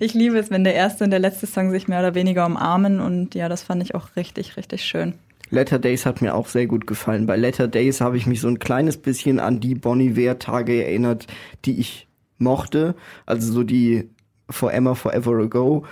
Ich 0.00 0.14
liebe 0.14 0.36
es, 0.38 0.50
wenn 0.50 0.64
der 0.64 0.74
erste 0.74 1.04
und 1.04 1.10
der 1.10 1.20
letzte 1.20 1.46
Song 1.46 1.70
sich 1.70 1.86
mehr 1.86 2.00
oder 2.00 2.14
weniger 2.16 2.44
umarmen 2.46 2.98
und 3.00 3.34
ja, 3.36 3.48
das 3.48 3.62
fand 3.62 3.82
ich 3.82 3.94
auch 3.94 4.16
richtig, 4.16 4.56
richtig 4.56 4.84
schön. 4.84 5.14
Letter 5.50 5.78
Days 5.78 6.06
hat 6.06 6.22
mir 6.22 6.34
auch 6.34 6.48
sehr 6.48 6.66
gut 6.66 6.86
gefallen. 6.88 7.26
Bei 7.26 7.36
Letter 7.36 7.68
Days 7.68 8.00
habe 8.00 8.16
ich 8.16 8.26
mich 8.26 8.40
so 8.40 8.48
ein 8.48 8.58
kleines 8.58 8.96
bisschen 8.96 9.38
an 9.38 9.60
die 9.60 9.74
Bonnie 9.76 10.08
Iver-Tage 10.16 10.82
erinnert, 10.84 11.26
die 11.66 11.78
ich 11.78 12.08
mochte. 12.38 12.94
Also 13.26 13.52
so 13.52 13.62
die 13.62 14.08
Forever, 14.50 14.96
Forever 14.96 15.38
Ago 15.42 15.84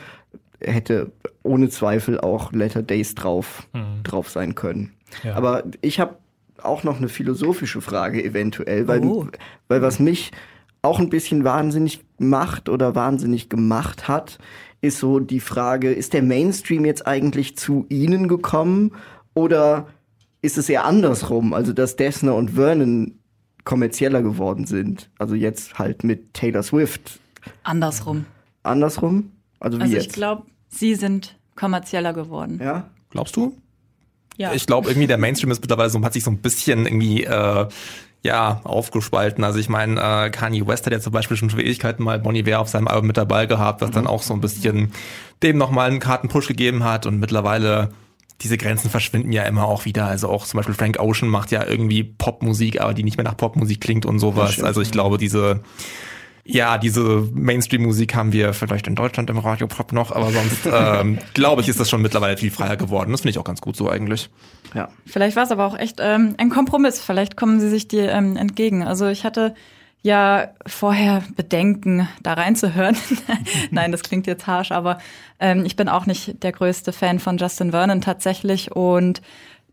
hätte 0.61 1.13
ohne 1.45 1.69
Zweifel 1.69 2.19
auch 2.19 2.53
Letter 2.53 2.83
Days 2.83 3.15
drauf, 3.15 3.69
drauf 4.03 4.29
sein 4.31 4.55
können. 4.57 4.93
Ja. 5.23 5.35
Aber 5.37 5.65
ich 5.83 6.01
habe 6.01 6.17
auch 6.63 6.83
noch 6.83 6.99
eine 6.99 7.09
philosophische 7.09 7.81
Frage 7.81 8.25
eventuell, 8.25 8.89
weil, 8.89 9.05
Oh. 9.05 9.27
weil 9.69 9.83
was 9.83 9.99
mich 10.01 10.33
auch 10.83 10.99
ein 10.99 11.11
bisschen 11.11 11.45
wahnsinnig 11.45 12.01
macht 12.19 12.69
oder 12.69 12.95
wahnsinnig 12.95 13.49
gemacht 13.49 14.09
hat, 14.09 14.39
ist 14.81 14.99
so 14.99 15.21
die 15.21 15.41
Frage, 15.41 15.93
ist 15.93 16.13
der 16.15 16.23
Mainstream 16.23 16.85
jetzt 16.85 17.07
eigentlich 17.07 17.57
zu 17.57 17.87
Ihnen 17.91 18.29
gekommen 18.29 18.93
oder 19.35 19.89
ist 20.43 20.57
es 20.57 20.69
eher 20.71 20.87
andersrum, 20.87 21.53
also 21.53 21.73
dass 21.75 21.97
Dessner 21.97 22.35
und 22.35 22.53
Vernon 22.53 23.19
kommerzieller 23.65 24.23
geworden 24.23 24.67
sind? 24.67 25.11
Also 25.19 25.35
jetzt 25.35 25.79
halt 25.79 26.03
mit 26.03 26.33
Taylor 26.33 26.63
Swift. 26.63 27.21
Andersrum. 27.63 28.25
Andersrum? 28.63 29.33
Also 29.61 29.79
wie 29.79 29.83
Also 29.83 29.95
jetzt? 29.95 30.07
ich 30.07 30.13
glaube, 30.13 30.45
sie 30.69 30.95
sind 30.95 31.37
kommerzieller 31.57 32.15
geworden. 32.15 32.59
ja? 32.63 32.89
Glaubst 33.11 33.37
du? 33.37 33.55
Ja. 34.39 34.55
Ich 34.55 34.65
glaube, 34.67 34.89
irgendwie 34.89 35.09
der 35.09 35.19
Mainstream 35.19 35.51
ist 35.51 35.61
mittlerweile 35.61 35.91
so, 35.91 36.03
hat 36.03 36.15
sich 36.15 36.25
so 36.25 36.31
ein 36.31 36.39
bisschen 36.39 36.87
irgendwie, 36.87 37.25
äh, 37.25 37.67
ja, 38.23 38.61
aufgespalten. 38.65 39.45
Also 39.45 39.59
ich 39.59 39.69
meine, 39.69 40.01
äh, 40.01 40.31
Kanye 40.31 40.67
West 40.67 40.87
hat 40.87 40.93
ja 40.93 41.01
zum 41.01 41.13
Beispiel 41.13 41.37
schon 41.37 41.51
für 41.51 41.63
Ewigkeiten 41.63 42.05
mal 42.05 42.19
Bonnie 42.19 42.47
Ware 42.47 42.59
auf 42.59 42.69
seinem 42.69 42.89
Album 42.89 43.07
mit 43.07 43.17
dabei 43.17 43.47
gehabt, 43.47 43.81
was 43.81 43.91
mhm. 43.91 43.95
dann 43.95 44.07
auch 44.07 44.23
so 44.23 44.35
ein 44.35 44.41
bisschen 44.41 44.93
dem 45.43 45.57
nochmal 45.57 45.89
einen 45.89 46.01
Kartenpush 46.01 46.49
gegeben 46.49 46.85
hat 46.85 47.07
und 47.07 47.19
mittlerweile 47.19 47.91
diese 48.43 48.57
Grenzen 48.57 48.91
verschwinden 48.91 49.33
ja 49.33 49.45
immer 49.45 49.65
auch 49.65 49.85
wieder. 49.85 50.07
Also 50.07 50.29
auch 50.29 50.47
zum 50.47 50.59
Beispiel 50.59 50.75
Frank 50.75 50.99
Ocean 50.99 51.29
macht 51.29 51.51
ja 51.51 51.67
irgendwie 51.67 52.05
Popmusik, 52.05 52.81
aber 52.81 52.95
die 52.95 53.05
nicht 53.05 53.17
mehr 53.17 53.25
nach 53.25 53.37
Popmusik 53.37 53.81
klingt 53.81 54.07
und 54.07 54.19
sowas. 54.19 54.63
Also 54.63 54.81
ich 54.81 54.91
glaube, 54.91 55.19
diese 55.19 55.61
ja, 56.53 56.79
diese 56.79 57.29
Mainstream-Musik 57.33 58.15
haben 58.15 58.33
wir 58.33 58.53
vielleicht 58.53 58.87
in 58.87 58.95
Deutschland 58.95 59.31
im 59.31 59.39
Radio 59.39 59.67
Pop 59.67 59.93
noch, 59.93 60.11
aber 60.11 60.31
sonst 60.31 60.67
ähm, 60.73 61.19
glaube 61.35 61.63
ich, 61.63 61.69
ist 61.69 61.79
das 61.79 61.89
schon 61.89 62.03
mittlerweile 62.03 62.37
viel 62.37 62.51
freier 62.51 62.77
geworden. 62.77 63.13
Das 63.13 63.21
finde 63.21 63.31
ich 63.31 63.39
auch 63.39 63.45
ganz 63.45 63.61
gut 63.61 63.77
so 63.77 63.89
eigentlich. 63.89 64.31
Ja. 64.75 64.89
Vielleicht 65.07 65.37
war 65.37 65.45
es 65.45 65.53
aber 65.53 65.67
auch 65.67 65.79
echt 65.79 65.99
ähm, 66.01 66.35
ein 66.39 66.51
Kompromiss. 66.51 67.01
Vielleicht 67.01 67.37
kommen 67.37 67.61
sie 67.61 67.69
sich 67.69 67.89
dir 67.89 68.11
ähm, 68.11 68.37
entgegen. 68.37 68.83
Also 68.83 69.07
ich 69.07 69.25
hatte 69.25 69.55
ja 70.03 70.49
vorher 70.67 71.23
Bedenken, 71.37 72.09
da 72.23 72.33
reinzuhören. 72.35 72.97
Nein, 73.71 73.93
das 73.93 74.03
klingt 74.03 74.27
jetzt 74.27 74.47
harsh, 74.47 74.73
aber 74.73 74.99
ähm, 75.39 75.65
ich 75.65 75.77
bin 75.77 75.89
auch 75.89 76.07
nicht 76.07 76.43
der 76.43 76.53
größte 76.53 76.93
Fan 76.93 77.21
von 77.21 77.39
Justin 77.39 77.71
Vernon 77.71 78.01
tatsächlich 78.01 78.73
und 78.73 79.21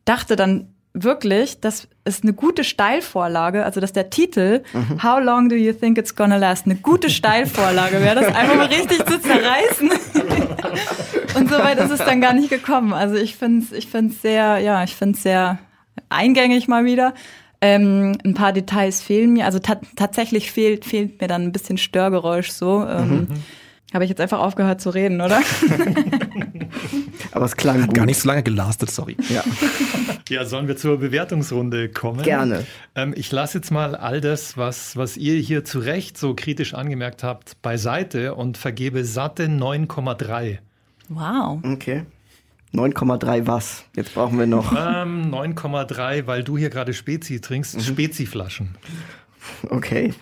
dachte 0.05 0.35
dann 0.35 0.73
wirklich, 1.03 1.59
das 1.59 1.87
ist 2.05 2.23
eine 2.23 2.33
gute 2.33 2.63
Steilvorlage, 2.63 3.63
also 3.63 3.79
dass 3.79 3.93
der 3.93 4.09
Titel 4.09 4.63
mhm. 4.73 5.03
How 5.03 5.19
long 5.21 5.49
do 5.49 5.55
you 5.55 5.73
think 5.73 5.97
it's 5.97 6.15
gonna 6.15 6.37
last 6.37 6.65
eine 6.65 6.75
gute 6.75 7.09
Steilvorlage 7.09 8.01
wäre, 8.01 8.15
das 8.15 8.33
einfach 8.33 8.55
mal 8.55 8.67
richtig 8.67 9.05
zu 9.05 9.19
zerreißen. 9.19 9.89
und 11.35 11.49
so 11.49 11.57
weit 11.57 11.79
ist 11.79 11.91
es 11.91 11.99
dann 11.99 12.21
gar 12.21 12.33
nicht 12.33 12.49
gekommen. 12.49 12.93
Also 12.93 13.15
ich 13.15 13.35
finde 13.35 13.65
es 13.65 13.71
ich 13.71 13.87
find's 13.87 14.21
sehr, 14.21 14.59
ja, 14.59 14.83
ich 14.83 14.95
finde 14.95 15.15
es 15.15 15.23
sehr 15.23 15.59
eingängig 16.09 16.67
mal 16.67 16.85
wieder. 16.85 17.13
Ähm, 17.59 18.17
ein 18.23 18.33
paar 18.33 18.53
Details 18.53 19.01
fehlen 19.01 19.33
mir. 19.33 19.45
Also 19.45 19.59
ta 19.59 19.79
tatsächlich 19.95 20.51
fehlt, 20.51 20.85
fehlt 20.85 21.19
mir 21.19 21.27
dann 21.27 21.43
ein 21.43 21.51
bisschen 21.51 21.77
Störgeräusch 21.77 22.51
so. 22.51 22.85
Ähm, 22.85 23.09
mhm. 23.09 23.27
Habe 23.93 24.03
ich 24.03 24.09
jetzt 24.09 24.19
einfach 24.19 24.39
aufgehört 24.39 24.81
zu 24.81 24.89
reden, 24.89 25.21
oder? 25.21 25.41
Aber 27.31 27.45
es 27.45 27.55
klang 27.55 27.81
Hat 27.81 27.87
gut. 27.87 27.95
gar 27.95 28.05
nicht 28.05 28.19
so 28.19 28.27
lange 28.27 28.43
gelastet, 28.43 28.91
sorry. 28.91 29.15
Ja. 29.29 29.43
ja, 30.29 30.43
sollen 30.45 30.67
wir 30.67 30.75
zur 30.75 30.97
Bewertungsrunde 30.99 31.89
kommen? 31.89 32.21
Gerne. 32.21 32.65
Ähm, 32.95 33.13
ich 33.15 33.31
lasse 33.31 33.59
jetzt 33.59 33.71
mal 33.71 33.95
all 33.95 34.19
das, 34.19 34.57
was, 34.57 34.97
was 34.97 35.15
ihr 35.15 35.35
hier 35.35 35.63
zu 35.63 35.79
Recht 35.79 36.17
so 36.17 36.35
kritisch 36.35 36.73
angemerkt 36.73 37.23
habt, 37.23 37.61
beiseite 37.61 38.35
und 38.35 38.57
vergebe 38.57 39.05
satte 39.05 39.45
9,3. 39.45 40.57
Wow. 41.09 41.59
Okay. 41.63 42.03
9,3 42.73 43.47
was? 43.47 43.85
Jetzt 43.95 44.13
brauchen 44.13 44.37
wir 44.37 44.47
noch. 44.47 44.73
Ähm, 44.73 45.33
9,3, 45.33 46.27
weil 46.27 46.43
du 46.43 46.57
hier 46.57 46.69
gerade 46.69 46.93
Spezi 46.93 47.39
trinkst. 47.39 47.77
Mhm. 47.77 47.81
Spezi-Flaschen. 47.81 48.75
Okay. 49.69 50.13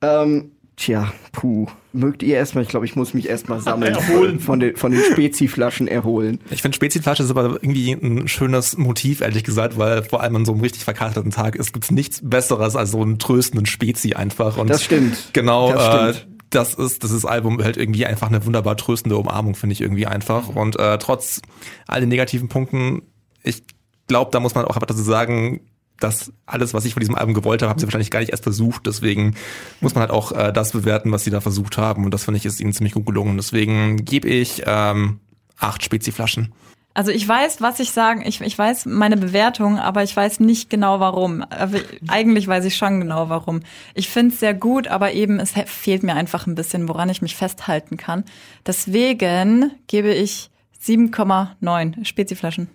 ähm, 0.00 0.52
tja, 0.76 1.12
puh. 1.32 1.66
Mögt 1.92 2.22
ihr 2.22 2.36
erstmal, 2.36 2.64
ich 2.64 2.70
glaube, 2.70 2.86
ich 2.86 2.96
muss 2.96 3.12
mich 3.14 3.28
erstmal 3.28 3.60
sammeln. 3.62 3.94
erholen. 3.94 4.40
Von 4.40 4.60
den, 4.60 4.76
von 4.76 4.92
den 4.92 5.02
Spezi-Flaschen 5.12 5.88
erholen. 5.88 6.40
Ich 6.50 6.62
finde 6.62 6.76
Spezi-Flasche 6.76 7.22
ist 7.22 7.30
aber 7.30 7.58
irgendwie 7.62 7.92
ein 7.92 8.28
schönes 8.28 8.76
Motiv, 8.78 9.20
ehrlich 9.20 9.44
gesagt, 9.44 9.78
weil 9.78 10.02
vor 10.02 10.22
allem 10.22 10.36
an 10.36 10.44
so 10.44 10.52
einem 10.52 10.62
richtig 10.62 10.84
verkaterten 10.84 11.30
Tag 11.30 11.56
ist, 11.56 11.72
gibt's 11.72 11.90
nichts 11.90 12.20
Besseres 12.22 12.76
als 12.76 12.90
so 12.90 13.02
einen 13.02 13.18
tröstenden 13.18 13.66
Spezi 13.66 14.14
einfach. 14.14 14.56
Und 14.56 14.68
das 14.70 14.84
stimmt. 14.84 15.30
Genau, 15.32 15.72
das 15.72 15.86
stimmt. 15.86 16.28
Äh, 16.28 16.32
das 16.50 16.74
ist, 16.74 17.02
das 17.02 17.10
ist 17.10 17.24
Album 17.24 17.62
halt 17.62 17.76
irgendwie 17.76 18.06
einfach 18.06 18.28
eine 18.28 18.44
wunderbar 18.44 18.76
tröstende 18.76 19.16
Umarmung, 19.16 19.54
finde 19.54 19.72
ich 19.72 19.80
irgendwie 19.80 20.06
einfach. 20.06 20.48
Und 20.48 20.78
äh, 20.78 20.98
trotz 20.98 21.40
all 21.86 22.00
den 22.00 22.10
negativen 22.10 22.48
Punkten, 22.48 23.02
ich 23.42 23.62
glaube, 24.06 24.30
da 24.30 24.40
muss 24.40 24.54
man 24.54 24.64
auch 24.64 24.76
einfach 24.76 24.86
dazu 24.86 25.02
sagen, 25.02 25.60
dass 26.02 26.32
alles, 26.46 26.74
was 26.74 26.84
ich 26.84 26.94
von 26.94 27.00
diesem 27.00 27.14
Album 27.14 27.34
gewollt 27.34 27.62
habe, 27.62 27.70
haben 27.70 27.78
sie 27.78 27.86
wahrscheinlich 27.86 28.10
gar 28.10 28.20
nicht 28.20 28.30
erst 28.30 28.42
versucht. 28.42 28.86
Deswegen 28.86 29.34
muss 29.80 29.94
man 29.94 30.02
halt 30.02 30.10
auch 30.10 30.32
äh, 30.32 30.52
das 30.52 30.72
bewerten, 30.72 31.12
was 31.12 31.24
sie 31.24 31.30
da 31.30 31.40
versucht 31.40 31.78
haben. 31.78 32.04
Und 32.04 32.12
das 32.12 32.24
finde 32.24 32.38
ich 32.38 32.46
ist 32.46 32.60
ihnen 32.60 32.72
ziemlich 32.72 32.94
gut 32.94 33.06
gelungen. 33.06 33.36
Deswegen 33.36 34.04
gebe 34.04 34.28
ich 34.28 34.62
ähm, 34.66 35.20
acht 35.58 35.82
Speziflaschen. 35.82 36.52
Also 36.94 37.10
ich 37.10 37.26
weiß, 37.26 37.62
was 37.62 37.80
ich 37.80 37.90
sagen, 37.92 38.22
ich, 38.26 38.40
ich 38.42 38.58
weiß 38.58 38.84
meine 38.86 39.16
Bewertung, 39.16 39.78
aber 39.78 40.02
ich 40.02 40.14
weiß 40.14 40.40
nicht 40.40 40.68
genau 40.68 41.00
warum. 41.00 41.42
Aber 41.42 41.78
eigentlich 42.08 42.46
weiß 42.46 42.66
ich 42.66 42.76
schon 42.76 43.00
genau 43.00 43.30
warum. 43.30 43.60
Ich 43.94 44.10
finde 44.10 44.34
es 44.34 44.40
sehr 44.40 44.52
gut, 44.52 44.88
aber 44.88 45.12
eben 45.12 45.40
es 45.40 45.52
fehlt 45.66 46.02
mir 46.02 46.14
einfach 46.14 46.46
ein 46.46 46.54
bisschen, 46.54 46.88
woran 46.88 47.08
ich 47.08 47.22
mich 47.22 47.34
festhalten 47.34 47.96
kann. 47.96 48.24
Deswegen 48.66 49.70
gebe 49.86 50.12
ich 50.12 50.50
7,9 50.84 52.04
Speziflaschen. 52.04 52.68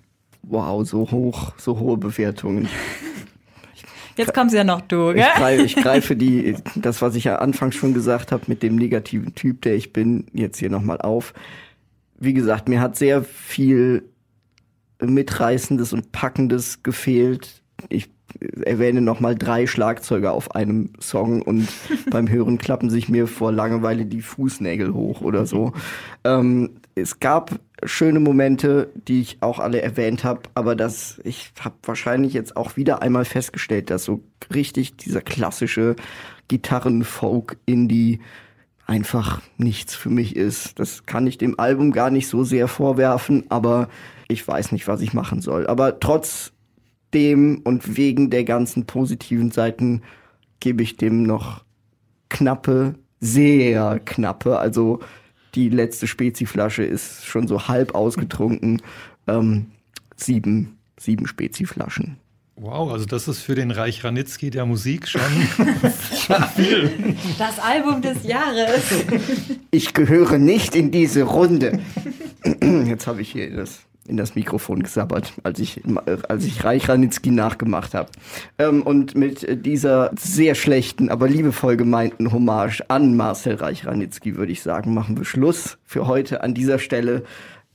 Wow, 0.49 0.87
so 0.87 1.09
hoch, 1.11 1.53
so 1.57 1.79
hohe 1.79 1.97
Bewertungen. 1.97 2.69
Jetzt 4.15 4.33
kommst 4.33 4.55
ja 4.55 4.63
noch 4.63 4.81
du, 4.81 5.13
gell? 5.13 5.25
Ich 5.27 5.35
greife, 5.35 5.61
ich 5.65 5.75
greife 5.75 6.15
die, 6.15 6.55
das, 6.75 7.01
was 7.01 7.15
ich 7.15 7.25
ja 7.25 7.37
anfangs 7.37 7.75
schon 7.75 7.93
gesagt 7.93 8.31
habe, 8.31 8.43
mit 8.47 8.63
dem 8.63 8.75
negativen 8.75 9.35
Typ, 9.35 9.61
der 9.61 9.75
ich 9.75 9.93
bin, 9.93 10.25
jetzt 10.33 10.57
hier 10.57 10.69
nochmal 10.69 10.99
auf 11.01 11.33
wie 12.19 12.33
gesagt, 12.33 12.67
mir 12.67 12.81
hat 12.81 12.95
sehr 12.95 13.23
viel 13.23 14.09
Mitreißendes 14.99 15.93
und 15.93 16.11
Packendes 16.11 16.81
gefehlt. 16.83 17.61
Ich 17.89 18.09
erwähne 18.65 19.01
nochmal 19.01 19.35
drei 19.35 19.67
Schlagzeuger 19.67 20.33
auf 20.33 20.55
einem 20.55 20.91
Song 20.99 21.41
und 21.41 21.67
beim 22.09 22.29
Hören 22.29 22.57
klappen 22.57 22.89
sich 22.89 23.09
mir 23.09 23.27
vor 23.27 23.51
Langeweile 23.51 24.05
die 24.05 24.21
Fußnägel 24.21 24.93
hoch 24.93 25.21
oder 25.21 25.45
so. 25.45 25.73
Ähm, 26.23 26.71
es 26.95 27.19
gab 27.19 27.59
schöne 27.83 28.19
Momente, 28.19 28.89
die 29.07 29.21
ich 29.21 29.37
auch 29.41 29.59
alle 29.59 29.81
erwähnt 29.81 30.23
habe, 30.23 30.41
aber 30.55 30.75
das, 30.75 31.19
ich 31.23 31.51
habe 31.59 31.75
wahrscheinlich 31.83 32.33
jetzt 32.33 32.57
auch 32.57 32.75
wieder 32.75 33.01
einmal 33.01 33.25
festgestellt, 33.25 33.89
dass 33.89 34.03
so 34.03 34.21
richtig 34.53 34.97
dieser 34.97 35.21
klassische 35.21 35.95
Gitarren-Folk-Indie 36.47 38.19
einfach 38.87 39.41
nichts 39.57 39.95
für 39.95 40.09
mich 40.09 40.35
ist. 40.35 40.79
Das 40.79 41.05
kann 41.05 41.27
ich 41.27 41.37
dem 41.37 41.59
Album 41.59 41.91
gar 41.91 42.09
nicht 42.09 42.27
so 42.27 42.43
sehr 42.43 42.67
vorwerfen, 42.67 43.43
aber 43.49 43.89
ich 44.29 44.47
weiß 44.47 44.71
nicht, 44.71 44.87
was 44.87 45.01
ich 45.01 45.13
machen 45.13 45.41
soll. 45.41 45.67
Aber 45.67 45.99
trotzdem 47.11 47.61
und 47.63 47.97
wegen 47.97 48.29
der 48.29 48.43
ganzen 48.43 48.85
positiven 48.85 49.51
Seiten 49.51 50.01
gebe 50.59 50.83
ich 50.83 50.97
dem 50.97 51.23
noch 51.23 51.63
knappe, 52.29 52.95
sehr 53.19 53.99
knappe, 53.99 54.59
also 54.59 54.99
die 55.55 55.69
letzte 55.69 56.07
Speziflasche 56.07 56.83
ist 56.83 57.25
schon 57.25 57.47
so 57.47 57.67
halb 57.67 57.95
ausgetrunken, 57.95 58.81
ähm, 59.27 59.67
sieben, 60.15 60.77
sieben 60.99 61.27
Speziflaschen. 61.27 62.17
Wow, 62.59 62.91
also 62.91 63.05
das 63.05 63.27
ist 63.27 63.41
für 63.41 63.53
den 63.53 63.69
Reich 63.69 64.03
Ranitzky 64.03 64.49
der 64.49 64.65
Musik 64.65 65.07
schon, 65.07 65.21
schon 65.61 66.43
viel. 66.55 67.15
Das 67.37 67.59
Album 67.59 68.01
des 68.01 68.23
Jahres. 68.23 68.81
Ich 69.69 69.93
gehöre 69.93 70.39
nicht 70.39 70.75
in 70.75 70.89
diese 70.89 71.21
Runde. 71.21 71.79
Jetzt 72.85 73.05
habe 73.05 73.21
ich 73.21 73.31
hier 73.31 73.55
das 73.55 73.81
in 74.07 74.17
das 74.17 74.35
Mikrofon 74.35 74.83
gesabbert, 74.83 75.33
als 75.43 75.59
ich, 75.59 75.81
als 76.27 76.45
ich 76.45 76.63
Reich 76.63 76.89
Ranitzky 76.89 77.31
nachgemacht 77.31 77.93
habe. 77.93 78.09
Ähm, 78.57 78.81
und 78.81 79.15
mit 79.15 79.65
dieser 79.65 80.11
sehr 80.17 80.55
schlechten, 80.55 81.09
aber 81.09 81.27
liebevoll 81.27 81.77
gemeinten 81.77 82.31
Hommage 82.31 82.81
an 82.87 83.15
Marcel 83.15 83.55
Reich 83.55 83.85
Ranitzky 83.85 84.37
würde 84.37 84.51
ich 84.51 84.61
sagen, 84.61 84.93
machen 84.93 85.17
wir 85.17 85.25
Schluss 85.25 85.77
für 85.85 86.07
heute 86.07 86.43
an 86.43 86.53
dieser 86.53 86.79
Stelle. 86.79 87.23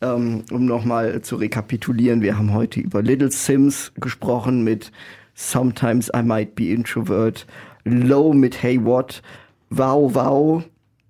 Ähm, 0.01 0.43
um 0.51 0.66
nochmal 0.66 1.22
zu 1.22 1.37
rekapitulieren, 1.37 2.22
wir 2.22 2.37
haben 2.37 2.53
heute 2.53 2.80
über 2.80 3.03
Little 3.03 3.30
Sims 3.30 3.93
gesprochen 3.95 4.64
mit 4.64 4.91
Sometimes 5.35 6.11
I 6.14 6.22
Might 6.22 6.57
Be 6.57 6.70
Introvert, 6.70 7.47
Low 7.85 8.33
mit 8.33 8.62
Hey 8.62 8.85
What, 8.85 9.22
Wow 9.70 10.14
Wow, 10.14 10.64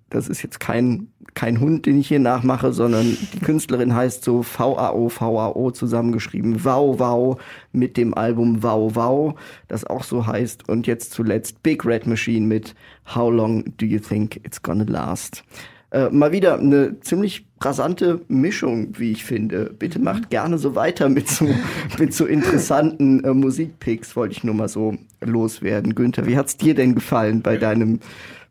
das 0.09 0.29
ist 0.29 0.43
jetzt 0.43 0.59
kein, 0.59 1.07
kein 1.35 1.59
Hund, 1.59 1.85
den 1.85 1.99
ich 1.99 2.07
hier 2.07 2.19
nachmache, 2.19 2.73
sondern 2.73 3.17
die 3.33 3.39
Künstlerin 3.39 3.95
heißt 3.95 4.23
so 4.23 4.43
VAO, 4.43 5.09
VAO 5.09 5.71
zusammengeschrieben, 5.71 6.63
Wow 6.63 6.99
Wow 6.99 7.41
mit 7.71 7.97
dem 7.97 8.13
Album 8.13 8.63
Wow 8.63 8.95
Wow, 8.95 9.39
das 9.67 9.85
auch 9.85 10.03
so 10.03 10.27
heißt. 10.27 10.69
Und 10.69 10.87
jetzt 10.87 11.11
zuletzt 11.11 11.63
Big 11.63 11.85
Red 11.85 12.07
Machine 12.07 12.45
mit 12.45 12.75
How 13.13 13.31
Long 13.31 13.65
Do 13.77 13.85
You 13.85 13.99
Think 13.99 14.37
It's 14.43 14.61
Gonna 14.61 14.85
Last? 14.87 15.43
Äh, 15.93 16.09
mal 16.09 16.31
wieder 16.31 16.57
eine 16.57 16.99
ziemlich 17.01 17.45
rasante 17.61 18.21
Mischung, 18.27 18.97
wie 18.97 19.11
ich 19.11 19.23
finde. 19.23 19.71
Bitte 19.77 19.99
mhm. 19.99 20.05
macht 20.05 20.29
gerne 20.31 20.57
so 20.57 20.73
weiter 20.73 21.07
mit 21.07 21.29
so, 21.29 21.47
mit 21.99 22.13
so 22.15 22.25
interessanten 22.25 23.23
äh, 23.23 23.33
Musikpicks, 23.33 24.15
wollte 24.15 24.33
ich 24.33 24.43
nur 24.43 24.55
mal 24.55 24.67
so 24.67 24.95
loswerden. 25.21 25.93
Günther, 25.93 26.25
wie 26.25 26.35
hat's 26.35 26.57
dir 26.57 26.73
denn 26.73 26.95
gefallen 26.95 27.41
bei 27.43 27.57
deinem 27.57 27.99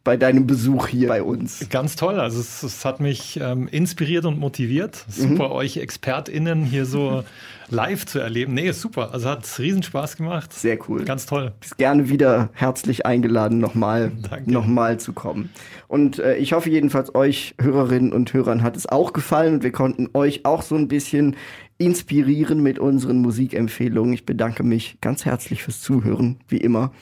bei 0.05 0.17
deinem 0.17 0.47
Besuch 0.47 0.89
hier 0.89 1.09
bei 1.09 1.23
uns. 1.23 1.69
Ganz 1.71 1.97
toll. 1.97 2.19
Also 2.19 2.41
es, 2.41 2.63
es 2.63 2.85
hat 2.85 3.01
mich 3.01 3.39
ähm, 3.41 3.69
inspiriert 3.69 4.25
und 4.25 4.39
motiviert. 4.39 5.05
Super, 5.09 5.49
mhm. 5.49 5.53
euch 5.53 5.77
ExpertInnen 5.77 6.65
hier 6.65 6.87
so 6.87 7.23
live 7.69 8.05
zu 8.05 8.19
erleben. 8.19 8.55
Nee, 8.55 8.69
ist 8.69 8.81
super. 8.81 9.11
Also 9.13 9.29
hat 9.29 9.59
riesen 9.59 9.83
Spaß 9.83 10.17
gemacht. 10.17 10.53
Sehr 10.53 10.79
cool. 10.89 11.05
Ganz 11.05 11.27
toll. 11.27 11.53
Bist 11.61 11.79
gerne 11.79 12.09
wieder 12.09 12.51
herzlich 12.53 13.07
eingeladen, 13.07 13.59
nochmal 13.59 14.13
noch 14.45 14.67
mal 14.67 14.99
zu 14.99 15.13
kommen. 15.13 15.51
Und 15.89 16.19
äh, 16.19 16.37
ich 16.37 16.53
hoffe 16.53 16.69
jedenfalls, 16.69 17.15
euch 17.15 17.55
Hörerinnen 17.61 18.13
und 18.13 18.33
Hörern 18.33 18.63
hat 18.63 18.77
es 18.77 18.87
auch 18.87 19.13
gefallen 19.13 19.55
und 19.55 19.63
wir 19.63 19.73
konnten 19.73 20.09
euch 20.15 20.45
auch 20.45 20.63
so 20.63 20.75
ein 20.75 20.89
bisschen 20.89 21.37
inspirieren 21.85 22.63
mit 22.63 22.79
unseren 22.79 23.19
Musikempfehlungen. 23.19 24.13
Ich 24.13 24.27
bedanke 24.27 24.63
mich 24.63 24.99
ganz 25.01 25.25
herzlich 25.25 25.63
fürs 25.63 25.81
Zuhören, 25.81 26.39
wie 26.49 26.59
immer. 26.59 26.93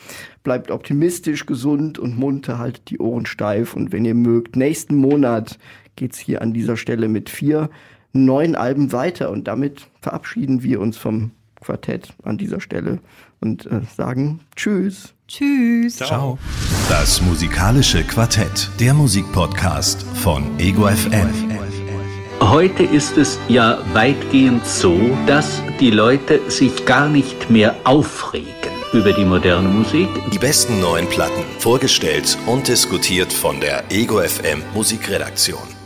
Bleibt 0.42 0.70
optimistisch, 0.70 1.46
gesund 1.46 1.98
und 1.98 2.18
munter, 2.18 2.58
haltet 2.58 2.90
die 2.90 2.98
Ohren 2.98 3.26
steif 3.26 3.74
und 3.74 3.92
wenn 3.92 4.04
ihr 4.04 4.14
mögt, 4.14 4.56
nächsten 4.56 4.96
Monat 4.96 5.58
geht's 5.96 6.18
hier 6.18 6.42
an 6.42 6.52
dieser 6.52 6.76
Stelle 6.76 7.08
mit 7.08 7.28
vier 7.30 7.70
neuen 8.12 8.56
Alben 8.56 8.92
weiter 8.92 9.30
und 9.30 9.46
damit 9.46 9.88
verabschieden 10.00 10.62
wir 10.62 10.80
uns 10.80 10.96
vom 10.96 11.30
Quartett 11.60 12.14
an 12.22 12.38
dieser 12.38 12.60
Stelle 12.60 12.98
und 13.40 13.66
äh, 13.66 13.80
sagen 13.96 14.40
Tschüss. 14.56 15.14
Tschüss. 15.28 15.96
Ciao. 15.96 16.38
Das 16.88 17.22
musikalische 17.22 18.02
Quartett, 18.02 18.68
der 18.80 18.94
Musikpodcast 18.94 20.02
von 20.02 20.58
Ego 20.58 20.88
FM. 20.88 21.49
Heute 22.42 22.84
ist 22.84 23.18
es 23.18 23.38
ja 23.48 23.78
weitgehend 23.92 24.66
so, 24.66 24.98
dass 25.26 25.62
die 25.78 25.90
Leute 25.90 26.40
sich 26.50 26.84
gar 26.86 27.08
nicht 27.08 27.50
mehr 27.50 27.76
aufregen 27.84 28.72
über 28.92 29.12
die 29.12 29.24
moderne 29.24 29.68
Musik. 29.68 30.08
Die 30.32 30.38
besten 30.38 30.80
neuen 30.80 31.06
Platten, 31.06 31.44
vorgestellt 31.58 32.36
und 32.46 32.66
diskutiert 32.66 33.32
von 33.32 33.60
der 33.60 33.84
Ego 33.90 34.20
FM 34.20 34.62
Musikredaktion. 34.74 35.79